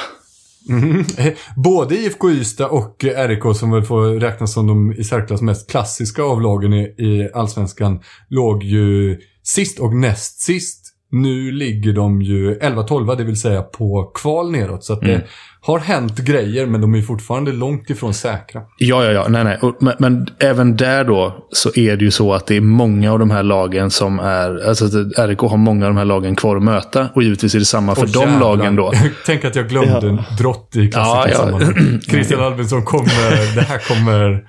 [0.69, 1.35] Mm-hmm.
[1.55, 6.23] Både IFK Ystad och RIK som väl får räknas som de i särklass mest klassiska
[6.23, 7.99] av lagen i, i Allsvenskan
[8.29, 10.89] låg ju sist och näst sist.
[11.11, 14.83] Nu ligger de ju 11-12, det vill säga på kval neråt.
[14.83, 15.27] Så att det mm
[15.65, 18.61] har hänt grejer, men de är fortfarande långt ifrån säkra.
[18.77, 19.27] Ja, ja, ja.
[19.29, 19.59] Nej, nej.
[19.79, 23.19] Men, men även där då så är det ju så att det är många av
[23.19, 24.67] de här lagen som är...
[24.67, 24.85] Alltså
[25.27, 27.09] RIK har många av de här lagen kvar att möta.
[27.15, 28.39] Och givetvis är det samma för Åh, de jävlar.
[28.39, 28.93] lagen då.
[29.25, 31.23] Tänk att jag glömde en drott i Ja, ja.
[31.23, 31.99] klassikersammanhang.
[32.09, 34.43] Christian Albinsson kommer, det här kommer...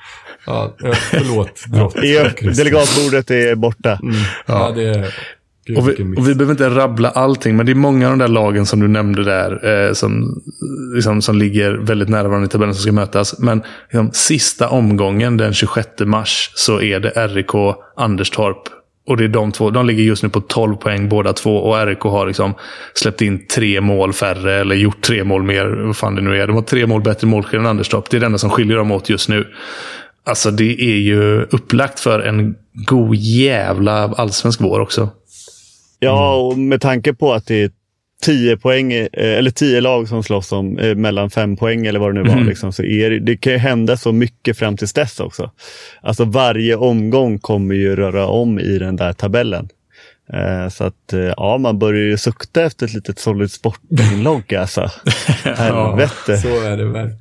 [0.46, 0.74] Ja,
[1.10, 1.94] förlåt, drott.
[2.56, 3.98] Delegatbordet är borta.
[4.46, 5.14] Ja, det är...
[5.66, 8.18] Gud, Och vi, och vi behöver inte rabbla allting, men det är många av de
[8.18, 10.42] där lagen som du nämnde där, eh, som,
[10.94, 13.38] liksom, som ligger väldigt nära varandra i tabellen som ska mötas.
[13.38, 18.68] Men liksom, sista omgången den 26 mars så är det RIK Anderstorp.
[19.06, 19.70] Och det är de två.
[19.70, 21.56] De ligger just nu på 12 poäng båda två.
[21.56, 22.54] Och RIK har liksom
[22.94, 25.66] släppt in tre mål färre, eller gjort tre mål mer.
[25.66, 26.46] Vad fan det nu är.
[26.46, 28.10] De har tre mål bättre målskillnad än Anderstorp.
[28.10, 29.46] Det är det enda som skiljer dem åt just nu.
[30.26, 35.10] Alltså det är ju upplagt för en god jävla allsvensk vår också.
[36.04, 37.70] Ja, och med tanke på att det är
[38.22, 42.14] tio poäng, eh, eller tio lag som slåss om eh, mellan fem poäng eller vad
[42.14, 44.92] det nu var, liksom, så är det, det kan ju hända så mycket fram tills
[44.92, 45.50] dess också.
[46.02, 49.68] Alltså varje omgång kommer ju röra om i den där tabellen.
[50.32, 54.90] Eh, så att eh, ja, man börjar ju sukta efter ett litet Solid Sport-inlogg alltså.
[55.42, 56.36] Helvete.
[56.38, 57.18] Så är det verkligen.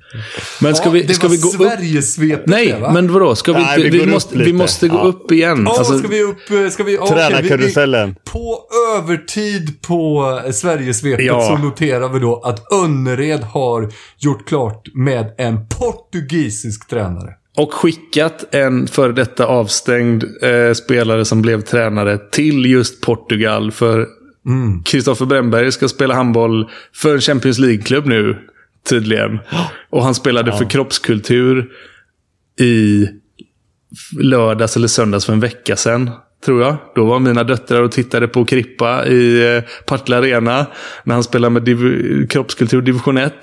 [0.61, 1.53] Men ska Ja, vi, det ska var vi gå upp?
[1.55, 2.91] Sverigesvepet Nej, va?
[2.93, 3.35] men vadå?
[3.35, 5.01] Ska vi, Nej, vi vi, upp måste, vi måste gå Ja.
[5.03, 5.63] upp igen.
[5.65, 6.51] Ja, Alltså, ska vi upp...
[6.51, 8.09] eh, Ska vi, okej, Tränarkarusellen.
[8.09, 8.59] vi- På
[8.97, 11.41] övertid på Sverigesvepet Ja.
[11.41, 17.29] så noterar vi då att Önnered har gjort klart med en portugisisk tränare.
[17.57, 23.71] Och skickat en före detta avstängd eh, spelare som blev tränare till just Portugal.
[23.71, 24.07] För
[24.85, 28.37] Kristoffer Brännberg ska spela handboll för en Champions League-klubb nu,
[28.89, 29.39] tydligen.
[29.89, 31.69] Och han spelade för kroppskultur
[32.59, 33.07] i
[34.19, 36.09] lördags eller söndags för en vecka sedan.
[36.45, 36.75] Tror jag.
[36.95, 40.65] Då var mina döttrar och tittade på Krippa i eh, Partille Arena.
[41.03, 43.33] När han spelade med div- kroppskultur division 1.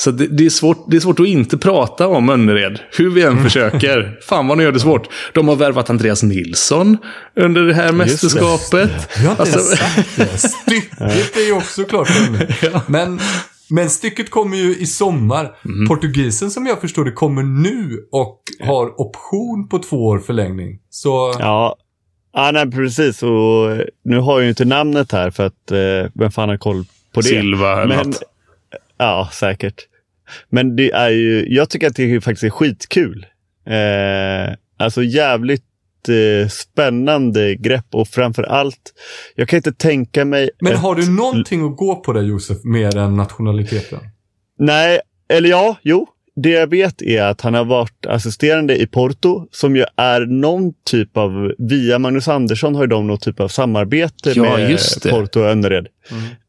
[0.00, 2.80] Så det, det, är svårt, det är svårt att inte prata om Önnered.
[2.96, 4.18] Hur vi än försöker.
[4.28, 5.08] Fan vad ni gör det svårt.
[5.34, 6.98] De har värvat Andreas Nilsson
[7.36, 8.90] under det här mästerskapet.
[9.18, 10.38] Vi har inte Alltså- ens sagt det.
[10.48, 12.48] Stycket är ju också klart ännu.
[12.86, 13.20] Men,
[13.70, 15.56] men stycket kommer ju i sommar.
[15.62, 15.86] Mhm.
[15.88, 20.78] Portugisen som jag förstår det kommer nu och har option på två år förlängning.
[20.90, 21.76] Så Ja,
[22.32, 23.22] ah, nej, precis.
[23.22, 23.30] Och
[24.04, 26.84] nu har jag ju inte namnet här för att eh, vem fan har koll
[27.14, 27.26] på det?
[27.28, 28.22] Silva eller Men, något.
[28.98, 29.74] Ja, säkert.
[30.48, 33.26] Men det är ju, jag tycker att det är faktiskt är skitkul.
[33.66, 35.64] Eh, alltså jävligt
[36.08, 38.92] eh, spännande grepp och framför allt,
[39.34, 40.50] jag kan inte tänka mig...
[40.60, 43.98] Men ett- har du någonting att gå på där Josef, mer än nationaliteten?
[44.58, 46.06] Nej, eller ja, jo.
[46.42, 50.72] Det jag vet är att han har varit assisterande i Porto som ju är någon
[50.90, 54.78] typ av, via Magnus Andersson har ju de någon typ av samarbete Ja, med.
[55.10, 55.86] Porto och Önnered.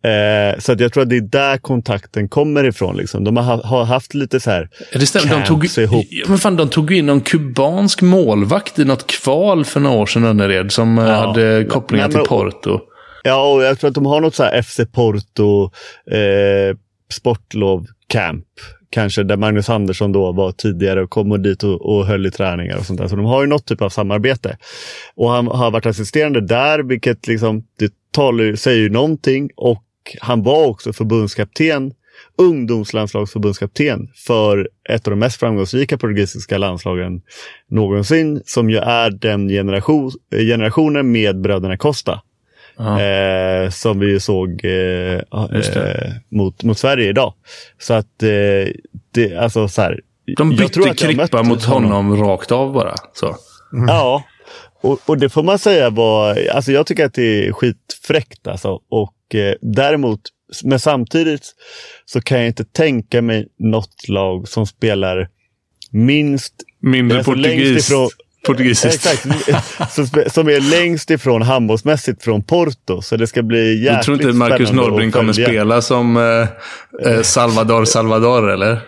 [0.04, 2.98] Eh, så att jag tror att det är där kontakten kommer ifrån.
[2.98, 3.24] Liksom.
[3.24, 5.30] De har, ha- har haft lite så här, Ja, Det stämmer.
[5.40, 6.06] De tog, ihop.
[6.10, 10.06] ja, men fan, de tog in någon kubansk målvakt i något kval för några år
[10.06, 12.80] sedan, Önnered, som eh, hade kopplingar men- till Porto.
[13.24, 15.64] Ja, och jag tror att de har något så här FC Porto
[16.12, 16.78] eh,
[17.14, 18.46] sportlov camp.
[18.90, 22.78] Kanske där Magnus Andersson då var tidigare och kom dit och, och höll i träningar
[22.78, 23.08] och sånt där.
[23.08, 24.58] Så de har ju något typ av samarbete.
[25.16, 29.50] Och han har varit assisterande där, vilket liksom, det talar, säger ju någonting.
[29.56, 29.84] Och
[30.22, 31.94] han var också förbundskapten,
[32.38, 37.22] ungdomslandslagsförbundskapten för ett av de mest framgångsrika portugisiska landslagen
[37.70, 38.42] någonsin.
[38.46, 42.22] Som ju är den generation, generationen med bröderna Costa.
[42.80, 47.34] Eh, som vi såg eh, eh, mot, mot Sverige idag.
[47.80, 48.72] Så att eh,
[49.14, 50.00] det, alltså så här.
[50.38, 52.96] De bytte Krippa mot honom rakt av bara.
[53.14, 53.36] Så.
[53.88, 54.24] Ja,
[54.82, 58.80] och, och det får man säga var, alltså jag tycker att det är skitfräckt alltså.
[58.90, 60.20] Och eh, däremot,
[60.64, 61.56] men samtidigt
[62.06, 65.30] så kan jag inte tänka mig något lag som spelar
[65.92, 68.10] minst Mindre Alltså, längst portugis, ifrån-
[68.46, 69.06] portugisiskt.
[69.06, 69.22] Exakt,
[70.34, 73.02] som, är längst ifrån handbollsmässigt från Porto.
[73.02, 77.12] Så det ska bli jäkligt Jag tror inte Marcus spännande Norrbring kommer spela som eh,
[77.12, 78.80] eh, Salvador Salvador, eller?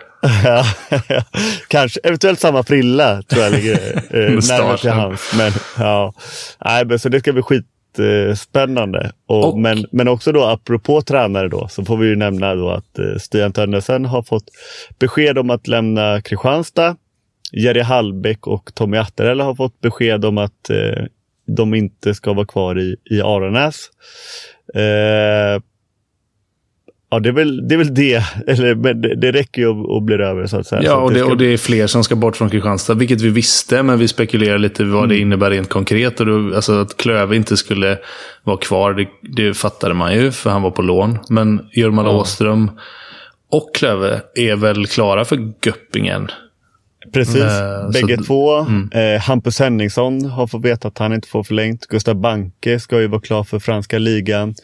[0.44, 0.64] Ja,
[1.68, 5.32] Kanske, eventuellt samma frilla tror jag ligger eh, närmare till hands.
[5.36, 6.12] Men, ja.
[6.64, 7.66] Nej, men, så det ska bli skit,
[7.98, 9.12] jättespännande.
[9.26, 12.70] Och, Och- Men, men också då apropå tränare då så får vi ju nämna då
[12.70, 14.44] att eh, Stian Tönnesen har fått
[14.98, 16.96] besked om att lämna Kristianstad.
[17.52, 21.04] Jerry Hallbäck och Tommy Atterell har fått besked om att eh,
[21.46, 23.90] de inte ska vara kvar i, i Aranäs.
[24.74, 25.62] Eh,
[27.10, 27.74] ja, det är väl det.
[27.74, 28.24] Är väl det.
[28.46, 30.82] Eller, men det, det räcker ju och, och blir över så att säga.
[30.82, 33.28] Ja, att och det, och det är fler som ska bort från Kristianstad, vilket vi
[33.28, 36.20] visste, men vi spekulerar lite vad det innebär rent konkret.
[36.20, 37.98] Och då, alltså att Klöve inte skulle
[38.44, 41.18] vara kvar, det, det fattade man ju, för han var på lån.
[41.28, 42.70] Men Jorma Åström
[43.50, 46.28] och Klöve är väl klara för Göppingen.
[47.12, 48.58] Precis, Eh, bägge så- två.
[48.98, 51.86] Eh, Hampus Henningsson har fått veta att han inte får förlängt.
[51.86, 54.54] Gustav Banke ska ju vara klar för franska ligan.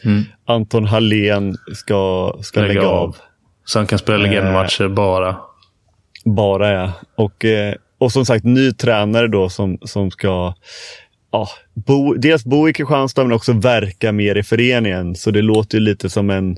[0.47, 3.15] Anton Hallén ska, ska lägga, av.
[3.65, 5.35] Så han kan spela legendmatcher bara.
[6.25, 6.91] Bara ja.
[7.15, 10.53] Och, eh, och som sagt, ny tränare då som, som ska
[11.31, 15.15] ja, bo, dels bo i Kristianstad men också verka mer i föreningen.
[15.15, 16.57] Så det låter ju lite som en,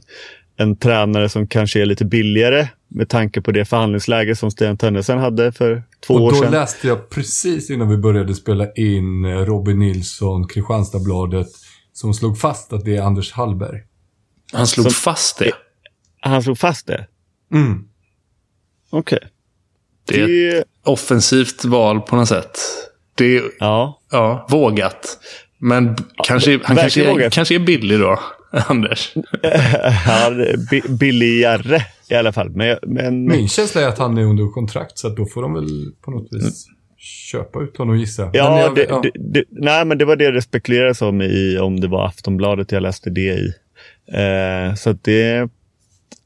[0.61, 5.17] en tränare som kanske är lite billigare med tanke på det förhandlingsläge som Sten Tönnesen
[5.19, 6.51] hade för två Och år då sedan.
[6.51, 11.47] läste jag precis innan vi började spela in eh, Robin Nilsson, Kristianstadsbladet,
[11.93, 13.79] som slog fast att det är Anders Hallberg.
[14.53, 15.51] Han slog Som- fast det.
[16.19, 17.07] Han slog fast det?
[17.53, 17.83] Mm.
[18.89, 19.19] Okej.
[20.07, 20.23] Det är
[20.59, 22.59] ett Det, offensivt val på något sätt.
[23.15, 24.01] Det är ja.
[24.11, 25.17] ja, vågat.
[25.57, 28.19] Men kanske, han kanske är, kanske är billig då,
[28.69, 29.13] Anders.
[30.05, 30.31] ja,
[30.89, 32.49] billigare i alla fall.
[32.49, 35.53] Men, men Min känsla är att han är under kontrakt, så att då får de
[35.53, 36.65] väl på något vis
[37.31, 38.21] köpa ut honom gissa.
[38.25, 39.01] Men ja, jag- det, ja.
[39.03, 42.71] Det, det, nej, men det var det det spekulerades om i, om det var Aftonbladet
[42.71, 43.53] jag läste det i.
[44.13, 45.49] Eh, så att det,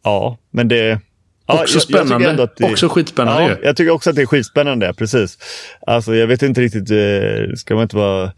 [0.03, 0.99] ja, men det...
[1.47, 2.43] Ja, Också jag- jag spännande.
[2.43, 3.56] att det- Också skitspännande Ja, ju.
[3.64, 5.38] jag tycker också att det är skitspännande, precis.
[5.88, 8.31] Alltså jag vet inte riktigt, eh, ska man inte vara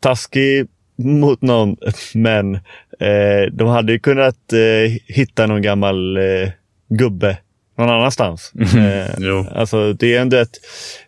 [0.00, 0.66] taskig
[0.98, 1.76] mot någon,
[2.14, 2.54] men
[3.00, 6.50] eh, de hade ju kunnat eh, hitta någon gammal eh,
[6.88, 7.38] gubbe
[7.78, 8.52] någon annanstans.
[8.76, 9.46] Eh, Jo.
[9.54, 10.56] alltså det är ändå ett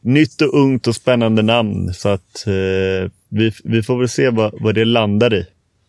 [0.00, 4.54] nytt och ungt och spännande namn så att eh, vi, vi får väl se vad,
[4.60, 5.46] vad det landar i.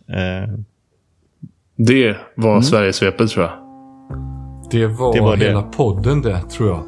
[0.09, 0.53] Eh,
[1.77, 3.53] Det var Sverigesvepet tror jag.
[4.71, 5.45] Det var, Det var det.
[5.45, 6.83] hela podden det, tror jag.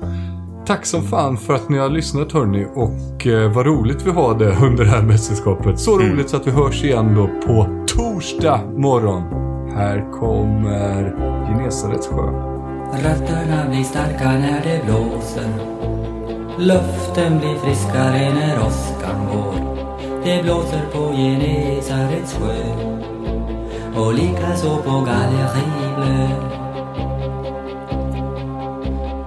[0.68, 4.40] Tack som fan för att ni har lyssnat hörni och eh, vad roligt vi har
[4.40, 5.80] det under det här mästerskapet.
[5.80, 6.14] Så Mm.
[6.14, 9.24] roligt så att vi hörs igen då på torsdag morgon.
[9.76, 11.16] Här kommer
[11.48, 12.32] Genesarets sjö.
[13.04, 15.50] Rötterna blir starka när det blåser
[16.58, 19.54] Luften blir friskare när åskan går
[20.26, 22.56] Det blåser på Genesarets sjö
[24.02, 26.57] och likaså på Gallerivlö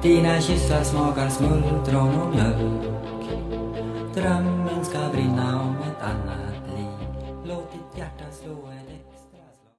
[0.03, 2.85] Dina kyssar smakar smultron och mjölk
[4.15, 7.09] Drömmen ska brinna om ett annat liv
[7.45, 9.79] Låt ditt hjärta slå ett extra slag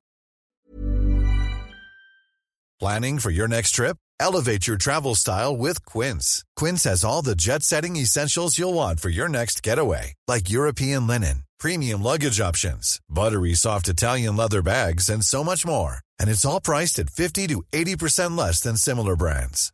[2.79, 3.97] Planning for your next trip?
[4.19, 6.43] Elevate your travel style with Quince.
[6.55, 11.07] Quince has all the jet setting essentials you'll want for your next getaway, like European
[11.07, 15.95] linen, premium luggage options, buttery soft Italian leather bags, and so much more.
[16.19, 19.73] And it's all priced at 50 to 80% less than similar brands.